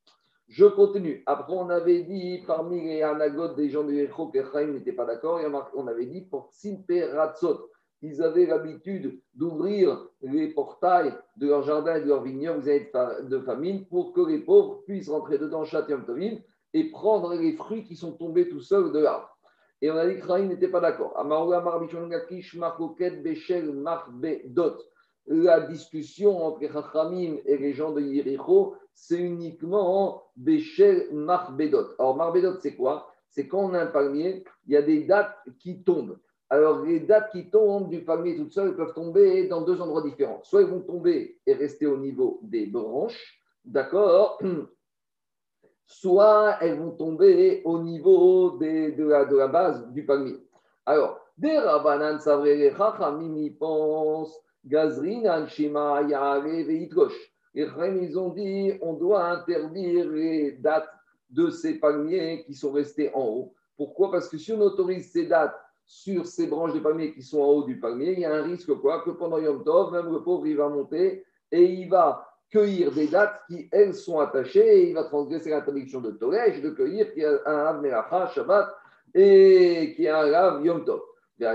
Je 0.48 0.66
continue. 0.66 1.22
Après, 1.24 1.54
on 1.54 1.70
avait 1.70 2.02
dit, 2.02 2.42
parmi 2.46 2.84
les 2.84 3.02
anagotes 3.02 3.56
des 3.56 3.70
gens 3.70 3.84
de 3.84 3.92
Yecho, 3.92 4.26
que 4.26 4.64
n'était 4.64 4.92
pas 4.92 5.06
d'accord, 5.06 5.40
on 5.74 5.86
avait 5.86 6.06
dit 6.06 6.22
pour 6.22 6.48
Simpe 6.52 6.92
Ratzot, 7.14 7.70
ils 8.04 8.22
avaient 8.22 8.44
l'habitude 8.44 9.18
d'ouvrir 9.34 10.06
les 10.20 10.48
portails 10.48 11.14
de 11.38 11.48
leur 11.48 11.62
jardin 11.62 11.96
et 11.96 12.02
de 12.02 12.08
leur 12.08 12.22
vignoble 12.22 12.62
de 12.62 13.38
famine 13.38 13.86
pour 13.86 14.12
que 14.12 14.20
les 14.20 14.40
pauvres 14.40 14.82
puissent 14.84 15.08
rentrer 15.08 15.38
dedans, 15.38 15.64
Chatiam 15.64 16.04
Tovim, 16.04 16.38
et 16.74 16.90
prendre 16.90 17.34
les 17.34 17.54
fruits 17.54 17.84
qui 17.84 17.96
sont 17.96 18.12
tombés 18.12 18.48
tout 18.50 18.60
seuls 18.60 18.92
de 18.92 18.98
l'arbre. 18.98 19.34
Et 19.80 19.90
on 19.90 19.96
a 19.96 20.06
dit 20.06 20.20
que 20.20 20.26
Rahim 20.26 20.48
n'était 20.48 20.68
pas 20.68 20.80
d'accord. 20.80 21.14
La 25.26 25.60
discussion 25.60 26.44
entre 26.44 26.60
Chachamim 26.70 27.36
et 27.46 27.56
les 27.56 27.72
gens 27.72 27.92
de 27.92 28.02
Yericho, 28.02 28.76
c'est 28.92 29.18
uniquement 29.18 30.24
Beshel 30.36 31.08
Marbedot. 31.12 31.86
Alors, 31.98 32.16
Marbedot, 32.16 32.58
c'est 32.60 32.76
quoi? 32.76 33.10
C'est 33.30 33.48
quand 33.48 33.60
on 33.60 33.72
a 33.74 33.80
un 33.82 33.86
palmier, 33.86 34.44
il 34.66 34.74
y 34.74 34.76
a 34.76 34.82
des 34.82 35.04
dates 35.04 35.36
qui 35.58 35.82
tombent. 35.82 36.18
Alors, 36.54 36.84
les 36.84 37.00
dates 37.00 37.32
qui 37.32 37.50
tombent 37.50 37.88
du 37.88 38.04
palmier 38.04 38.36
tout 38.36 38.48
seul 38.48 38.76
peuvent 38.76 38.94
tomber 38.94 39.48
dans 39.48 39.62
deux 39.62 39.80
endroits 39.80 40.02
différents. 40.02 40.40
Soit 40.44 40.62
ils 40.62 40.68
vont 40.68 40.82
tomber 40.82 41.36
et 41.44 41.52
rester 41.52 41.84
au 41.84 41.96
niveau 41.96 42.38
des 42.44 42.66
branches, 42.66 43.40
d'accord 43.64 44.38
soit 45.88 46.58
elles 46.60 46.78
vont 46.78 46.92
tomber 46.92 47.60
au 47.64 47.82
niveau 47.82 48.50
de, 48.50 49.36
la, 49.36 49.48
base 49.48 49.90
du 49.90 50.06
palmier. 50.06 50.36
Alors, 50.86 51.18
des 51.36 51.58
Rabanan 51.58 52.20
Savrele 52.20 52.72
Chachamim 52.76 53.50
pensent, 53.58 54.40
Gazrin 54.64 55.48
Shema 55.48 56.02
Yare 56.02 56.40
Veitgosh. 56.40 57.34
Les 57.52 57.66
ils 58.00 58.16
ont 58.16 58.30
dit 58.30 58.74
on 58.80 58.92
doit 58.92 59.24
interdire 59.24 60.08
les 60.08 60.52
dates 60.52 60.88
de 61.30 61.50
ces 61.50 61.80
palmiers 61.80 62.44
qui 62.46 62.54
sont 62.54 62.70
restés 62.70 63.12
en 63.12 63.24
haut. 63.24 63.54
Pourquoi? 63.76 64.12
Parce 64.12 64.28
que 64.28 64.38
si 64.38 64.52
on 64.52 64.60
autorise 64.60 65.10
ces 65.10 65.26
dates 65.26 65.63
sur 65.86 66.26
ces 66.26 66.46
branches 66.46 66.72
de 66.72 66.80
palmier 66.80 67.12
qui 67.12 67.22
sont 67.22 67.40
en 67.40 67.46
haut 67.46 67.64
du 67.64 67.78
palmier, 67.78 68.12
il 68.12 68.20
y 68.20 68.24
a 68.24 68.34
un 68.34 68.42
risque 68.42 68.72
quoi 68.74 69.02
Que 69.02 69.10
pendant 69.10 69.38
Yom 69.38 69.62
Tov, 69.64 69.92
même 69.92 70.10
le 70.10 70.22
pauvre, 70.22 70.46
il 70.46 70.56
va 70.56 70.68
monter 70.68 71.24
et 71.52 71.62
il 71.62 71.88
va 71.88 72.26
cueillir 72.50 72.92
des 72.92 73.08
dates 73.08 73.40
qui, 73.48 73.68
elles, 73.72 73.94
sont 73.94 74.20
attachées 74.20 74.78
et 74.78 74.88
il 74.88 74.94
va 74.94 75.04
transgresser 75.04 75.50
l'interdiction 75.50 76.00
de 76.00 76.12
Torech 76.12 76.62
de 76.62 76.70
cueillir 76.70 77.12
qui 77.12 77.24
a 77.24 77.40
un 77.46 77.84
Av 77.84 78.32
Shabbat, 78.32 78.74
et 79.14 79.94
qui 79.96 80.08
a 80.08 80.20
un 80.20 80.32
Av 80.32 80.64
Yom 80.64 80.84
Tov. 80.84 81.00
Mais 81.36 81.46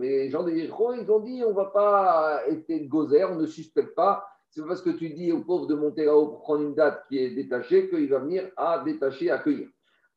les 0.00 0.30
gens 0.30 0.44
de 0.44 0.52
Yericho, 0.52 0.94
ils 0.94 1.10
ont 1.10 1.18
dit 1.18 1.42
on 1.44 1.50
ne 1.50 1.54
va 1.54 1.64
pas 1.64 2.42
être 2.48 2.88
gozer, 2.88 3.24
on 3.24 3.34
ne 3.34 3.46
suspecte 3.46 3.96
pas. 3.96 4.24
C'est 4.50 4.64
parce 4.64 4.80
que 4.80 4.90
tu 4.90 5.10
dis 5.10 5.32
au 5.32 5.40
pauvre 5.40 5.66
de 5.66 5.74
monter 5.74 6.04
là-haut 6.04 6.28
pour 6.28 6.42
prendre 6.42 6.62
une 6.62 6.74
date 6.74 7.04
qui 7.08 7.18
est 7.18 7.30
détachée 7.30 7.88
qu'il 7.88 8.08
va 8.08 8.20
venir 8.20 8.50
à 8.56 8.82
détacher, 8.84 9.30
à 9.30 9.38
cueillir. 9.38 9.68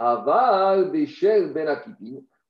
Aval, 0.03 0.89
Béchel, 0.89 1.53
Ben. 1.53 1.77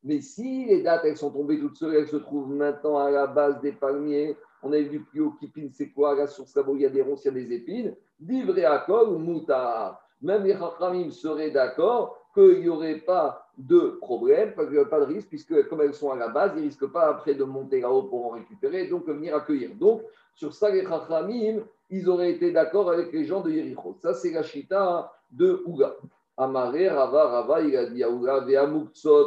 Mais 0.04 0.22
si 0.22 0.66
les 0.66 0.82
dates, 0.84 1.04
elles 1.04 1.18
sont 1.18 1.32
tombées 1.32 1.60
toutes 1.60 1.76
seules, 1.76 1.96
elles 1.96 2.08
se 2.08 2.16
trouvent 2.16 2.50
maintenant 2.50 2.98
à 2.98 3.12
la 3.12 3.28
base 3.28 3.60
des 3.60 3.74
palmiers, 3.74 4.38
on 4.64 4.72
a 4.72 4.80
vu 4.80 5.02
plus 5.02 5.20
haut 5.20 5.32
Kipin, 5.32 5.68
c'est 5.74 5.90
quoi? 5.90 6.16
La 6.16 6.28
source 6.28 6.56
là 6.56 6.64
il 6.74 6.82
y 6.82 6.86
a 6.86 6.90
des 6.90 7.02
ronces, 7.02 7.26
il 7.26 7.28
y 7.28 7.30
a 7.30 7.34
des 7.34 7.54
épines. 7.54 7.94
Livré 8.22 8.64
à 8.64 8.86
ou 8.90 9.18
mouta? 9.18 10.00
Même 10.22 10.46
les 10.46 10.56
Chachamim 10.58 11.10
seraient 11.10 11.52
d'accord 11.52 12.18
qu'il 12.34 12.62
n'y 12.62 12.70
aurait 12.70 13.00
pas 13.00 13.46
de 13.58 13.98
problème, 14.00 14.54
pas 14.54 14.66
de 14.66 15.06
risque, 15.06 15.28
puisque 15.28 15.68
comme 15.68 15.82
elles 15.82 15.94
sont 15.94 16.12
à 16.12 16.16
la 16.16 16.30
base, 16.30 16.54
ils 16.56 16.62
ne 16.62 16.66
risquent 16.68 16.92
pas 16.92 17.10
après 17.10 17.36
de 17.36 17.44
monter 17.44 17.82
là-haut 17.82 18.04
pour 18.04 18.28
en 18.28 18.30
récupérer, 18.30 18.88
donc 18.88 19.06
venir 19.08 19.36
accueillir. 19.36 19.72
Donc, 19.76 20.04
sur 20.36 20.54
ça, 20.54 20.70
les 20.70 20.84
Chachamim, 20.84 21.64
ils 21.90 22.08
auraient 22.08 22.32
été 22.32 22.54
d'accord 22.54 22.90
avec 22.90 23.12
les 23.12 23.26
gens 23.26 23.42
de 23.42 23.52
Yericho. 23.52 23.98
Ça, 24.00 24.14
c'est 24.14 24.32
la 24.32 24.44
chita 24.44 25.12
de 25.32 25.62
Ouga. 25.66 25.96
Amaré, 26.38 26.90
Rava, 26.90 27.28
Rava, 27.28 27.62
il 27.62 27.76
a 27.76 27.86
dit 27.86 28.04
à 28.04 28.10
Ouga, 28.10 28.46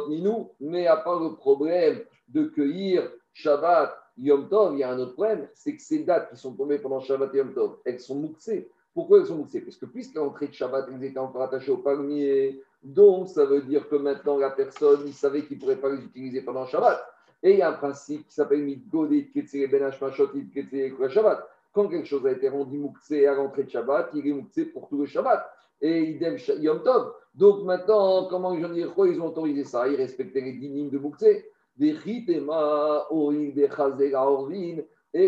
Ninou, 0.09 0.51
mais 0.59 0.87
à 0.87 0.97
part 0.97 1.19
le 1.19 1.35
problème 1.35 2.01
de 2.27 2.43
cueillir 2.45 3.09
Shabbat 3.33 3.95
Yom 4.17 4.47
Tov, 4.47 4.73
il 4.73 4.79
y 4.79 4.83
a 4.83 4.91
un 4.91 4.99
autre 4.99 5.13
problème, 5.13 5.47
c'est 5.53 5.75
que 5.75 5.81
ces 5.81 5.99
dates 5.99 6.29
qui 6.29 6.37
sont 6.37 6.53
tombées 6.53 6.79
pendant 6.79 6.99
Shabbat 6.99 7.33
et 7.35 7.37
Yom 7.37 7.53
Tov, 7.53 7.77
elles 7.85 7.99
sont 7.99 8.15
mouxées. 8.15 8.69
Pourquoi 8.93 9.19
elles 9.19 9.25
sont 9.25 9.35
mouxées? 9.35 9.59
Parce 9.61 9.75
que 9.75 9.85
puisque 9.85 10.15
l'entrée 10.15 10.47
de 10.47 10.53
Shabbat, 10.53 10.87
elles 10.89 11.03
étaient 11.03 11.19
encore 11.19 11.43
attachées 11.43 11.71
au 11.71 11.77
palmier, 11.77 12.63
donc 12.81 13.27
ça 13.27 13.45
veut 13.45 13.61
dire 13.61 13.89
que 13.89 13.95
maintenant 13.95 14.37
la 14.37 14.51
personne, 14.51 15.01
il 15.05 15.13
savait 15.13 15.43
qu'il 15.45 15.57
ne 15.57 15.61
pourrait 15.61 15.75
pas 15.75 15.89
les 15.89 16.03
utiliser 16.03 16.41
pendant 16.41 16.65
Shabbat. 16.65 17.03
Et 17.43 17.51
il 17.51 17.57
y 17.57 17.61
a 17.61 17.69
un 17.69 17.73
principe 17.73 18.25
qui 18.27 18.33
s'appelle 18.33 18.63
Mitgodit, 18.63 19.31
Ketsere 19.31 19.69
Benash 19.69 19.99
Mashot, 19.99 20.29
Ketsere 20.53 21.09
Shabbat. 21.09 21.45
Quand 21.73 21.89
quelque 21.89 22.07
chose 22.07 22.25
a 22.25 22.31
été 22.31 22.47
rendu 22.47 22.77
mouxé 22.77 23.27
à 23.27 23.35
l'entrée 23.35 23.63
de 23.65 23.69
Shabbat, 23.69 24.11
il 24.13 24.27
est 24.27 24.33
mouxé 24.33 24.65
pour 24.65 24.87
tout 24.87 24.97
le 24.97 25.05
Shabbat. 25.05 25.45
Et 25.81 26.11
idem 26.11 26.37
Yom 26.59 26.83
Tov. 26.83 27.13
Donc 27.33 27.63
maintenant, 27.63 28.27
comment 28.27 28.53
ils 28.53 29.21
ont 29.21 29.27
autorisé 29.27 29.63
ça? 29.63 29.87
Ils 29.87 29.95
respectaient 29.95 30.41
les 30.41 30.53
dynimes 30.53 30.89
de 30.89 30.97
mouxé. 30.97 31.51
Et 31.77 31.93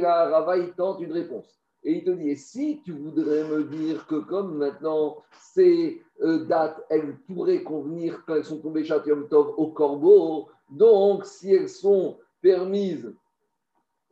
là, 0.01 0.29
Rava, 0.29 0.57
il 0.57 0.71
tente 0.73 1.01
une 1.01 1.11
réponse. 1.11 1.59
Et 1.83 1.97
il 1.97 2.03
te 2.03 2.09
dit, 2.11 2.29
et 2.29 2.35
si 2.35 2.81
tu 2.83 2.93
voudrais 2.93 3.43
me 3.43 3.63
dire 3.65 4.07
que 4.07 4.15
comme 4.15 4.57
maintenant 4.57 5.17
ces 5.31 6.01
euh, 6.21 6.45
dates, 6.45 6.83
elles 6.89 7.17
pourraient 7.27 7.63
convenir 7.63 8.23
quand 8.25 8.35
elles 8.35 8.45
sont 8.45 8.59
tombées 8.59 8.85
Yom 8.85 9.27
Tov 9.29 9.53
au 9.57 9.67
corbeau, 9.67 10.49
donc 10.69 11.25
si 11.25 11.53
elles 11.53 11.69
sont 11.69 12.17
permises, 12.41 13.13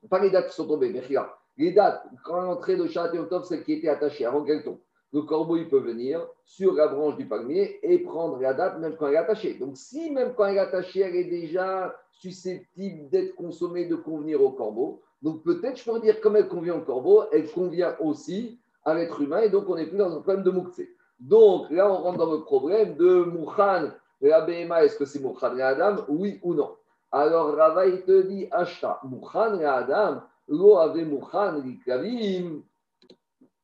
pas 0.09 0.19
les 0.21 0.29
dates 0.29 0.49
qui 0.49 0.55
sont 0.55 0.67
tombées, 0.67 0.89
mais 0.89 0.99
regarde, 0.99 1.29
les 1.57 1.71
dates, 1.71 2.05
quand 2.23 2.41
l'entrée 2.41 2.77
de 2.77 2.85
Yom 2.85 3.27
Tov, 3.27 3.45
celle 3.45 3.63
qui 3.63 3.73
était 3.73 3.89
attachée 3.89 4.25
avant 4.25 4.43
qu'elle 4.43 4.63
tombe, 4.63 4.79
le 5.15 5.21
corbeau, 5.21 5.55
il 5.55 5.69
peut 5.69 5.79
venir 5.79 6.27
sur 6.43 6.73
la 6.73 6.89
branche 6.89 7.15
du 7.15 7.25
palmier 7.25 7.79
et 7.83 7.99
prendre 7.99 8.37
la 8.41 8.53
date 8.53 8.79
même 8.79 8.97
quand 8.97 9.07
elle 9.07 9.13
est 9.13 9.17
attachée. 9.17 9.53
Donc, 9.53 9.77
si 9.77 10.11
même 10.11 10.33
quand 10.35 10.45
elle 10.45 10.57
est 10.57 10.59
attachée, 10.59 10.99
elle 10.99 11.15
est 11.15 11.29
déjà 11.29 11.95
susceptible 12.11 13.09
d'être 13.09 13.33
consommée, 13.35 13.85
de 13.85 13.95
convenir 13.95 14.43
au 14.43 14.51
corbeau, 14.51 15.01
donc 15.21 15.41
peut-être 15.43 15.77
je 15.77 15.85
pourrais 15.85 16.01
dire 16.01 16.19
comme 16.19 16.35
elle 16.35 16.49
convient 16.49 16.75
au 16.75 16.81
corbeau, 16.81 17.23
elle 17.31 17.49
convient 17.49 17.95
aussi 18.01 18.59
à 18.83 18.93
l'être 18.93 19.21
humain 19.21 19.39
et 19.39 19.49
donc 19.49 19.69
on 19.69 19.75
n'est 19.75 19.87
plus 19.87 19.97
dans 19.97 20.11
un 20.11 20.19
problème 20.19 20.43
de 20.43 20.51
mouktsé. 20.51 20.93
Donc 21.17 21.71
là, 21.71 21.89
on 21.89 21.95
rentre 21.95 22.17
dans 22.17 22.33
le 22.33 22.41
problème 22.41 22.95
de 22.97 23.23
Moukhan, 23.23 23.91
la 24.19 24.41
BMA, 24.41 24.83
est-ce 24.83 24.97
que 24.97 25.05
c'est 25.05 25.21
Moukhan 25.21 25.57
et 25.57 25.61
Adam? 25.61 26.03
Oui 26.09 26.41
ou 26.43 26.53
non? 26.53 26.71
Alors 27.13 27.55
Rava, 27.55 27.87
il 27.87 28.01
te 28.03 28.21
dit 28.23 28.49
Ashta, 28.51 28.99
Moukhan 29.05 29.59
et 29.61 29.65
Adam, 29.65 30.23
lo 30.49 30.77
ave 30.77 31.05
Moukhan, 31.05 31.63
Kavim, 31.85 32.61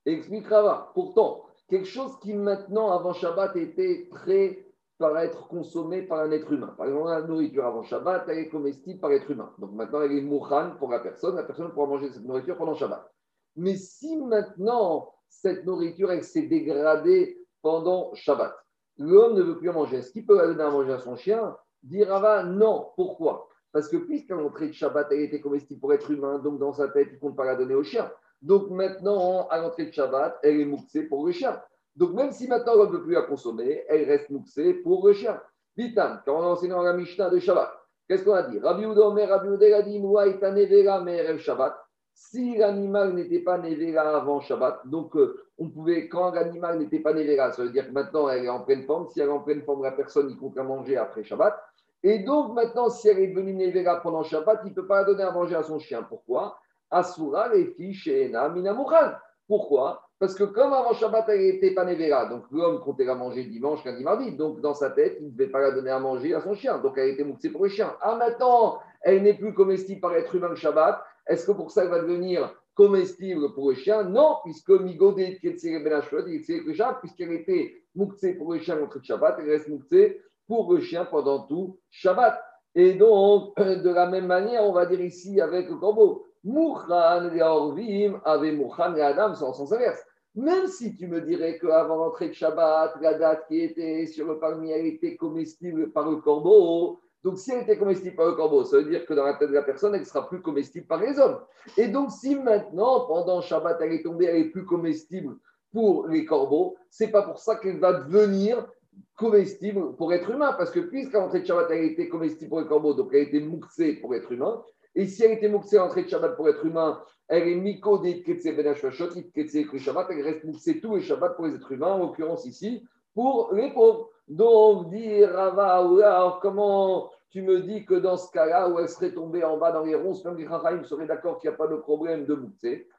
Explique 0.05 0.47
Rava. 0.47 0.91
Pourtant, 0.93 1.43
quelque 1.69 1.87
chose 1.87 2.17
qui 2.19 2.33
maintenant, 2.33 2.91
avant 2.91 3.13
Shabbat, 3.13 3.55
était 3.55 4.07
prêt 4.09 4.65
par 4.97 5.17
être 5.17 5.47
consommé 5.47 6.03
par 6.03 6.19
un 6.19 6.31
être 6.31 6.51
humain. 6.51 6.73
Par 6.77 6.85
exemple, 6.85 7.09
la 7.09 7.21
nourriture 7.23 7.65
avant 7.65 7.81
Shabbat, 7.81 8.25
elle 8.27 8.37
est 8.37 8.49
comestible 8.49 8.99
par 8.99 9.09
l'être 9.09 9.29
humain. 9.29 9.51
Donc 9.57 9.71
maintenant, 9.73 10.01
elle 10.01 10.11
est 10.11 10.21
mouchan 10.21 10.75
pour 10.77 10.91
la 10.91 10.99
personne. 10.99 11.35
La 11.35 11.43
personne 11.43 11.71
pourra 11.71 11.87
manger 11.87 12.09
cette 12.11 12.23
nourriture 12.23 12.55
pendant 12.55 12.75
Shabbat. 12.75 13.11
Mais 13.55 13.75
si 13.75 14.15
maintenant, 14.17 15.13
cette 15.27 15.65
nourriture, 15.65 16.11
elle 16.11 16.23
s'est 16.23 16.43
dégradée 16.43 17.39
pendant 17.63 18.13
Shabbat, 18.13 18.55
l'homme 18.97 19.33
ne 19.35 19.41
veut 19.41 19.57
plus 19.57 19.69
en 19.69 19.73
manger. 19.73 19.97
Est-ce 19.97 20.11
qu'il 20.11 20.25
peut 20.25 20.37
la 20.37 20.47
donner 20.47 20.63
à 20.63 20.69
manger 20.69 20.93
à 20.93 20.99
son 20.99 21.15
chien? 21.15 21.57
Dit 21.81 22.03
Rava, 22.03 22.43
non. 22.43 22.91
Pourquoi? 22.95 23.49
Parce 23.71 23.87
que 23.87 23.97
puisqu'à 23.97 24.35
l'entrée 24.35 24.67
de 24.67 24.73
Shabbat, 24.73 25.07
elle 25.11 25.21
était 25.21 25.41
comestible 25.41 25.79
pour 25.79 25.93
être 25.93 26.11
humain, 26.11 26.39
donc 26.39 26.59
dans 26.59 26.73
sa 26.73 26.89
tête, 26.89 27.07
il 27.09 27.15
ne 27.15 27.19
compte 27.19 27.35
pas 27.35 27.45
la 27.45 27.55
donner 27.55 27.73
au 27.73 27.83
chien. 27.83 28.11
Donc 28.41 28.69
maintenant, 28.69 29.47
à 29.49 29.59
l'entrée 29.59 29.85
de 29.85 29.91
Shabbat, 29.91 30.39
elle 30.43 30.59
est 30.59 30.65
mouxée 30.65 31.03
pour 31.03 31.25
le 31.25 31.31
chien. 31.31 31.61
Donc 31.95 32.13
même 32.13 32.31
si 32.31 32.47
maintenant 32.47 32.73
on 32.75 32.85
ne 32.85 32.91
peut 32.91 33.03
plus 33.03 33.13
la 33.13 33.23
consommer, 33.23 33.83
elle 33.87 34.09
reste 34.09 34.29
mouxée 34.29 34.73
pour 34.75 35.05
le 35.07 35.13
chien. 35.13 35.39
Vitam, 35.77 36.21
quand 36.25 36.37
on 36.37 36.41
a 36.41 36.47
enseigné 36.47 36.73
dans 36.73 36.81
la 36.81 36.93
Mishnah 36.93 37.29
de 37.29 37.39
Shabbat, 37.39 37.71
qu'est-ce 38.07 38.23
qu'on 38.23 38.33
a 38.33 38.43
dit? 38.43 38.59
Rabbi 38.59 38.83
Udomer, 38.83 39.25
Rabbi 39.25 39.73
a 39.73 39.81
dit 39.81 41.39
Shabbat. 41.39 41.75
si 42.13 42.57
l'animal 42.57 43.13
n'était 43.13 43.39
pas 43.39 43.57
Nevera 43.57 44.17
avant 44.17 44.41
Shabbat, 44.41 44.81
donc 44.85 45.15
euh, 45.15 45.45
on 45.57 45.69
pouvait, 45.69 46.09
quand 46.09 46.31
l'animal 46.31 46.79
n'était 46.79 46.99
pas 46.99 47.13
Nevera, 47.13 47.51
ça 47.51 47.63
veut 47.63 47.69
dire 47.69 47.87
que 47.87 47.91
maintenant 47.91 48.27
elle 48.27 48.45
est 48.45 48.49
en 48.49 48.61
pleine 48.61 48.83
forme. 48.83 49.07
Si 49.09 49.19
elle 49.19 49.29
est 49.29 49.31
en 49.31 49.41
pleine 49.41 49.61
forme, 49.61 49.83
la 49.83 49.91
personne 49.91 50.29
y 50.29 50.37
compte 50.37 50.57
à 50.57 50.63
manger 50.63 50.97
après 50.97 51.23
Shabbat. 51.23 51.57
Et 52.03 52.19
donc 52.19 52.55
maintenant, 52.55 52.89
si 52.89 53.07
elle 53.07 53.19
est 53.19 53.27
devenue 53.27 53.53
Nevera 53.53 54.01
pendant 54.01 54.23
Shabbat, 54.23 54.61
il 54.65 54.69
ne 54.69 54.75
peut 54.75 54.87
pas 54.87 55.01
la 55.01 55.03
donner 55.05 55.23
à 55.23 55.31
manger 55.31 55.55
à 55.55 55.63
son 55.63 55.77
chien. 55.77 56.03
Pourquoi? 56.03 56.57
Asura, 56.91 57.53
les 57.53 57.65
fiches 57.65 58.07
et 58.07 58.27
Minamukhal. 58.53 59.19
Pourquoi? 59.47 60.07
Parce 60.19 60.35
que 60.35 60.43
comme 60.43 60.71
avant 60.71 60.93
Shabbat, 60.93 61.25
elle 61.29 61.39
n'était 61.39 61.73
pas 61.73 61.83
donc 62.25 62.43
l'homme 62.51 62.79
comptait 62.81 63.05
la 63.05 63.15
manger 63.15 63.45
dimanche, 63.45 63.83
lundi, 63.83 64.03
mardi. 64.03 64.31
Donc 64.33 64.61
dans 64.61 64.75
sa 64.75 64.91
tête, 64.91 65.17
il 65.19 65.25
ne 65.25 65.31
devait 65.31 65.49
pas 65.49 65.61
la 65.61 65.71
donner 65.71 65.89
à 65.89 65.99
manger 65.99 66.35
à 66.35 66.41
son 66.41 66.53
chien. 66.53 66.77
Donc 66.77 66.93
elle 66.97 67.09
était 67.09 67.23
mouxée 67.23 67.49
pour 67.49 67.63
le 67.63 67.69
chien. 67.69 67.91
Ah 68.01 68.15
maintenant, 68.15 68.79
elle 69.01 69.23
n'est 69.23 69.33
plus 69.33 69.53
comestible 69.53 69.99
par 69.99 70.13
l'être 70.13 70.35
humain 70.35 70.49
le 70.49 70.55
Shabbat. 70.55 71.03
Est-ce 71.25 71.47
que 71.47 71.53
pour 71.53 71.71
ça, 71.71 71.83
elle 71.83 71.89
va 71.89 72.01
devenir 72.01 72.53
comestible 72.75 73.51
pour 73.53 73.69
le 73.69 73.75
chien? 73.75 74.03
Non, 74.03 74.35
puisque 74.43 74.69
Migodé 74.69 75.39
puisqu'elle 75.41 77.31
était 77.31 77.73
mouxée 77.95 78.33
pour 78.35 78.53
le 78.53 78.59
chien 78.59 78.77
contre 78.77 79.03
Shabbat, 79.03 79.37
elle 79.39 79.49
reste 79.49 79.69
mouxée 79.69 80.21
pour 80.47 80.71
le 80.71 80.81
chien 80.81 81.05
pendant 81.05 81.47
tout 81.47 81.79
Shabbat. 81.89 82.39
Et 82.75 82.93
donc, 82.93 83.57
de 83.57 83.89
la 83.89 84.05
même 84.07 84.27
manière, 84.27 84.63
on 84.63 84.71
va 84.71 84.85
dire 84.85 85.01
ici 85.01 85.41
avec 85.41 85.67
le 85.67 85.77
corbeau, 85.77 86.27
Mouchan 86.43 87.29
Orvim 87.39 88.19
avait 88.25 88.51
Mouchan 88.51 88.95
et 88.95 89.01
Adam, 89.01 89.35
c'est 89.35 89.43
en 89.43 89.53
sens 89.53 89.71
inverse. 89.71 90.01
Même 90.33 90.67
si 90.67 90.95
tu 90.95 91.07
me 91.07 91.21
dirais 91.21 91.59
qu'avant 91.59 91.97
l'entrée 91.97 92.29
de 92.29 92.33
Shabbat, 92.33 92.95
la 93.01 93.15
date 93.15 93.47
qui 93.47 93.59
était 93.59 94.05
sur 94.07 94.27
le 94.27 94.39
palmier, 94.39 94.71
elle 94.71 94.85
était 94.85 95.17
comestible 95.17 95.91
par 95.91 96.09
le 96.09 96.17
corbeau. 96.17 97.01
Donc, 97.23 97.37
si 97.37 97.51
elle 97.51 97.63
était 97.63 97.77
comestible 97.77 98.15
par 98.15 98.27
le 98.27 98.33
corbeau, 98.33 98.63
ça 98.63 98.77
veut 98.77 98.85
dire 98.85 99.05
que 99.05 99.13
dans 99.13 99.25
la 99.25 99.33
tête 99.33 99.49
de 99.49 99.53
la 99.53 99.61
personne, 99.61 99.93
elle 99.93 100.01
ne 100.01 100.05
sera 100.05 100.27
plus 100.27 100.41
comestible 100.41 100.87
par 100.87 101.01
les 101.01 101.19
hommes. 101.19 101.39
Et 101.77 101.89
donc, 101.89 102.11
si 102.11 102.35
maintenant, 102.35 103.01
pendant 103.07 103.41
Shabbat, 103.41 103.77
elle 103.81 103.91
est 103.91 104.03
tombée, 104.03 104.25
elle 104.25 104.37
est 104.37 104.49
plus 104.49 104.65
comestible 104.65 105.35
pour 105.73 106.07
les 106.07 106.25
corbeaux, 106.25 106.75
c'est 106.89 107.11
pas 107.11 107.21
pour 107.21 107.39
ça 107.39 107.57
qu'elle 107.57 107.79
va 107.79 107.93
devenir 107.93 108.67
comestible 109.15 109.95
pour 109.95 110.13
être 110.13 110.29
humain. 110.29 110.53
Parce 110.57 110.71
que 110.71 110.79
puisqu'à 110.79 111.19
l'entrée 111.19 111.41
de 111.41 111.45
Shabbat, 111.45 111.67
elle 111.71 111.85
était 111.85 112.07
comestible 112.07 112.49
pour 112.49 112.61
les 112.61 112.67
corbeaux, 112.67 112.93
donc 112.93 113.09
elle 113.13 113.23
été 113.23 113.41
mouxée 113.41 113.93
pour 113.93 114.15
être 114.15 114.31
humain, 114.31 114.63
et 114.95 115.05
si 115.07 115.23
elle 115.23 115.31
était 115.31 115.49
mouxée 115.49 115.77
à 115.77 115.81
l'entrée 115.81 116.03
de 116.03 116.09
Shabbat 116.09 116.35
pour 116.35 116.49
être 116.49 116.65
humain, 116.65 117.01
elle 117.27 117.47
est 117.47 117.55
miko 117.55 117.97
de 117.97 119.77
Shabbat, 119.77 120.07
elle 120.09 120.21
reste 120.21 120.43
mouxée 120.43 120.81
tous 120.81 120.95
les 120.95 121.01
Shabbat 121.01 121.35
pour 121.35 121.45
les 121.45 121.55
êtres 121.55 121.71
humains, 121.71 121.93
en 121.93 121.99
l'occurrence 121.99 122.45
ici, 122.45 122.85
pour 123.13 123.53
les 123.53 123.71
pauvres. 123.71 124.09
Donc, 124.27 124.89
dire 124.89 125.31
Rava, 125.31 126.39
comment 126.41 127.09
tu 127.29 127.41
me 127.41 127.61
dis 127.61 127.85
que 127.85 127.93
dans 127.93 128.17
ce 128.17 128.29
cas-là, 128.31 128.69
où 128.69 128.79
elle 128.79 128.89
serait 128.89 129.13
tombée 129.13 129.43
en 129.43 129.57
bas 129.57 129.71
dans 129.71 129.83
les 129.83 129.95
ronces, 129.95 130.25
même 130.25 130.37
les 130.37 130.45
Chachayim 130.45 130.83
seraient 130.83 131.05
d'accord 131.05 131.39
qu'il 131.39 131.49
n'y 131.49 131.53
a 131.53 131.57
pas 131.57 131.67
de 131.67 131.77
problème 131.77 132.25
de 132.25 132.35
mouxée 132.35 132.89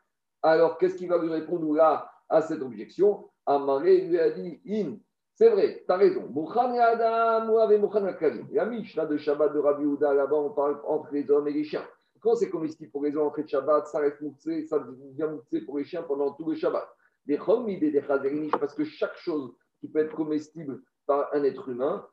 Alors, 0.43 0.79
qu'est-ce 0.79 0.95
qu'il 0.95 1.09
va 1.09 1.19
lui 1.19 1.31
répondre 1.31 1.71
là 1.75 2.11
à 2.31 2.41
cette 2.41 2.63
objection? 2.63 3.29
Amaré 3.45 4.03
lui 4.03 4.19
a 4.19 4.31
dit 4.31 4.61
In, 4.67 4.97
c'est 5.35 5.49
vrai, 5.49 5.83
tu 5.87 5.93
as 5.93 5.97
raison. 5.97 6.29
Adam, 6.81 7.55
La 8.53 8.67
Mishnah 8.67 9.07
de 9.07 9.17
Shabbat 9.17 9.55
de 9.55 9.59
Rabbi 9.59 9.85
Houda, 9.85 10.13
là-bas, 10.13 10.37
on 10.37 10.51
parle 10.51 10.81
entre 10.87 11.09
les 11.13 11.31
hommes 11.31 11.49
et 11.49 11.53
les 11.53 11.65
chiens. 11.65 11.85
Quand 12.21 12.35
c'est 12.37 12.51
comestible 12.51 12.91
pour 12.91 13.03
les 13.03 13.17
hommes 13.17 13.33
de 13.37 13.47
Shabbat, 13.47 13.87
ça 13.87 13.99
reste 13.99 14.21
mouxé, 14.21 14.67
ça 14.67 14.79
devient 14.79 15.29
mouxé 15.31 15.63
pour 15.63 15.79
les 15.79 15.85
chiens 15.85 16.03
pendant 16.03 16.33
tout 16.33 16.49
le 16.49 16.55
Shabbat. 16.55 16.87
Parce 18.61 18.75
que 18.75 18.85
chaque 18.85 19.17
chose 19.17 19.55
qui 19.81 19.89
peut 19.89 20.01
être 20.01 20.15
comestible 20.15 20.83
par 21.07 21.29
un 21.33 21.43
être 21.45 21.69
humain, 21.69 22.07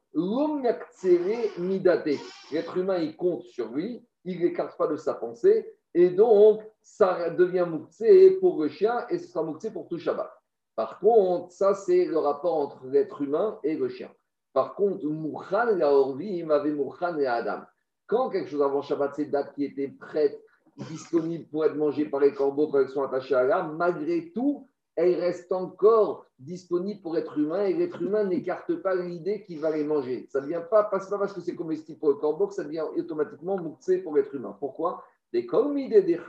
midate. 1.60 2.08
L'être 2.52 2.78
humain, 2.78 2.98
il 2.98 3.16
compte 3.16 3.44
sur 3.44 3.70
lui, 3.72 4.04
il 4.26 4.42
n'écarte 4.42 4.78
pas 4.78 4.88
de 4.88 4.96
sa 4.96 5.14
pensée, 5.14 5.72
et 5.94 6.10
donc 6.10 6.62
ça 6.82 7.30
devient 7.32 7.66
mouxé 7.68 8.38
pour 8.40 8.62
le 8.62 8.70
chien 8.70 9.06
et 9.10 9.18
ce 9.18 9.28
sera 9.28 9.44
mouxé 9.44 9.72
pour 9.72 9.88
tout 9.88 9.98
Shabbat. 9.98 10.32
Par 10.80 10.98
contre, 11.00 11.52
ça, 11.52 11.74
c'est 11.74 12.06
le 12.06 12.18
rapport 12.20 12.56
entre 12.56 12.86
l'être 12.86 13.22
humain 13.22 13.60
et 13.66 13.76
le 13.76 13.90
chien. 13.90 14.10
Par 14.54 14.76
contre, 14.76 15.06
Mouchan 15.06 15.76
la 15.76 15.92
Orvi, 15.92 16.38
il 16.38 16.50
avait 16.50 16.72
Mouchan 16.72 17.18
et 17.18 17.28
Adam. 17.28 17.64
Quand 18.08 18.30
quelque 18.30 18.50
chose 18.50 18.62
avant 18.62 18.82
Shabbat, 18.82 19.14
c'est 19.14 19.26
date 19.26 19.54
qui 19.56 19.66
était 19.66 19.90
prête, 19.90 20.42
disponible 20.90 21.50
pour 21.50 21.66
être 21.66 21.76
mangée 21.76 22.06
par 22.06 22.22
les 22.22 22.34
corbeaux 22.34 22.70
quand 22.70 22.80
elles 22.80 22.88
sont 22.88 23.04
attachées 23.04 23.36
à 23.36 23.44
l'âme, 23.44 23.76
malgré 23.76 24.32
tout, 24.32 24.70
elle 24.96 25.20
reste 25.20 25.52
encore 25.52 26.28
disponible 26.40 27.02
pour 27.02 27.18
être 27.18 27.38
humain 27.38 27.66
et 27.66 27.74
l'être 27.74 28.02
humain 28.02 28.24
n'écarte 28.24 28.74
pas 28.76 28.96
l'idée 28.96 29.44
qu'il 29.44 29.60
va 29.60 29.72
les 29.72 29.84
manger. 29.84 30.30
Ça 30.32 30.40
ne 30.40 30.48
vient 30.48 30.62
pas, 30.62 30.86
pas 30.86 31.02
parce 31.10 31.34
que 31.34 31.42
c'est 31.42 31.56
comestible 31.56 32.00
pour 32.00 32.08
le 32.08 32.16
corbeau 32.16 32.48
que 32.48 32.54
ça 32.54 32.64
devient 32.64 32.86
automatiquement 32.96 33.58
mouxé 33.58 33.98
pour 33.98 34.16
l'être 34.16 34.34
humain. 34.34 34.56
Pourquoi? 34.58 35.04
Des 35.34 35.46
des 35.46 36.02
des 36.04 36.20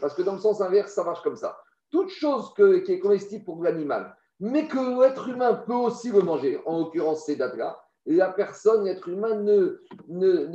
parce 0.00 0.14
que 0.14 0.22
dans 0.22 0.32
le 0.32 0.38
sens 0.38 0.62
inverse, 0.62 0.94
ça 0.94 1.04
marche 1.04 1.20
comme 1.20 1.36
ça 1.36 1.54
toute 1.90 2.10
chose 2.10 2.52
qui 2.54 2.92
est 2.92 2.98
comestible 2.98 3.44
pour 3.44 3.62
l'animal, 3.62 4.16
mais 4.40 4.66
que 4.66 5.02
l'être 5.02 5.28
humain 5.28 5.54
peut 5.54 5.74
aussi 5.74 6.10
le 6.10 6.20
manger, 6.20 6.60
en 6.64 6.78
l'occurrence 6.78 7.24
ces 7.24 7.36
dates-là, 7.36 7.80
la 8.06 8.32
personne, 8.32 8.84
l'être 8.84 9.08
humain, 9.08 9.34
ne, 9.34 9.82
ne, 10.08 10.46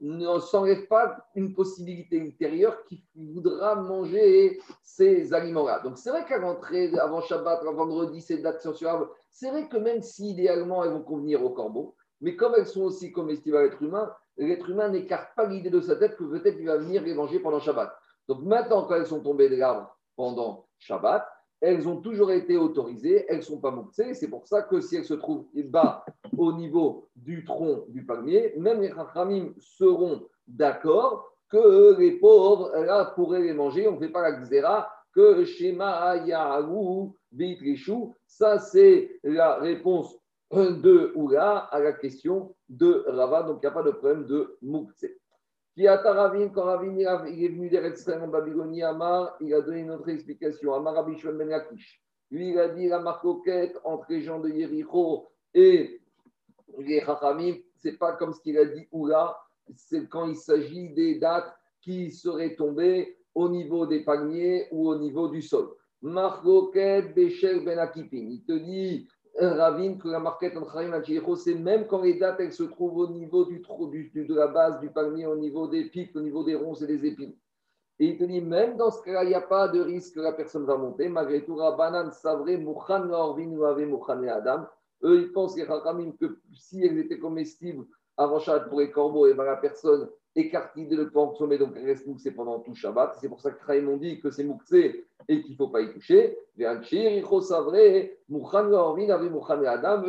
ne, 0.00 0.38
s'enlève 0.40 0.86
pas 0.86 1.24
une 1.34 1.54
possibilité 1.54 2.16
ultérieure 2.16 2.84
qui 2.84 3.04
voudra 3.14 3.76
manger 3.76 4.60
ces 4.82 5.32
aliments-là. 5.32 5.80
Donc 5.80 5.98
c'est 5.98 6.10
vrai 6.10 6.24
qu'à 6.24 6.38
l'entrée, 6.38 6.90
avant 6.98 7.20
Shabbat, 7.20 7.60
avant 7.60 7.74
vendredi, 7.74 8.20
ces 8.20 8.38
dates 8.38 8.60
sur 8.60 8.74
c'est 9.30 9.50
vrai 9.50 9.68
que 9.68 9.76
même 9.76 10.02
si 10.02 10.30
idéalement 10.30 10.82
elles 10.82 10.92
vont 10.92 11.02
convenir 11.02 11.44
au 11.44 11.50
corbeau, 11.50 11.94
mais 12.20 12.36
comme 12.36 12.54
elles 12.56 12.66
sont 12.66 12.82
aussi 12.82 13.12
comestibles 13.12 13.56
à 13.56 13.62
l'être 13.62 13.82
humain, 13.82 14.12
l'être 14.36 14.68
humain 14.68 14.88
n'écarte 14.88 15.34
pas 15.36 15.46
l'idée 15.46 15.70
de 15.70 15.80
sa 15.80 15.96
tête 15.96 16.16
que 16.16 16.24
peut-être 16.24 16.58
il 16.58 16.66
va 16.66 16.78
venir 16.78 17.02
les 17.02 17.14
manger 17.14 17.38
pendant 17.38 17.60
Shabbat. 17.60 17.92
Donc 18.30 18.42
maintenant, 18.42 18.84
quand 18.84 18.94
elles 18.94 19.08
sont 19.08 19.24
tombées 19.24 19.48
de 19.48 19.56
l'arbre 19.56 19.98
pendant 20.14 20.68
Shabbat, 20.78 21.26
elles 21.60 21.88
ont 21.88 22.00
toujours 22.00 22.30
été 22.30 22.56
autorisées, 22.56 23.26
elles 23.28 23.38
ne 23.38 23.42
sont 23.42 23.60
pas 23.60 23.72
mouxées. 23.72 24.14
C'est 24.14 24.28
pour 24.28 24.46
ça 24.46 24.62
que 24.62 24.80
si 24.80 24.94
elles 24.94 25.04
se 25.04 25.14
trouvent 25.14 25.48
bas 25.64 26.04
au 26.38 26.52
niveau 26.52 27.08
du 27.16 27.44
tronc 27.44 27.86
du 27.88 28.06
palmier, 28.06 28.54
même 28.56 28.82
les 28.82 28.90
chachamim 28.90 29.52
seront 29.58 30.28
d'accord 30.46 31.28
que 31.48 31.98
les 31.98 32.20
pauvres 32.20 32.70
là, 32.78 33.06
pourraient 33.16 33.42
les 33.42 33.52
manger. 33.52 33.88
On 33.88 33.94
ne 33.94 33.98
fait 33.98 34.12
pas 34.12 34.22
la 34.22 34.38
xéra 34.38 34.88
que 35.12 35.44
Shema 35.44 36.18
Yahu 36.18 37.10
Beitrishu. 37.32 38.12
Ça, 38.28 38.60
c'est 38.60 39.18
la 39.24 39.56
réponse 39.56 40.16
de 40.52 41.12
Oula 41.16 41.58
à 41.72 41.80
la 41.80 41.94
question 41.94 42.54
de 42.68 43.04
Rava. 43.08 43.42
Donc, 43.42 43.58
il 43.60 43.66
n'y 43.66 43.72
a 43.72 43.74
pas 43.74 43.82
de 43.82 43.90
problème 43.90 44.24
de 44.26 44.56
mouxé. 44.62 45.19
Qui 45.80 45.88
a 45.88 45.96
Taravin, 45.96 46.50
quand 46.50 46.64
Ravin 46.64 46.94
il 46.94 47.42
est 47.42 47.48
venu 47.48 47.70
d'Eretzrayim 47.70 48.24
en 48.24 48.28
Babylonie, 48.28 48.82
Amar, 48.82 49.34
il 49.40 49.54
a 49.54 49.62
donné 49.62 49.80
une 49.80 49.92
autre 49.92 50.10
explication. 50.10 50.74
Amar 50.74 50.92
Rabbi 50.92 51.16
Ben 51.24 51.48
Lakish. 51.48 52.02
Lui, 52.30 52.50
il 52.50 52.58
a 52.58 52.68
dit 52.68 52.86
la 52.86 52.98
marcoquette 52.98 53.78
entre 53.82 54.04
les 54.10 54.20
gens 54.20 54.40
de 54.40 54.50
Yericho 54.50 55.30
et 55.54 56.02
les 56.80 57.00
Chachamim, 57.00 57.54
c'est 57.76 57.96
pas 57.96 58.12
comme 58.12 58.34
ce 58.34 58.42
qu'il 58.42 58.58
a 58.58 58.66
dit 58.66 58.88
Oula, 58.92 59.34
c'est 59.74 60.06
quand 60.06 60.26
il 60.26 60.36
s'agit 60.36 60.90
des 60.90 61.18
dates 61.18 61.50
qui 61.80 62.10
seraient 62.10 62.56
tombées 62.56 63.16
au 63.34 63.48
niveau 63.48 63.86
des 63.86 64.04
palmiers 64.04 64.68
ou 64.72 64.86
au 64.86 64.98
niveau 64.98 65.28
du 65.28 65.40
sol. 65.40 65.70
Marcoquette, 66.02 67.14
Béchel, 67.14 67.64
Ben 67.64 67.78
Akipin. 67.78 68.28
Il 68.28 68.44
te 68.44 68.52
dit 68.52 69.08
ravine 69.38 69.98
que 69.98 70.08
la 70.08 70.18
marquette 70.18 70.54
Chaim 70.72 71.00
et 71.06 71.22
c'est 71.36 71.54
même 71.54 71.86
quand 71.86 72.02
les 72.02 72.14
dates 72.14 72.40
elles 72.40 72.52
se 72.52 72.64
trouvent 72.64 72.98
au 72.98 73.08
niveau 73.08 73.44
du, 73.44 73.60
de 73.60 74.34
la 74.34 74.48
base 74.48 74.80
du 74.80 74.90
palmier, 74.90 75.26
au 75.26 75.36
niveau 75.36 75.68
des 75.68 75.84
pics, 75.84 76.14
au 76.16 76.20
niveau 76.20 76.44
des 76.44 76.54
ronces 76.54 76.82
et 76.82 76.86
des 76.86 77.06
épines. 77.06 77.34
Et 77.98 78.06
il 78.06 78.18
te 78.18 78.24
dit, 78.24 78.40
même 78.40 78.78
dans 78.78 78.90
ce 78.90 79.02
cas-là, 79.02 79.24
il 79.24 79.28
n'y 79.28 79.34
a 79.34 79.42
pas 79.42 79.68
de 79.68 79.80
risque 79.80 80.14
que 80.14 80.20
la 80.20 80.32
personne 80.32 80.64
va 80.64 80.76
monter. 80.78 81.08
Malgré 81.10 81.44
tout, 81.44 81.56
Rabbanan 81.56 82.10
Savré, 82.12 82.56
Mouchan 82.56 83.10
Orvin 83.10 83.50
ou 83.50 83.64
Ave 83.64 83.84
Mouchan 83.84 84.22
et 84.22 84.30
Adam. 84.30 84.66
Eux, 85.02 85.20
ils 85.20 85.32
pensent, 85.32 85.56
les 85.56 85.66
que 85.66 86.38
si 86.54 86.82
elles 86.82 86.98
étaient 86.98 87.18
comestibles 87.18 87.84
avant 88.16 88.38
Shabbat 88.38 88.68
pour 88.68 88.80
les 88.80 88.90
corbeaux, 88.90 89.26
et 89.26 89.34
ben 89.34 89.44
la 89.44 89.56
personne 89.56 90.08
écarte 90.34 90.74
l'idée 90.76 90.96
de 90.96 91.04
consommer, 91.04 91.58
donc 91.58 91.72
elle 91.76 91.86
reste 91.86 92.06
mouxée 92.06 92.30
pendant 92.30 92.60
tout 92.60 92.74
Shabbat. 92.74 93.16
C'est 93.20 93.28
pour 93.28 93.40
ça 93.40 93.50
que 93.50 93.64
Chaim 93.66 93.86
ont 93.88 93.96
dit 93.96 94.20
que 94.20 94.30
c'est 94.30 94.44
mouxé 94.44 95.06
et 95.30 95.42
qu'il 95.42 95.52
ne 95.52 95.56
faut 95.56 95.68
pas 95.68 95.80
y 95.80 95.92
toucher. 95.92 96.36
Eux, 96.58 96.64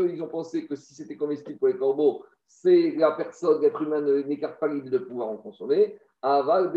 ils 0.09 0.23
ont 0.23 0.27
pensé 0.27 0.65
que 0.65 0.75
si 0.75 0.95
c'était 0.95 1.15
comestible 1.15 1.59
pour 1.59 1.67
les 1.67 1.77
corbeaux, 1.77 2.25
c'est 2.47 2.95
la 2.97 3.11
personne, 3.11 3.61
l'être 3.61 3.79
humain 3.83 4.01
n'écarte 4.01 4.59
pas 4.59 4.67
l'idée 4.67 4.89
de 4.89 4.97
pouvoir 4.97 5.29
en 5.29 5.37
consommer. 5.37 5.95
Aval, 6.23 6.71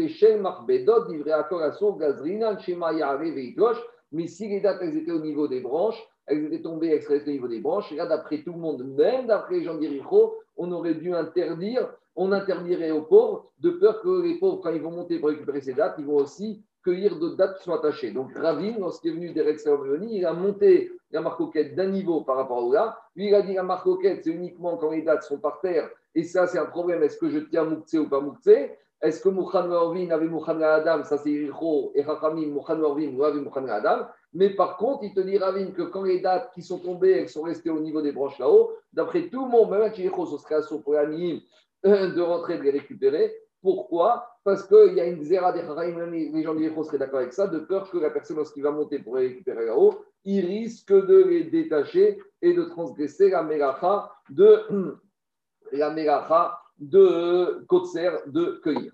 Mais 4.13 4.27
si 4.27 4.49
les 4.49 4.61
dates 4.61 4.79
elles 4.83 4.97
étaient 4.99 5.11
au 5.11 5.21
niveau 5.21 5.49
des 5.49 5.61
branches, 5.61 6.07
elles 6.27 6.45
étaient 6.45 6.63
tombées, 6.63 6.89
elles 6.89 7.03
seraient 7.03 7.27
au 7.27 7.31
niveau 7.31 7.49
des 7.49 7.61
branches. 7.61 7.91
Et 7.93 7.97
là, 7.97 8.05
d'après 8.05 8.43
tout 8.43 8.53
le 8.53 8.59
monde, 8.59 8.85
même 8.85 9.27
d'après 9.27 9.55
les 9.57 9.65
gens 9.65 9.79
d'Iricho, 9.79 10.37
on 10.59 10.71
aurait 10.71 10.95
dû 10.95 11.15
interdire, 11.15 11.89
on 12.15 12.31
interdirait 12.31 12.91
aux 12.91 13.03
pauvres, 13.03 13.51
de 13.61 13.71
peur 13.71 14.03
que 14.03 14.23
les 14.23 14.39
pauvres, 14.39 14.61
quand 14.63 14.71
ils 14.71 14.83
vont 14.83 14.91
monter 14.91 15.19
pour 15.19 15.31
récupérer 15.31 15.63
ces 15.63 15.73
dates, 15.73 15.97
ils 15.99 16.05
vont 16.05 16.17
aussi 16.17 16.63
cueillir 16.85 17.19
d'autres 17.19 17.37
dates 17.37 17.59
qui 17.59 17.65
sont 17.65 17.73
attachées. 17.73 18.11
Donc 18.11 18.33
Ravine, 18.37 18.77
lorsqu'il 18.79 19.13
est 19.13 19.15
venu 19.15 19.33
d'Erex 19.33 19.67
il 20.11 20.27
a 20.27 20.33
monté 20.33 20.93
la 21.11 21.21
marcoquette 21.21 21.75
d'un 21.75 21.89
niveau 21.89 22.21
par 22.23 22.37
rapport 22.37 22.65
au 22.65 22.73
là. 22.73 22.99
Lui, 23.17 23.29
il 23.29 23.35
a 23.35 23.43
dit 23.43 23.55
la 23.55 23.63
marcoquette, 23.63 24.25
c'est 24.25 24.31
uniquement 24.31 24.77
quand 24.77 24.91
les 24.91 25.03
dates 25.03 25.23
sont 25.23 25.39
par 25.39 25.61
terre. 25.61 25.89
Et 26.15 26.25
ça, 26.25 26.47
c'est 26.47 26.59
un 26.59 26.67
problème. 26.67 27.03
Est-ce 27.03 27.19
que 27.19 27.29
je 27.29 27.39
tiens 27.39 27.65
Mouktsé 27.65 27.99
ou 27.99 28.09
pas 28.09 28.21
Mouktsé? 28.21 28.77
Est-ce 29.01 29.21
que 29.21 29.29
Mouchan 29.29 29.71
Orvin 29.71 30.11
avait 30.11 30.29
Mouchan 30.29 30.61
Adam, 30.63 31.05
ça 31.05 31.19
c'est 31.19 31.31
Yericho, 31.31 31.93
et 31.95 32.03
Rachamim, 32.03 32.49
Mouchan 32.49 32.81
Orvin, 32.81 33.15
ou 33.15 33.23
avait 33.23 33.41
Mouchan 33.41 33.67
Adam 33.69 34.07
Mais 34.33 34.51
par 34.51 34.79
contre, 34.79 35.05
il 35.05 35.13
te 35.13 35.21
dit 35.21 35.37
Ravin 35.37 35.73
que 35.73 35.83
quand 35.83 36.05
les 36.05 36.21
dates 36.21 36.53
qui 36.55 36.63
sont 36.63 36.79
tombées, 36.79 37.13
elles 37.13 37.29
sont 37.29 37.43
restées 37.43 37.71
au 37.71 37.81
niveau 37.81 38.01
des 38.01 38.13
branches 38.13 38.39
là-haut, 38.39 38.73
d'après 38.93 39.29
tout 39.29 39.45
le 39.45 39.51
monde, 39.51 39.71
même 39.71 39.83
avec 39.83 39.99
Yericho, 39.99 40.25
ce 40.27 40.39
serait 40.39 40.57
assaut 40.57 40.79
pour 40.79 40.95
de 40.95 42.21
rentrer, 42.21 42.57
de 42.57 42.63
les 42.63 42.71
récupérer. 42.71 43.35
Pourquoi? 43.61 44.27
Parce 44.45 44.67
qu'il 44.67 44.95
y 44.95 45.01
a 45.01 45.07
une 45.07 45.23
zéra 45.23 45.53
des 45.53 45.63
Charaïm, 45.63 45.99
les 46.11 46.43
gens 46.43 46.55
du 46.55 46.69
seraient 46.69 46.99
d'accord 46.99 47.21
avec 47.21 47.33
ça, 47.33 47.49
de 47.49 47.61
peur 47.61 47.91
que 47.91 47.97
la 47.97 48.11
personne, 48.11 48.37
lorsqu'il 48.37 48.63
va 48.63 48.71
monter 48.71 48.99
pour 48.99 49.17
les 49.17 49.29
récupérer 49.29 49.65
là-haut, 49.65 50.05
il 50.25 50.45
risque 50.45 50.93
de 50.93 51.25
les 51.25 51.45
détacher 51.45 52.19
et 52.43 52.53
de 52.53 52.65
transgresser 52.65 53.31
la 53.31 53.43
mélacha 53.43 54.11
de 54.29 54.61
la 55.73 56.61
de 56.79 57.65
Kotser 57.67 58.11
de 58.27 58.61
cueillir. 58.63 58.93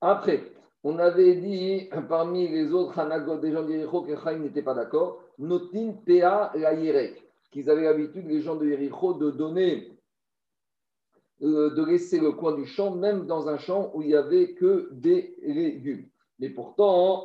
Après, 0.00 0.52
on 0.84 0.98
avait 1.00 1.34
dit 1.34 1.90
parmi 2.08 2.46
les 2.48 2.72
autres 2.72 2.96
Hanagot 2.96 3.38
des 3.38 3.50
gens 3.50 3.64
d'Yericho 3.64 4.02
que 4.02 4.16
Chaim 4.16 4.38
n'était 4.38 4.62
pas 4.62 4.74
d'accord, 4.74 5.20
Notin 5.38 5.94
Pea 6.04 6.52
la 6.54 6.74
qu'ils 7.50 7.70
avaient 7.70 7.84
l'habitude, 7.84 8.26
les 8.26 8.42
gens 8.42 8.56
de 8.56 8.66
Yericho, 8.66 9.14
de 9.14 9.30
donner, 9.30 9.95
de 11.40 11.84
laisser 11.84 12.18
le 12.18 12.32
coin 12.32 12.54
du 12.54 12.66
champ, 12.66 12.94
même 12.94 13.26
dans 13.26 13.48
un 13.48 13.58
champ 13.58 13.90
où 13.94 14.02
il 14.02 14.08
n'y 14.08 14.14
avait 14.14 14.52
que 14.54 14.88
des 14.92 15.36
légumes. 15.42 16.08
Mais 16.38 16.50
pourtant, 16.50 17.24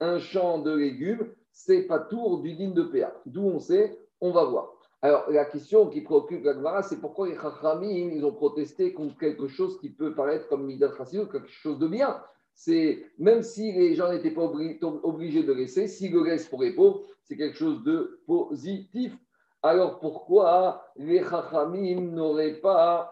un, 0.00 0.18
champ 0.18 0.58
de 0.58 0.74
légumes, 0.74 1.26
c'est 1.52 1.82
pas 1.82 1.98
tour 1.98 2.40
du 2.40 2.54
digne 2.54 2.74
de 2.74 2.82
Péa. 2.82 3.14
D'où 3.26 3.42
on 3.42 3.58
sait, 3.58 3.98
on 4.20 4.32
va 4.32 4.44
voir. 4.44 4.72
Alors, 5.02 5.30
la 5.30 5.44
question 5.44 5.88
qui 5.88 6.00
préoccupe 6.00 6.44
la 6.44 6.82
c'est 6.82 7.00
pourquoi 7.00 7.28
les 7.28 7.36
Chachamim, 7.36 8.10
ils 8.12 8.24
ont 8.24 8.32
protesté 8.32 8.92
contre 8.92 9.18
quelque 9.18 9.48
chose 9.48 9.78
qui 9.78 9.90
peut 9.90 10.14
paraître 10.14 10.48
comme 10.48 10.64
Midat 10.64 10.92
ou 10.98 11.26
quelque 11.26 11.46
chose 11.48 11.78
de 11.78 11.88
bien. 11.88 12.22
C'est 12.54 13.04
Même 13.18 13.42
si 13.42 13.72
les 13.72 13.94
gens 13.94 14.10
n'étaient 14.12 14.30
pas 14.30 14.44
obligés 14.44 15.42
de 15.42 15.52
laisser, 15.52 15.88
si 15.88 16.08
le 16.08 16.24
laissent 16.24 16.48
pour 16.48 16.62
les 16.62 16.72
pauvres, 16.72 17.02
c'est 17.24 17.36
quelque 17.36 17.56
chose 17.56 17.82
de 17.82 18.20
positif. 18.26 19.16
Alors, 19.64 19.98
pourquoi 19.98 20.84
les 20.94 21.24
Chachamim 21.24 22.12
n'auraient 22.12 22.60
pas 22.60 23.10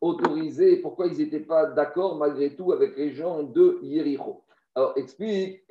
autorisé, 0.00 0.78
pourquoi 0.78 1.08
ils 1.08 1.18
n'étaient 1.18 1.40
pas 1.40 1.66
d'accord 1.66 2.16
malgré 2.16 2.56
tout 2.56 2.72
avec 2.72 2.96
les 2.96 3.12
gens 3.12 3.42
de 3.42 3.78
Yericho 3.82 4.42
Alors, 4.74 4.94
explique 4.96 5.62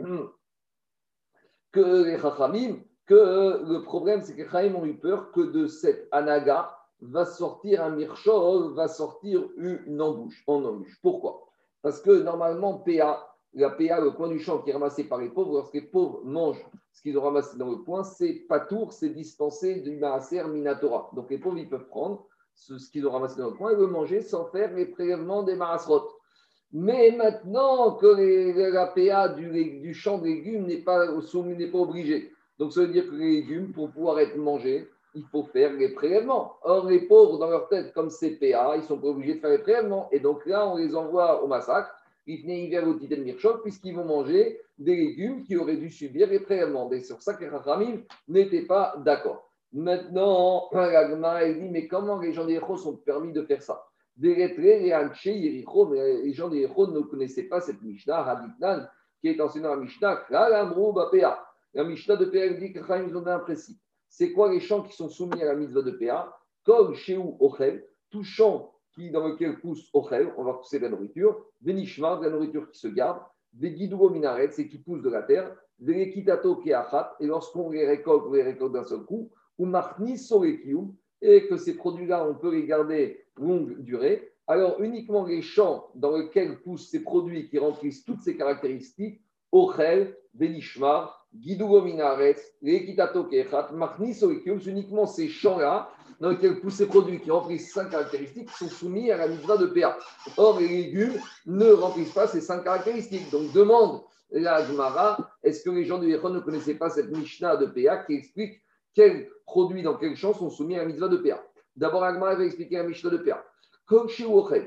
que 1.71 2.03
les 2.05 2.19
Chachamim, 2.19 2.77
que 3.07 3.63
le 3.67 3.82
problème, 3.82 4.21
c'est 4.21 4.36
que 4.36 4.47
Chaim 4.47 4.75
ont 4.75 4.86
eu 4.86 4.99
peur 4.99 5.32
que 5.32 5.41
de 5.41 5.65
cette 5.65 6.07
anaga 6.11 6.77
va 7.01 7.25
sortir 7.25 7.84
un 7.84 7.89
mirchol, 7.89 8.75
va 8.75 8.88
sortir 8.88 9.49
une 9.57 9.99
embouche, 9.99 10.43
en 10.45 10.63
embouche. 10.63 10.99
Pourquoi? 11.01 11.49
Parce 11.82 12.01
que 12.01 12.11
normalement, 12.11 12.75
PA, 12.75 13.28
la 13.54 13.70
PA, 13.70 14.00
le 14.00 14.12
coin 14.12 14.30
du 14.30 14.39
champ 14.39 14.60
qui 14.60 14.70
est 14.70 14.74
ramassé 14.74 15.06
par 15.06 15.20
les 15.20 15.30
pauvres, 15.30 15.54
lorsque 15.54 15.74
les 15.74 15.82
pauvres 15.82 16.22
mangent 16.24 16.66
ce 16.91 17.02
qu'ils 17.02 17.18
ont 17.18 17.22
ramassé 17.22 17.58
dans 17.58 17.70
le 17.70 17.78
coin, 17.78 18.04
c'est 18.04 18.45
pas 18.47 18.60
tour, 18.60 18.93
c'est 18.93 19.10
dispensé 19.10 19.82
du 19.82 19.97
maaser 19.97 20.43
minatora. 20.43 21.10
Donc 21.16 21.30
les 21.30 21.38
pauvres, 21.38 21.58
ils 21.58 21.70
peuvent 21.70 21.88
prendre 21.88 22.26
ce, 22.56 22.74
qu'ils 22.91 23.08
ont 23.08 23.12
ramassé 23.12 23.39
dans 23.39 23.50
le 23.50 23.56
coin 23.56 23.72
et 23.72 23.76
le 23.76 23.88
manger 23.88 24.22
sans 24.22 24.45
faire 24.45 24.74
les 24.74 24.86
prélèvements 24.86 25.43
des 25.43 25.56
maasrot. 25.56 26.10
Mais 26.72 27.12
maintenant 27.12 27.93
que 27.95 28.72
la 28.72 28.88
PA 28.88 29.30
du, 29.30 29.80
du 29.80 29.93
champ 29.93 30.20
de 30.20 30.26
légumes 30.26 30.68
n'est 30.68 30.84
pas, 30.84 31.08
n'est 31.08 31.72
pas 31.72 31.78
obligée, 31.80 32.32
donc, 32.60 32.74
ça 32.74 32.82
veut 32.82 32.88
dire 32.89 33.10
que 33.10 33.16
les 33.16 33.38
légumes, 33.38 33.72
pour 33.72 33.89
pouvoir 33.89 34.20
être 34.20 34.36
mangés, 34.36 34.89
il 35.16 35.24
faut 35.32 35.43
faire 35.43 35.74
les 35.74 35.89
prélèvements. 35.89 36.58
Or, 36.64 36.88
les 36.88 37.00
pauvres, 37.00 37.39
dans 37.39 37.50
leur 37.50 37.70
tête, 37.70 37.93
comme 37.93 38.10
c'est 38.10 38.32
PA, 38.32 38.76
ils 38.76 38.84
sont 38.84 39.00
pas 39.00 39.08
obligés 39.08 39.36
de 39.36 39.39
faire 39.39 39.50
les 39.50 39.60
prélèvements. 39.60 40.10
Et 40.12 40.20
donc 40.20 40.45
là, 40.45 40.68
on 40.68 40.76
les 40.76 40.93
envoie 40.93 41.41
au 41.41 41.47
massacre, 41.47 41.89
puisqu'ils 43.63 43.95
vont 43.95 44.05
manger 44.05 44.61
des 44.77 44.95
légumes 44.95 45.43
qui 45.43 45.57
auraient 45.57 45.77
dû 45.77 45.89
subir 45.89 46.30
les 46.30 46.39
prélèvements. 46.39 46.91
Et 46.91 46.99
c'est 46.99 47.07
sur 47.07 47.21
ça 47.21 47.34
que 47.34 47.41
les 47.41 47.49
Rachamim 47.49 48.01
n'étaient 48.27 48.65
pas 48.65 48.95
d'accord. 49.03 49.51
Maintenant, 49.71 50.69
la 50.71 51.53
dit 51.53 51.69
Mais 51.69 51.88
comment 51.88 52.19
les 52.19 52.34
gens 52.34 52.45
des 52.45 52.59
sont 52.77 52.97
permis 52.97 53.34
de 53.34 53.43
faire 53.43 53.61
ça? 53.61 53.86
Les 54.17 54.55
gens 56.34 56.49
des 56.49 56.67
ne 56.67 57.01
connaissaient 57.01 57.43
pas 57.43 57.61
cette 57.61 57.82
Mishnah, 57.82 58.89
qui 59.21 59.27
est 59.30 59.39
enseignée 59.39 59.63
dans 59.63 59.75
la 59.75 59.82
Mishnah, 59.82 60.25
la 60.30 61.84
Mishnah 61.84 62.15
de 62.15 62.25
PA 62.25 62.49
dit 62.49 62.73
que 62.73 63.07
ils 63.07 63.15
ont 63.15 63.27
un. 63.27 63.45
C'est 64.09 64.32
quoi 64.34 64.51
les 64.51 64.59
champs 64.59 64.82
qui 64.82 64.95
sont 64.95 65.09
soumis 65.09 65.41
à 65.41 65.45
la 65.45 65.55
mitzvah 65.55 65.84
de 65.84 65.97
Comme 66.65 66.95
chez 66.95 67.15
ou 67.15 67.38
Ochel, 67.39 67.86
tout 68.09 68.23
champ 68.23 68.73
qui, 69.00 69.10
dans 69.10 69.28
lequel 69.28 69.60
pousse 69.60 69.89
Ochel, 69.93 70.34
on 70.38 70.43
va 70.43 70.54
pousser 70.54 70.78
de 70.80 70.84
la 70.84 70.89
nourriture, 70.89 71.45
Benishma, 71.62 72.18
de 72.18 72.26
la 72.26 72.32
nourriture 72.32 72.70
qui 72.70 72.80
se 72.80 72.89
garde, 72.89 73.22
des 73.54 73.72
guidougo 73.72 74.10
minaret, 74.10 74.52
c'est 74.52 74.68
qui 74.68 74.78
pousse 74.78 75.02
de 75.02 75.10
la 75.10 75.24
terre, 75.24 75.56
des 75.80 75.93
lekitato 75.93 76.58
keachat, 76.58 77.16
et 77.20 77.26
lorsqu'on 77.26 77.70
les 77.70 77.88
récolte, 77.88 78.26
on 78.28 78.34
les 78.34 78.43
récolte 78.43 78.74
d'un 78.74 78.84
seul 78.84 79.04
coup, 79.06 79.32
ou 79.58 79.66
marni 79.66 80.18
sorekium, 80.18 80.93
et 81.22 81.47
que 81.47 81.58
ces 81.58 81.76
produits-là, 81.76 82.28
on 82.28 82.36
peut 82.36 82.52
les 82.52 82.66
garder 82.66 83.26
longue 83.38 83.82
durée. 83.82 84.34
Alors, 84.47 84.82
uniquement 84.82 85.26
les 85.26 85.41
champs 85.41 85.89
dans 85.95 86.18
lesquels 86.18 86.62
poussent 86.62 86.89
ces 86.89 87.02
produits 87.02 87.50
qui 87.50 87.58
remplissent 87.58 88.04
toutes 88.04 88.22
ces 88.22 88.36
caractéristiques, 88.36 89.22
Ochel, 89.52 90.16
Benishma, 90.34 91.16
Guidugo 91.34 91.82
Minaretz, 91.82 92.41
Lekitato 92.61 93.25
Kechat, 93.25 93.71
Machniso 93.71 94.32
uniquement 94.32 95.05
ces 95.05 95.27
champs-là, 95.27 95.89
dans 96.19 96.30
lesquels 96.30 96.59
poussent 96.59 96.75
ces 96.75 96.88
produits 96.88 97.19
qui 97.19 97.32
remplissent 97.32 97.71
cinq 97.71 97.91
caractéristiques, 97.91 98.49
sont 98.49 98.67
soumis 98.67 99.11
à 99.11 99.17
la 99.17 99.27
mitzvah 99.27 99.57
de 99.57 99.67
PA. 99.67 99.97
Or, 100.38 100.59
les 100.59 100.67
légumes 100.67 101.19
ne 101.45 101.71
remplissent 101.71 102.13
pas 102.13 102.27
ces 102.27 102.41
cinq 102.41 102.63
caractéristiques. 102.63 103.30
Donc, 103.32 103.53
demande 103.53 104.01
la 104.32 104.65
Gemara, 104.65 105.32
est-ce 105.43 105.63
que 105.63 105.69
les 105.69 105.86
gens 105.86 105.99
du 105.99 106.07
Yechon 106.09 106.30
ne 106.30 106.39
connaissaient 106.39 106.75
pas 106.75 106.89
cette 106.89 107.09
Mishnah 107.09 107.57
de 107.57 107.67
PA 107.67 108.03
qui 108.03 108.15
explique 108.15 108.61
quels 108.93 109.30
produits 109.45 109.84
dans 109.84 109.95
quels 109.95 110.15
champs 110.15 110.34
sont 110.34 110.49
soumis 110.49 110.75
à 110.75 110.80
la 110.80 110.86
mitzvah 110.86 111.07
de 111.07 111.17
PA 111.17 111.41
D'abord, 111.75 112.01
la 112.01 112.13
Gemara 112.13 112.36
va 112.36 112.43
expliquer 112.43 112.77
la 112.77 112.84
Mishnah 112.84 113.11
de 113.11 113.17
PA. 113.17 113.45
Quand 113.86 114.05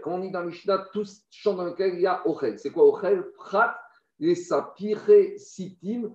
on 0.06 0.18
dit 0.18 0.30
dans 0.30 0.40
la 0.40 0.46
Mishnah, 0.46 0.86
tous 0.92 1.22
champs 1.30 1.54
dans 1.54 1.66
lesquels 1.66 1.94
il 1.94 2.00
y 2.00 2.06
a 2.06 2.26
Ochel. 2.26 2.58
C'est 2.58 2.70
quoi 2.70 2.84
Ochel? 2.84 3.24
Prat, 3.36 3.78
les 4.18 4.34
sapire 4.34 5.00
sitim 5.36 6.12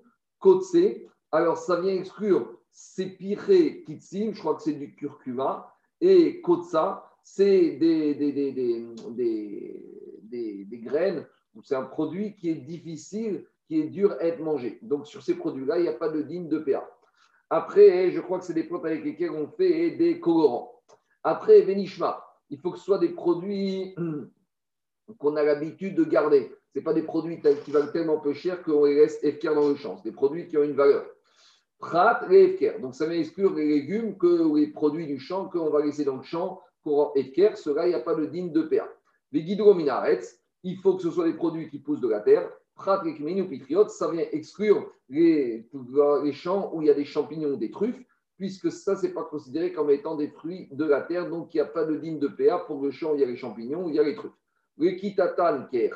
Alors 1.32 1.58
ça 1.58 1.82
vient 1.82 1.96
exclure 1.96 2.54
Sepire 2.72 3.48
Kitsim, 3.86 4.34
je 4.34 4.40
crois 4.40 4.56
que 4.56 4.62
c'est 4.62 4.74
du 4.74 4.96
curcuma, 4.96 5.74
et 6.00 6.42
Kotsa, 6.42 7.04
c'est 7.24 7.72
des, 7.72 8.14
des, 8.14 8.32
des, 8.32 8.54
des 10.66 10.78
graines, 10.78 11.26
c'est 11.64 11.76
un 11.76 11.84
produit 11.84 12.36
qui 12.36 12.50
est 12.50 12.56
difficile, 12.56 13.46
qui 13.68 13.82
est 13.82 13.88
dur 13.88 14.16
à 14.20 14.26
être 14.26 14.40
mangé. 14.40 14.80
Donc 14.82 15.08
sur 15.08 15.24
ces 15.24 15.36
produits-là, 15.36 15.80
il 15.80 15.84
n'y 15.84 15.88
a 15.88 15.94
pas 15.94 16.10
de 16.10 16.22
digne 16.22 16.48
de 16.48 16.60
PA. 16.60 16.88
Après, 17.50 18.12
je 18.12 18.20
crois 18.20 18.40
que 18.40 18.46
c'est 18.46 18.54
des 18.54 18.64
plantes 18.64 18.86
avec 18.86 19.04
lesquelles 19.04 19.32
on 19.32 19.48
fait 19.48 19.92
des 19.92 20.20
colorants. 20.20 20.82
Après, 21.24 21.62
Benishma, 21.62 22.24
il 22.50 22.60
faut 22.60 22.72
que 22.72 22.78
ce 22.78 22.86
soit 22.86 23.00
des 23.00 23.10
produits 23.10 23.96
qu'on 25.18 25.36
a 25.36 25.44
l'habitude 25.44 25.96
de 25.96 26.04
garder. 26.04 26.52
Ce 26.78 26.84
pas 26.84 26.94
des 26.94 27.02
produits 27.02 27.40
qui 27.66 27.72
valent 27.72 27.92
tellement 27.92 28.20
peu 28.20 28.34
cher 28.34 28.62
qu'on 28.62 28.86
les 28.86 28.94
laisse 28.94 29.24
efker 29.24 29.56
dans 29.56 29.68
le 29.68 29.76
champ. 29.76 29.98
C'est 29.98 30.10
des 30.10 30.16
produits 30.16 30.48
qui 30.48 30.58
ont 30.58 30.64
une 30.64 30.76
valeur. 30.76 31.08
Prat 31.80 32.22
et 32.30 32.44
efker. 32.44 32.80
Donc 32.80 32.94
ça 32.94 33.08
va 33.08 33.16
exclure 33.16 33.56
les 33.56 33.66
légumes 33.66 34.16
que 34.16 34.56
les 34.56 34.68
produits 34.68 35.08
du 35.08 35.20
champ 35.20 35.50
qu'on 35.50 35.72
va 35.72 35.84
laisser 35.84 36.06
dans 36.06 36.18
le 36.18 36.24
champ 36.24 36.62
pour 36.84 37.14
efker. 37.16 37.56
Cela, 37.56 37.88
il 37.88 37.90
n'y 37.90 37.96
a 37.96 38.00
pas 38.00 38.14
de 38.14 38.28
digne 38.28 38.52
de 38.52 38.62
père. 38.62 38.88
Les 39.32 39.42
guidrominaretz, 39.42 40.40
il 40.62 40.78
faut 40.78 40.96
que 40.96 41.02
ce 41.02 41.10
soit 41.10 41.26
des 41.26 41.34
produits 41.34 41.68
qui 41.68 41.80
poussent 41.80 42.00
de 42.00 42.10
la 42.10 42.20
terre. 42.20 42.48
Prat 42.76 43.02
et 43.08 43.44
pitriot, 43.44 43.88
ça 43.88 44.12
vient 44.12 44.26
exclure 44.32 44.92
les, 45.10 45.68
champs 46.32 46.70
où 46.76 46.84
il 46.84 46.88
y 46.88 46.92
a 46.92 46.94
des 46.94 47.06
champignons, 47.06 47.58
des 47.58 47.72
truffes 47.72 48.00
puisque 48.38 48.72
ça, 48.72 48.96
ce 48.96 49.08
n'est 49.08 49.14
pas 49.14 49.24
considéré 49.24 49.74
comme 49.74 49.90
étant 49.90 50.16
des 50.16 50.28
fruits 50.28 50.68
de 50.72 50.86
la 50.86 51.02
terre, 51.02 51.28
donc 51.28 51.56
il 51.56 51.58
n'y 51.58 51.62
a 51.62 51.66
pas 51.66 51.86
de 51.86 51.96
digne 51.96 52.20
de 52.20 52.28
PA 52.28 52.60
pour 52.60 52.84
le 52.84 52.92
champ 52.92 53.14
où 53.14 53.16
il 53.16 53.22
y 53.22 53.24
a 53.24 53.26
les 53.26 53.36
champignons, 53.36 53.86
où 53.86 53.90
il 53.90 53.96
y 53.96 54.00
a 54.00 54.04
les 54.04 54.14
truffes. 54.14 54.38
Le 54.78 54.92
kitatan 54.92 55.66
qui 55.72 55.78
est 55.78 55.90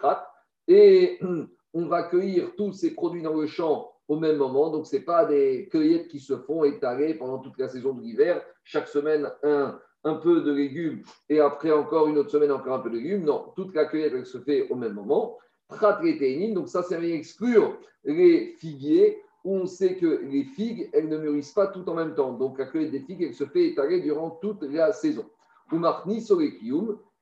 et 0.68 1.20
on 1.74 1.86
va 1.86 2.04
cueillir 2.04 2.56
tous 2.56 2.74
ces 2.74 2.94
produits 2.94 3.22
dans 3.22 3.34
le 3.34 3.48
champ 3.48 3.92
au 4.08 4.20
même 4.20 4.38
moment. 4.38 4.70
Donc, 4.70 4.88
ce 4.88 4.98
n'est 4.98 5.04
pas 5.04 5.26
des 5.26 5.70
cueillettes 5.72 6.08
qui 6.10 6.20
se 6.20 6.38
font 6.38 6.64
étaler 6.64 7.14
pendant 7.14 7.40
toute 7.40 7.58
la 7.58 7.70
saison 7.70 7.94
de 7.94 8.02
l'hiver. 8.02 8.42
Chaque 8.64 8.88
semaine, 8.88 9.32
un, 9.44 9.80
un 10.04 10.16
peu 10.16 10.42
de 10.42 10.52
légumes 10.52 11.04
et 11.30 11.40
après 11.40 11.72
encore 11.72 12.08
une 12.08 12.18
autre 12.18 12.32
semaine, 12.32 12.52
encore 12.52 12.74
un 12.74 12.80
peu 12.80 12.90
de 12.90 12.98
légumes. 12.98 13.24
Non, 13.24 13.54
toute 13.56 13.74
la 13.74 13.86
cueillette, 13.86 14.14
elle 14.16 14.26
se 14.26 14.40
fait 14.40 14.68
au 14.70 14.76
même 14.76 14.94
moment. 14.94 15.38
Donc, 15.70 16.68
ça, 16.68 16.84
ça 16.84 17.00
vient 17.00 17.16
exclure 17.16 17.78
les 18.04 18.56
figuiers 18.58 19.22
où 19.44 19.56
on 19.56 19.66
sait 19.66 19.96
que 19.96 20.22
les 20.26 20.44
figues, 20.44 20.90
elles 20.94 21.08
ne 21.08 21.18
mûrissent 21.18 21.54
pas 21.54 21.68
tout 21.68 21.88
en 21.90 21.96
même 21.96 22.14
temps. 22.14 22.34
Donc, 22.34 22.60
la 22.60 22.66
cueillette 22.66 22.92
des 22.92 23.00
figues, 23.00 23.24
elle 23.24 23.34
se 23.34 23.46
fait 23.46 23.68
étaler 23.68 24.02
durant 24.02 24.32
toute 24.42 24.64
la 24.64 24.92
saison. 24.92 25.26
Ou 25.72 25.78
marni 25.78 26.22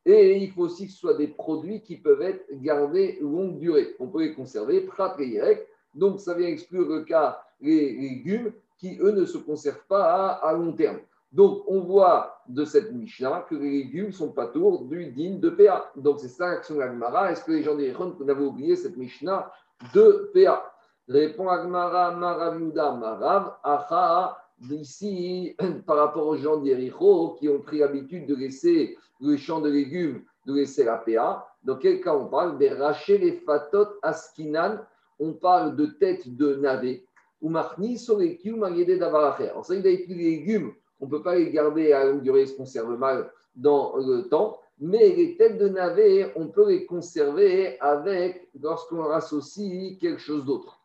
et 0.06 0.38
il 0.38 0.52
faut 0.52 0.64
aussi 0.64 0.88
que 0.88 0.94
ce 0.94 0.98
soit 0.98 1.16
des 1.16 1.28
produits 1.28 1.82
qui 1.82 1.98
peuvent 1.98 2.22
être 2.22 2.46
gardés 2.62 3.18
longue 3.22 3.60
durée. 3.60 3.96
On 4.00 4.08
peut 4.08 4.22
les 4.22 4.34
conserver, 4.34 4.82
prat 4.82 5.16
et 5.20 5.68
Donc, 5.94 6.20
ça 6.20 6.34
vient 6.34 6.48
exclure 6.48 6.88
le 6.88 7.04
cas 7.04 7.42
les 7.62 7.94
légumes 7.94 8.54
qui, 8.78 8.98
eux, 9.02 9.12
ne 9.12 9.26
se 9.26 9.38
conservent 9.38 9.86
pas 9.88 10.32
à, 10.32 10.54
long 10.54 10.72
terme. 10.72 11.00
Donc, 11.32 11.64
on 11.68 11.82
voit 11.82 12.42
de 12.48 12.64
cette 12.64 12.92
Mishnah 12.92 13.46
que 13.50 13.56
les 13.56 13.70
légumes 13.70 14.12
sont 14.12 14.32
pas 14.32 14.48
tours 14.48 14.86
du 14.86 15.12
din 15.12 15.36
de 15.36 15.50
PA. 15.50 15.92
Donc, 15.96 16.20
c'est 16.20 16.30
ça 16.30 16.48
l'action 16.48 16.76
de 16.76 16.80
l'Agmara. 16.80 17.32
Est-ce 17.32 17.44
que 17.44 17.52
les 17.52 17.62
gens 17.62 17.76
vous 17.76 18.24
n'avez 18.24 18.44
oublié 18.44 18.76
cette 18.76 18.98
Mishnah 18.98 19.52
de 19.94 20.32
PA 20.34 20.74
Répond 21.08 21.50
Agmara, 21.50 22.16
Maravuda, 22.16 22.94
Marav, 22.94 23.58
Acha, 23.64 24.39
ici, 24.72 25.56
par 25.86 25.98
rapport 25.98 26.28
aux 26.28 26.38
gens 26.38 26.58
d'Ericho 26.58 27.36
qui 27.40 27.50
ont 27.50 27.60
pris 27.60 27.80
l'habitude 27.80 28.28
de 28.28 28.36
laisser 28.36 28.98
le 29.22 29.38
champ 29.38 29.62
de 29.62 29.70
légumes, 29.70 30.24
de 30.46 30.54
laisser 30.54 30.84
la 30.84 30.98
PA. 30.98 31.48
Dans 31.64 31.78
quel 31.78 32.02
cas 32.02 32.16
on 32.16 32.28
parle 32.28 32.58
Des 32.58 32.70
rachés 32.70 33.18
les 33.18 33.34
fatot 33.34 33.88
askinan, 34.02 34.80
on 35.20 35.34
parle 35.34 35.76
de 35.76 35.86
tête 35.86 36.36
de 36.36 36.56
navet. 36.56 37.04
Ou 37.42 37.50
marni 37.50 37.98
sur 37.98 38.18
les 38.18 38.38
kium 38.38 38.62
d'avaracher. 38.62 39.52
Les 39.70 40.06
légumes 40.08 40.74
on 41.00 41.06
ne 41.06 41.10
peut 41.10 41.22
pas 41.22 41.36
les 41.36 41.50
garder 41.50 41.94
à 41.94 42.06
longue 42.06 42.22
durée, 42.22 42.42
ils 42.42 42.48
se 42.48 42.58
conservent 42.58 42.98
mal 42.98 43.32
dans 43.56 43.96
le 43.98 44.24
temps. 44.24 44.60
Mais 44.80 45.10
les 45.10 45.36
têtes 45.36 45.58
de 45.58 45.68
navet, 45.68 46.32
on 46.36 46.48
peut 46.48 46.70
les 46.70 46.86
conserver 46.86 47.80
avec 47.80 48.50
lorsqu'on 48.62 49.10
associe 49.12 49.98
quelque 49.98 50.22
chose 50.22 50.46
d'autre. 50.46 50.80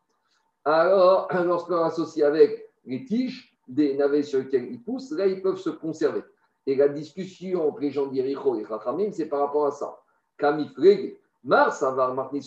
Alors, 0.63 1.29
lorsqu'on 1.45 1.83
associe 1.83 2.25
avec 2.25 2.69
les 2.85 3.05
tiges 3.05 3.54
des 3.67 3.95
navets 3.95 4.23
sur 4.23 4.39
lesquels 4.39 4.71
ils 4.71 4.81
poussent, 4.81 5.11
là, 5.11 5.27
ils 5.27 5.41
peuvent 5.41 5.57
se 5.57 5.69
conserver. 5.69 6.23
Et 6.67 6.75
la 6.75 6.89
discussion 6.89 7.67
entre 7.67 7.81
les 7.81 7.91
gens 7.91 8.07
d'Iricho 8.07 8.55
et 8.59 8.65
Chachamim, 8.65 9.11
c'est 9.11 9.27
par 9.27 9.41
rapport 9.41 9.67
à 9.67 9.71
ça. 9.71 9.97
Kamifreg, 10.37 11.17
Mars, 11.43 11.83
Avar, 11.83 12.13
Martin, 12.13 12.39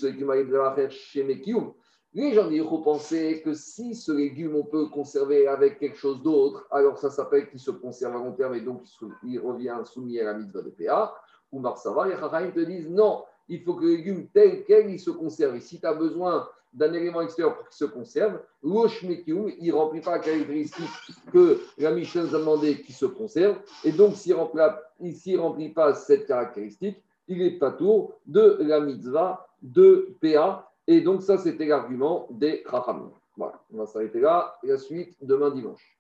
chez 0.91 1.25
Mekium. 1.25 1.73
Les 2.15 2.33
gens 2.33 2.49
faut 2.69 2.79
penser 2.79 3.43
que 3.45 3.53
si 3.53 3.95
ce 3.95 4.11
légume, 4.11 4.57
on 4.57 4.65
peut 4.65 4.87
conserver 4.87 5.47
avec 5.47 5.79
quelque 5.79 5.97
chose 5.97 6.23
d'autre, 6.23 6.67
alors 6.71 6.99
ça 6.99 7.11
s'appelle 7.11 7.49
qu'il 7.49 7.61
se 7.61 7.71
conserve 7.71 8.17
à 8.17 8.19
long 8.19 8.33
terme 8.33 8.55
et 8.55 8.61
donc 8.61 8.83
il 9.23 9.39
revient 9.39 9.77
soumis 9.85 10.19
à 10.19 10.25
la 10.25 10.35
mitzvah 10.35 10.63
de 10.63 10.71
PA. 10.71 11.15
Ou 11.53 11.61
Marsava, 11.61 12.09
les 12.09 12.17
Chachamim 12.17 12.51
te 12.51 12.61
disent 12.61 12.91
non, 12.91 13.25
il 13.49 13.63
faut 13.63 13.75
que 13.75 13.85
le 13.85 13.97
légume 13.97 14.27
tel 14.29 14.65
quel 14.65 14.91
il 14.91 14.99
se 14.99 15.11
conserve. 15.11 15.57
Et 15.57 15.61
si 15.61 15.81
tu 15.81 15.87
as 15.87 15.95
besoin 15.95 16.49
d'un 16.73 16.93
élément 16.93 17.21
extérieur 17.21 17.57
pour 17.57 17.69
qu'il 17.69 17.77
se 17.77 17.85
conserve, 17.85 18.41
l'oshmekium, 18.63 19.51
il 19.59 19.69
ne 19.69 19.73
remplit 19.73 20.01
pas 20.01 20.13
la 20.13 20.19
caractéristique 20.19 20.91
que 21.33 21.61
la 21.79 21.91
Mishnah 21.91 22.25
nous 22.25 22.35
a 22.35 22.39
demandé 22.39 22.81
qu'il 22.81 22.95
se 22.95 23.07
conserve. 23.07 23.59
Et 23.85 23.93
donc, 23.93 24.17
s'il 24.17 24.35
ne 24.35 25.39
remplit, 25.39 25.71
pas 25.71 25.95
cette 25.95 26.27
caractéristique, 26.27 27.03
il 27.27 27.43
est 27.43 27.59
pas 27.59 27.73
tour 27.73 28.15
de 28.27 28.59
la 28.61 28.81
mitzvah 28.81 29.47
de 29.63 30.17
PA 30.21 30.69
et 30.91 31.03
donc, 31.03 31.21
ça, 31.23 31.37
c'était 31.37 31.67
l'argument 31.67 32.27
des 32.31 32.65
Chachamim. 32.69 33.13
Voilà, 33.37 33.63
on 33.71 33.77
va 33.77 33.87
s'arrêter 33.87 34.21
là. 34.21 34.59
Et 34.65 34.69
la 34.69 34.79
suite 34.79 35.15
demain 35.21 35.51
dimanche. 35.51 35.95